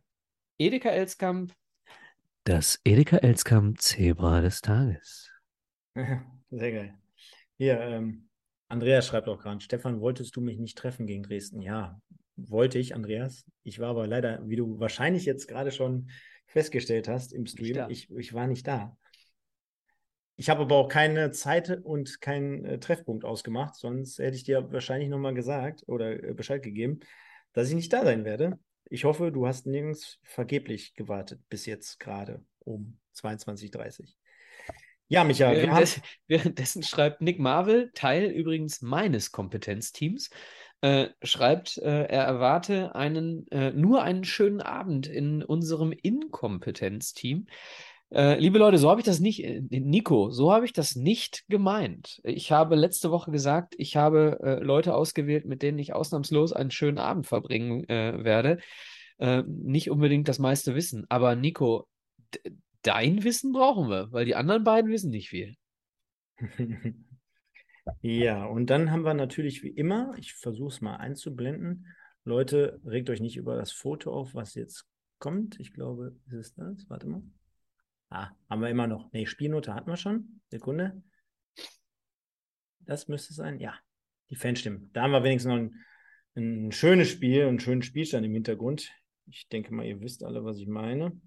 [0.56, 1.52] Edeka Elskamp.
[2.44, 5.32] Das Edeka Elskamp Zebra des Tages.
[6.50, 6.94] Sehr geil.
[7.56, 8.28] Hier, ähm,
[8.68, 11.60] Andreas schreibt auch gerade, Stefan, wolltest du mich nicht treffen gegen Dresden?
[11.60, 12.00] Ja,
[12.36, 13.44] wollte ich, Andreas.
[13.64, 16.08] Ich war aber leider, wie du wahrscheinlich jetzt gerade schon
[16.46, 18.96] festgestellt hast im Stream, ich, ich war nicht da.
[20.36, 24.72] Ich habe aber auch keine Zeit und keinen äh, Treffpunkt ausgemacht, sonst hätte ich dir
[24.72, 27.00] wahrscheinlich nochmal gesagt oder äh, Bescheid gegeben,
[27.52, 28.58] dass ich nicht da sein werde.
[28.86, 34.06] Ich hoffe, du hast nirgends vergeblich gewartet bis jetzt gerade um 22.30 Uhr.
[35.08, 40.30] Ja, Micha, wir haben, Währenddessen, währenddessen schreibt Nick Marvel, Teil übrigens meines Kompetenzteams,
[40.84, 47.46] äh, schreibt, äh, er erwarte einen, äh, nur einen schönen Abend in unserem Inkompetenzteam.
[48.10, 51.46] Äh, liebe Leute, so habe ich das nicht, äh, Nico, so habe ich das nicht
[51.48, 52.20] gemeint.
[52.22, 56.98] Ich habe letzte Woche gesagt, ich habe Leute ausgewählt, mit denen ich ausnahmslos einen schönen
[56.98, 58.58] Abend verbringen werde.
[59.46, 61.88] Nicht unbedingt das meiste wissen, aber Nico,
[62.82, 65.54] dein Wissen brauchen wir, weil die anderen beiden wissen nicht viel.
[68.00, 71.86] Ja, und dann haben wir natürlich wie immer, ich versuche es mal einzublenden.
[72.24, 74.86] Leute, regt euch nicht über das Foto auf, was jetzt
[75.18, 75.60] kommt.
[75.60, 76.88] Ich glaube, ist es das?
[76.88, 77.22] Warte mal.
[78.08, 79.12] Ah, haben wir immer noch.
[79.12, 80.40] Nee, Spielnote hatten wir schon.
[80.48, 81.02] Sekunde.
[82.80, 83.60] Das müsste sein.
[83.60, 83.74] Ja,
[84.30, 84.90] die Fanstimmen.
[84.92, 85.84] Da haben wir wenigstens noch ein,
[86.36, 88.90] ein schönes Spiel einen schönen Spielstand im Hintergrund.
[89.26, 91.20] Ich denke mal, ihr wisst alle, was ich meine.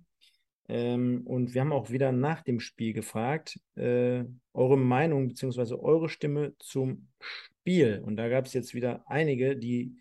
[0.69, 4.23] Ähm, und wir haben auch wieder nach dem Spiel gefragt, äh,
[4.53, 5.75] eure Meinung bzw.
[5.75, 8.01] eure Stimme zum Spiel.
[8.05, 9.95] Und da gab es jetzt wieder einige, die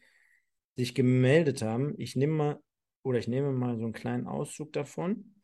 [0.76, 1.94] sich gemeldet haben.
[1.98, 2.60] Ich nehme mal
[3.02, 5.36] oder ich nehme mal so einen kleinen Auszug davon.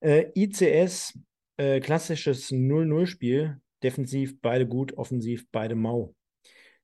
[0.00, 1.18] Äh, ICS,
[1.56, 6.14] äh, klassisches 0-0-Spiel, defensiv beide gut, offensiv beide mau.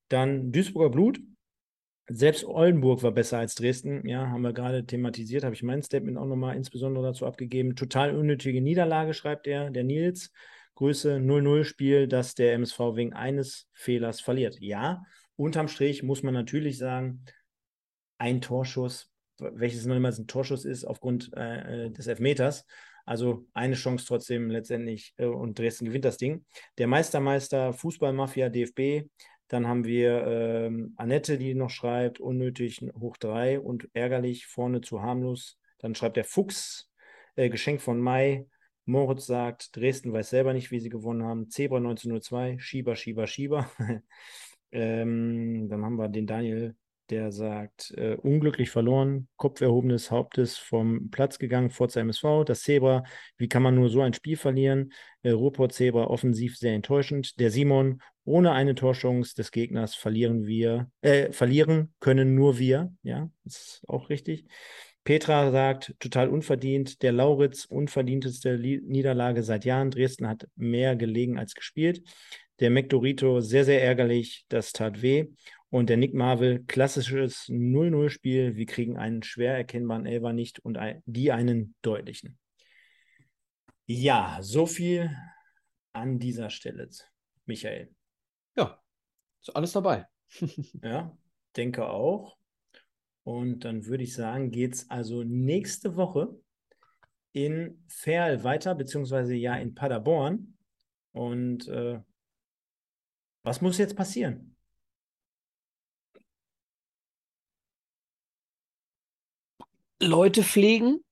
[0.09, 1.21] Dann Duisburger Blut,
[2.15, 4.07] selbst Oldenburg war besser als Dresden.
[4.07, 7.77] Ja, haben wir gerade thematisiert, habe ich mein Statement auch nochmal insbesondere dazu abgegeben.
[7.77, 10.33] Total unnötige Niederlage, schreibt er, der Nils.
[10.75, 14.57] Größe 0-0-Spiel, dass der MSV wegen eines Fehlers verliert.
[14.61, 15.03] Ja,
[15.37, 17.25] unterm Strich muss man natürlich sagen,
[18.19, 22.65] ein Torschuss, welches noch immer ein Torschuss ist, aufgrund äh, äh, des Elfmeters.
[23.05, 26.45] Also eine Chance trotzdem letztendlich äh, und Dresden gewinnt das Ding.
[26.79, 29.09] Der Meistermeister, Fußballmafia, DFB,
[29.53, 35.03] dann haben wir ähm, Annette, die noch schreibt, unnötig hoch drei und ärgerlich, vorne zu
[35.03, 35.59] harmlos.
[35.79, 36.91] Dann schreibt der Fuchs,
[37.37, 38.47] äh, Geschenk von Mai.
[38.87, 41.51] Moritz sagt, Dresden weiß selber nicht, wie sie gewonnen haben.
[41.51, 43.71] Zebra 1902, Schieber, Schieber, Schieber.
[44.73, 46.75] ähm, dann haben wir den Daniel
[47.11, 53.05] der sagt, äh, unglücklich verloren, Kopf erhobenes Hauptes vom Platz gegangen, Forza MSV, das Zebra,
[53.37, 54.93] wie kann man nur so ein Spiel verlieren?
[55.23, 57.39] Äh, Ruhrport Zebra offensiv sehr enttäuschend.
[57.39, 63.31] Der Simon, ohne eine Torschance des Gegners verlieren wir, äh, verlieren können nur wir, ja,
[63.45, 64.47] ist auch richtig.
[65.05, 67.03] Petra sagt, total unverdient.
[67.03, 69.91] Der Lauritz, unverdienteste Niederlage seit Jahren.
[69.91, 72.03] Dresden hat mehr gelegen als gespielt.
[72.61, 74.45] Der McDorito, sehr, sehr ärgerlich.
[74.49, 75.27] Das tat weh.
[75.73, 78.57] Und der Nick Marvel, klassisches 0-0-Spiel.
[78.57, 82.39] Wir kriegen einen schwer erkennbaren Elfer nicht und die einen deutlichen.
[83.87, 85.17] Ja, so viel
[85.95, 86.91] an dieser Stelle,
[87.47, 87.91] Michael.
[88.55, 88.83] Ja,
[89.41, 90.07] ist alles dabei.
[90.83, 91.17] ja,
[91.57, 92.37] denke auch.
[93.23, 96.39] Und dann würde ich sagen, geht es also nächste Woche
[97.33, 100.55] in Ferl weiter, beziehungsweise ja in Paderborn.
[101.13, 101.99] Und äh,
[103.43, 104.52] was muss jetzt passieren?
[110.03, 111.05] Leute pflegen,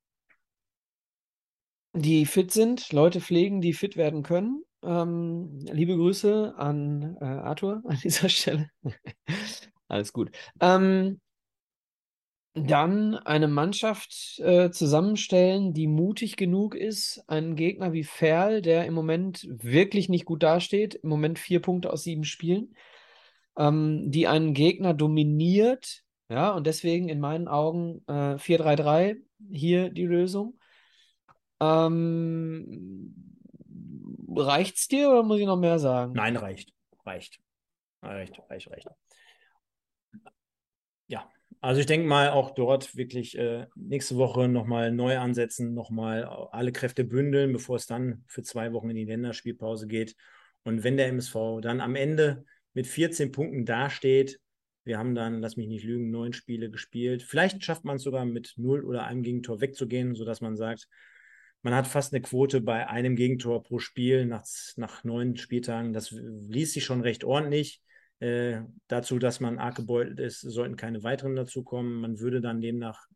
[1.92, 4.62] die fit sind, Leute pflegen, die fit werden können.
[4.82, 8.70] Ähm, liebe Grüße an äh, Arthur an dieser Stelle.
[9.88, 10.30] Alles gut.
[10.60, 11.20] Ähm,
[12.54, 18.94] dann eine Mannschaft äh, zusammenstellen, die mutig genug ist, einen Gegner wie Ferl, der im
[18.94, 22.74] Moment wirklich nicht gut dasteht, im Moment vier Punkte aus sieben Spielen,
[23.56, 29.20] ähm, die einen Gegner dominiert, ja, und deswegen in meinen Augen äh, 4-3-3
[29.50, 30.58] hier die Lösung.
[31.60, 33.14] Ähm,
[34.36, 36.12] reicht's dir oder muss ich noch mehr sagen?
[36.12, 36.72] Nein, reicht.
[37.04, 37.40] Reicht.
[38.00, 38.88] Reicht, reicht, reicht.
[41.08, 41.28] Ja,
[41.60, 46.70] also ich denke mal auch dort wirklich äh, nächste Woche nochmal neu ansetzen, nochmal alle
[46.70, 50.14] Kräfte bündeln, bevor es dann für zwei Wochen in die Länderspielpause geht.
[50.62, 54.38] Und wenn der MSV dann am Ende mit 14 Punkten dasteht,
[54.90, 57.22] wir haben dann, lass mich nicht lügen, neun Spiele gespielt.
[57.22, 60.88] Vielleicht schafft man es sogar mit null oder einem Gegentor wegzugehen, sodass man sagt,
[61.62, 64.44] man hat fast eine Quote bei einem Gegentor pro Spiel nach,
[64.74, 65.92] nach neun Spieltagen.
[65.92, 67.80] Das liest sich schon recht ordentlich.
[68.18, 72.00] Äh, dazu, dass man arg gebeutelt ist, sollten keine weiteren dazukommen.
[72.00, 73.06] Man würde dann demnach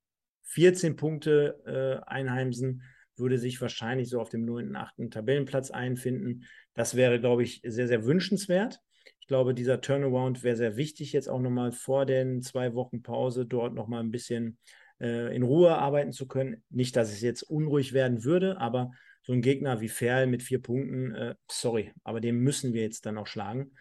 [0.44, 2.84] 14 Punkte äh, einheimsen,
[3.16, 5.10] würde sich wahrscheinlich so auf dem 9., 8.
[5.10, 6.44] Tabellenplatz einfinden.
[6.74, 8.78] Das wäre, glaube ich, sehr, sehr wünschenswert.
[9.24, 13.46] Ich glaube, dieser Turnaround wäre sehr wichtig, jetzt auch nochmal vor den zwei Wochen Pause
[13.46, 14.58] dort nochmal ein bisschen
[15.00, 16.62] äh, in Ruhe arbeiten zu können.
[16.68, 18.90] Nicht, dass es jetzt unruhig werden würde, aber
[19.22, 23.06] so ein Gegner wie Ferl mit vier Punkten, äh, sorry, aber den müssen wir jetzt
[23.06, 23.72] dann auch schlagen,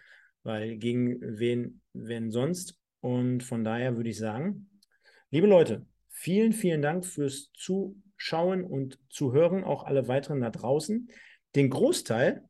[0.44, 2.80] weil gegen wen, wen sonst?
[3.02, 4.70] Und von daher würde ich sagen,
[5.30, 11.10] liebe Leute, vielen, vielen Dank fürs Zuschauen und Zuhören, auch alle weiteren da draußen.
[11.53, 12.48] Den Großteil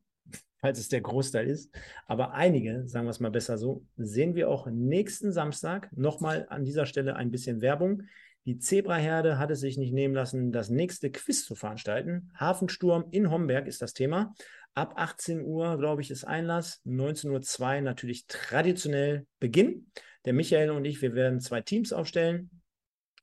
[0.64, 1.70] falls es der Großteil ist.
[2.06, 5.90] Aber einige, sagen wir es mal besser so, sehen wir auch nächsten Samstag.
[5.94, 8.04] Nochmal an dieser Stelle ein bisschen Werbung.
[8.46, 12.30] Die Zebraherde hat es sich nicht nehmen lassen, das nächste Quiz zu veranstalten.
[12.34, 14.32] Hafensturm in Homberg ist das Thema.
[14.72, 16.80] Ab 18 Uhr, glaube ich, ist Einlass.
[16.86, 19.90] 19.02 Uhr natürlich traditionell Beginn.
[20.24, 22.48] Der Michael und ich, wir werden zwei Teams aufstellen.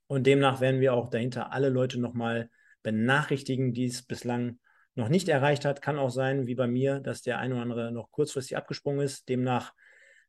[0.05, 2.51] Und demnach werden wir auch dahinter alle Leute nochmal
[2.83, 4.59] benachrichtigen, die es bislang
[4.95, 5.81] noch nicht erreicht hat.
[5.81, 9.29] Kann auch sein, wie bei mir, dass der ein oder andere noch kurzfristig abgesprungen ist.
[9.29, 9.73] Demnach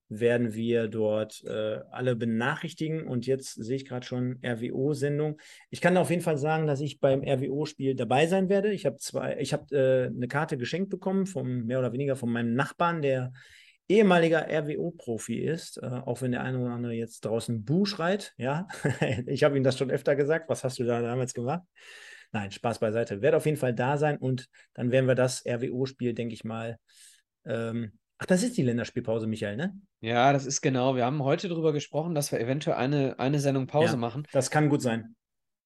[0.09, 3.07] werden wir dort äh, alle benachrichtigen.
[3.07, 5.41] Und jetzt sehe ich gerade schon RWO-Sendung.
[5.71, 8.73] Ich kann auf jeden Fall sagen, dass ich beim RWO-Spiel dabei sein werde.
[8.73, 12.31] Ich habe zwei, ich habe äh, eine Karte geschenkt bekommen, vom mehr oder weniger von
[12.31, 13.33] meinem Nachbarn, der
[13.89, 18.35] ehemaliger RWO-Profi ist, äh, auch wenn der eine oder andere jetzt draußen Bu schreit.
[18.37, 18.69] Ja,
[19.27, 20.49] ich habe ihm das schon öfter gesagt.
[20.49, 21.63] Was hast du da damals gemacht?
[22.33, 23.21] Nein, Spaß beiseite.
[23.23, 26.79] Werde auf jeden Fall da sein und dann werden wir das RWO-Spiel, denke ich mal,
[27.45, 29.77] ähm, Ach, das ist die Länderspielpause, Michael, ne?
[30.01, 30.95] Ja, das ist genau.
[30.95, 34.29] Wir haben heute darüber gesprochen, dass wir eventuell eine, eine Sendung Pause Ja, machen.
[34.31, 35.17] das kann gut sein.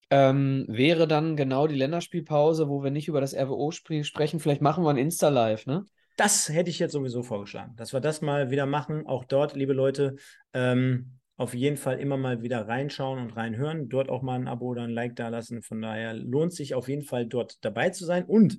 [0.08, 4.40] Ähm, wäre dann genau die Länderspielpause, wo wir nicht über das RWO-Spiel sprechen.
[4.40, 5.84] Vielleicht machen wir ein Insta-Live, ne?
[6.16, 9.06] Das hätte ich jetzt sowieso vorgeschlagen, dass wir das mal wieder machen.
[9.06, 10.16] Auch dort, liebe Leute,
[10.54, 13.88] ähm, auf jeden Fall immer mal wieder reinschauen und reinhören.
[13.88, 15.62] Dort auch mal ein Abo oder ein Like dalassen.
[15.62, 18.24] Von daher lohnt sich auf jeden Fall dort dabei zu sein.
[18.24, 18.58] Und,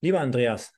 [0.00, 0.72] lieber Andreas,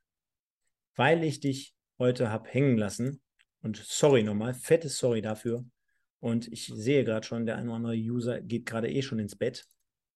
[0.97, 3.20] weil ich dich heute habe hängen lassen,
[3.62, 5.65] und sorry nochmal, fettes Sorry dafür.
[6.19, 9.36] Und ich sehe gerade schon, der ein oder andere User geht gerade eh schon ins
[9.36, 9.66] Bett.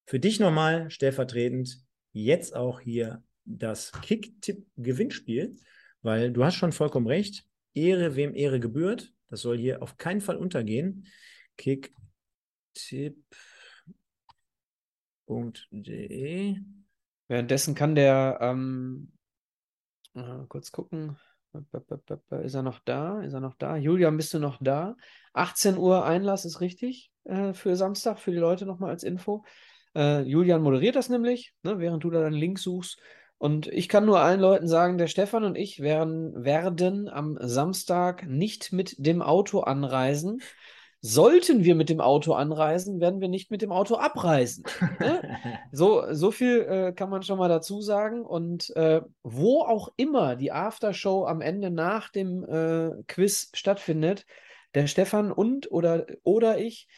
[0.06, 1.78] Für dich nochmal stellvertretend
[2.12, 5.56] jetzt auch hier das Kick-Tipp-Gewinnspiel,
[6.02, 7.46] weil du hast schon vollkommen recht.
[7.74, 9.12] Ehre, wem Ehre gebührt.
[9.35, 11.09] Das soll hier auf keinen Fall untergehen.
[11.56, 13.16] Kick-Tipp.de.
[17.27, 19.11] Währenddessen kann der, ähm,
[20.15, 21.16] äh, kurz gucken,
[22.44, 23.23] ist er noch da?
[23.23, 23.77] Ist er noch da?
[23.77, 24.94] Julian, bist du noch da?
[25.32, 29.44] 18 Uhr Einlass ist richtig äh, für Samstag, für die Leute nochmal als Info.
[29.97, 33.01] Äh, Julian moderiert das nämlich, ne, während du da deinen Link suchst.
[33.39, 38.27] Und ich kann nur allen Leuten sagen, der Stefan und ich werden, werden am Samstag
[38.27, 40.40] nicht mit dem Auto anreisen.
[41.01, 44.65] Sollten wir mit dem Auto anreisen, werden wir nicht mit dem Auto abreisen.
[44.98, 45.20] Ne?
[45.73, 48.24] So, so viel äh, kann man schon mal dazu sagen.
[48.24, 54.24] Und äh, wo auch immer die Aftershow am Ende nach dem äh, Quiz stattfindet,
[54.74, 56.89] der Stefan und oder, oder ich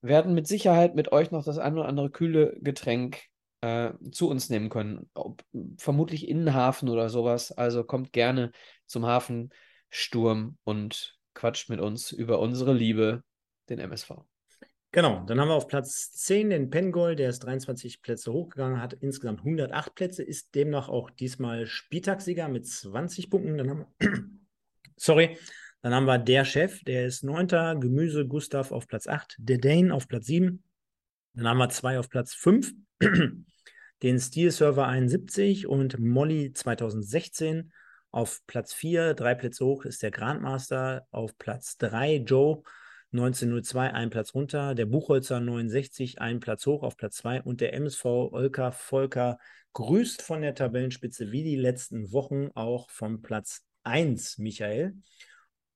[0.00, 3.24] werden mit Sicherheit mit euch noch das ein oder andere kühle Getränk
[3.60, 5.08] äh, zu uns nehmen können.
[5.14, 5.42] Ob,
[5.78, 7.52] vermutlich in den Hafen oder sowas.
[7.52, 8.52] Also kommt gerne
[8.86, 13.22] zum Hafensturm und quatscht mit uns über unsere Liebe,
[13.68, 14.12] den MSV.
[14.92, 18.94] Genau, dann haben wir auf Platz 10 den Pengol, der ist 23 Plätze hochgegangen, hat
[18.94, 23.58] insgesamt 108 Plätze, ist demnach auch diesmal Spieltagssieger mit 20 Punkten.
[23.58, 24.22] Dann haben wir,
[24.96, 25.36] sorry,
[25.82, 27.78] dann haben wir der Chef, der ist 9.
[27.78, 30.62] Gemüse Gustav auf Platz 8, der Dane auf Platz 7.
[31.36, 32.72] Dann haben wir zwei auf Platz 5,
[34.02, 37.72] den Steel Server 71 und Molly 2016
[38.10, 42.62] auf Platz 4, drei Plätze hoch ist der Grandmaster, auf Platz 3 Joe
[43.12, 47.74] 1902 einen Platz runter, der Buchholzer 69 einen Platz hoch auf Platz 2 und der
[47.74, 49.38] MSV Olka Volker
[49.74, 54.94] grüßt von der Tabellenspitze wie die letzten Wochen auch vom Platz 1, Michael.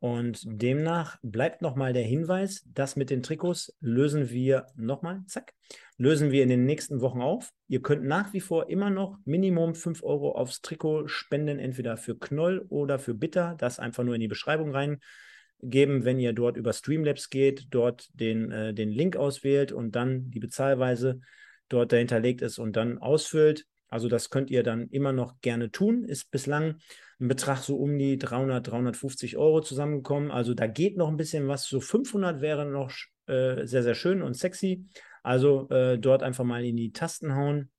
[0.01, 5.53] Und demnach bleibt nochmal der Hinweis, das mit den Trikots lösen wir nochmal, zack,
[5.99, 7.53] lösen wir in den nächsten Wochen auf.
[7.69, 12.19] Ihr könnt nach wie vor immer noch Minimum 5 Euro aufs Trikot spenden, entweder für
[12.19, 13.55] Knoll oder für Bitter.
[13.59, 18.51] Das einfach nur in die Beschreibung reingeben, wenn ihr dort über Streamlabs geht, dort den,
[18.51, 21.21] äh, den Link auswählt und dann die Bezahlweise
[21.69, 23.67] dort dahinterlegt ist und dann ausfüllt.
[23.91, 26.05] Also das könnt ihr dann immer noch gerne tun.
[26.05, 26.77] Ist bislang
[27.21, 30.31] ein Betrag so um die 300, 350 Euro zusammengekommen.
[30.31, 31.67] Also da geht noch ein bisschen was.
[31.67, 32.93] So 500 wäre noch
[33.27, 34.87] äh, sehr, sehr schön und sexy.
[35.23, 37.71] Also äh, dort einfach mal in die Tasten hauen.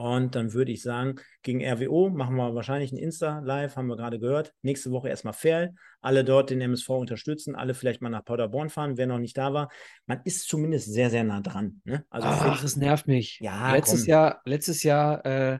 [0.00, 4.18] Und dann würde ich sagen, gegen RWO machen wir wahrscheinlich ein Insta-Live, haben wir gerade
[4.18, 4.54] gehört.
[4.62, 5.74] Nächste Woche erstmal Ferl.
[6.00, 9.52] Alle dort den MSV unterstützen, alle vielleicht mal nach Paderborn fahren, wer noch nicht da
[9.52, 9.68] war.
[10.06, 11.82] Man ist zumindest sehr, sehr nah dran.
[11.84, 12.06] Ne?
[12.08, 13.40] Also Ach, es nervt mich.
[13.40, 14.08] Ja, letztes komm.
[14.08, 15.58] Jahr, letztes Jahr äh,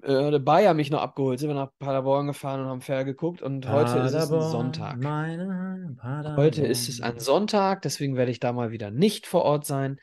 [0.00, 1.38] äh, der Bayer mich noch abgeholt.
[1.38, 4.50] Sind wir nach Paderborn gefahren und haben Fair geguckt und heute ist es ein Paderborn,
[4.50, 5.00] Sonntag.
[5.02, 6.36] Paderborn.
[6.38, 10.00] Heute ist es ein Sonntag, deswegen werde ich da mal wieder nicht vor Ort sein.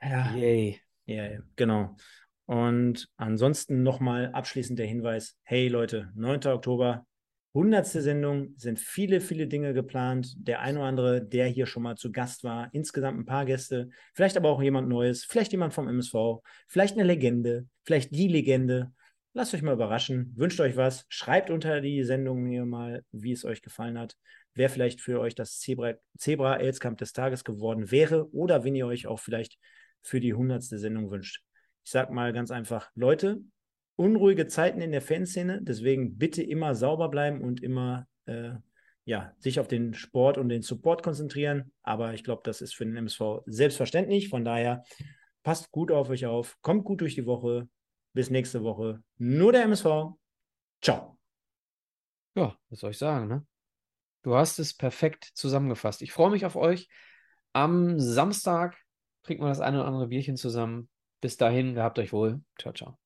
[0.00, 0.80] Ja, Yay.
[1.04, 1.24] ja,
[1.56, 1.94] genau.
[2.50, 6.48] Und ansonsten nochmal abschließend der Hinweis: Hey Leute, 9.
[6.48, 7.06] Oktober,
[7.54, 7.86] 100.
[7.86, 10.34] Sendung, sind viele, viele Dinge geplant.
[10.36, 13.90] Der ein oder andere, der hier schon mal zu Gast war, insgesamt ein paar Gäste,
[14.14, 18.92] vielleicht aber auch jemand Neues, vielleicht jemand vom MSV, vielleicht eine Legende, vielleicht die Legende.
[19.32, 23.44] Lasst euch mal überraschen, wünscht euch was, schreibt unter die Sendung hier mal, wie es
[23.44, 24.16] euch gefallen hat,
[24.54, 29.06] wer vielleicht für euch das Zebra, Zebra des Tages geworden wäre oder wenn ihr euch
[29.06, 29.56] auch vielleicht
[30.02, 30.64] für die 100.
[30.64, 31.44] Sendung wünscht.
[31.84, 33.42] Ich sag mal ganz einfach, Leute,
[33.96, 38.52] unruhige Zeiten in der Fanszene, deswegen bitte immer sauber bleiben und immer äh,
[39.04, 41.72] ja, sich auf den Sport und den Support konzentrieren.
[41.82, 44.28] Aber ich glaube, das ist für den MSV selbstverständlich.
[44.28, 44.84] Von daher
[45.42, 47.68] passt gut auf euch auf, kommt gut durch die Woche,
[48.12, 49.02] Bis nächste Woche.
[49.18, 50.16] Nur der MSV.
[50.82, 51.16] Ciao.
[52.34, 53.46] Ja, was soll ich sagen, ne?
[54.22, 56.02] Du hast es perfekt zusammengefasst.
[56.02, 56.88] Ich freue mich auf euch.
[57.52, 58.76] Am Samstag
[59.22, 60.88] trinken wir das eine oder andere Bierchen zusammen.
[61.22, 62.42] Bis dahin, gehabt euch wohl.
[62.58, 62.98] Ciao, ciao.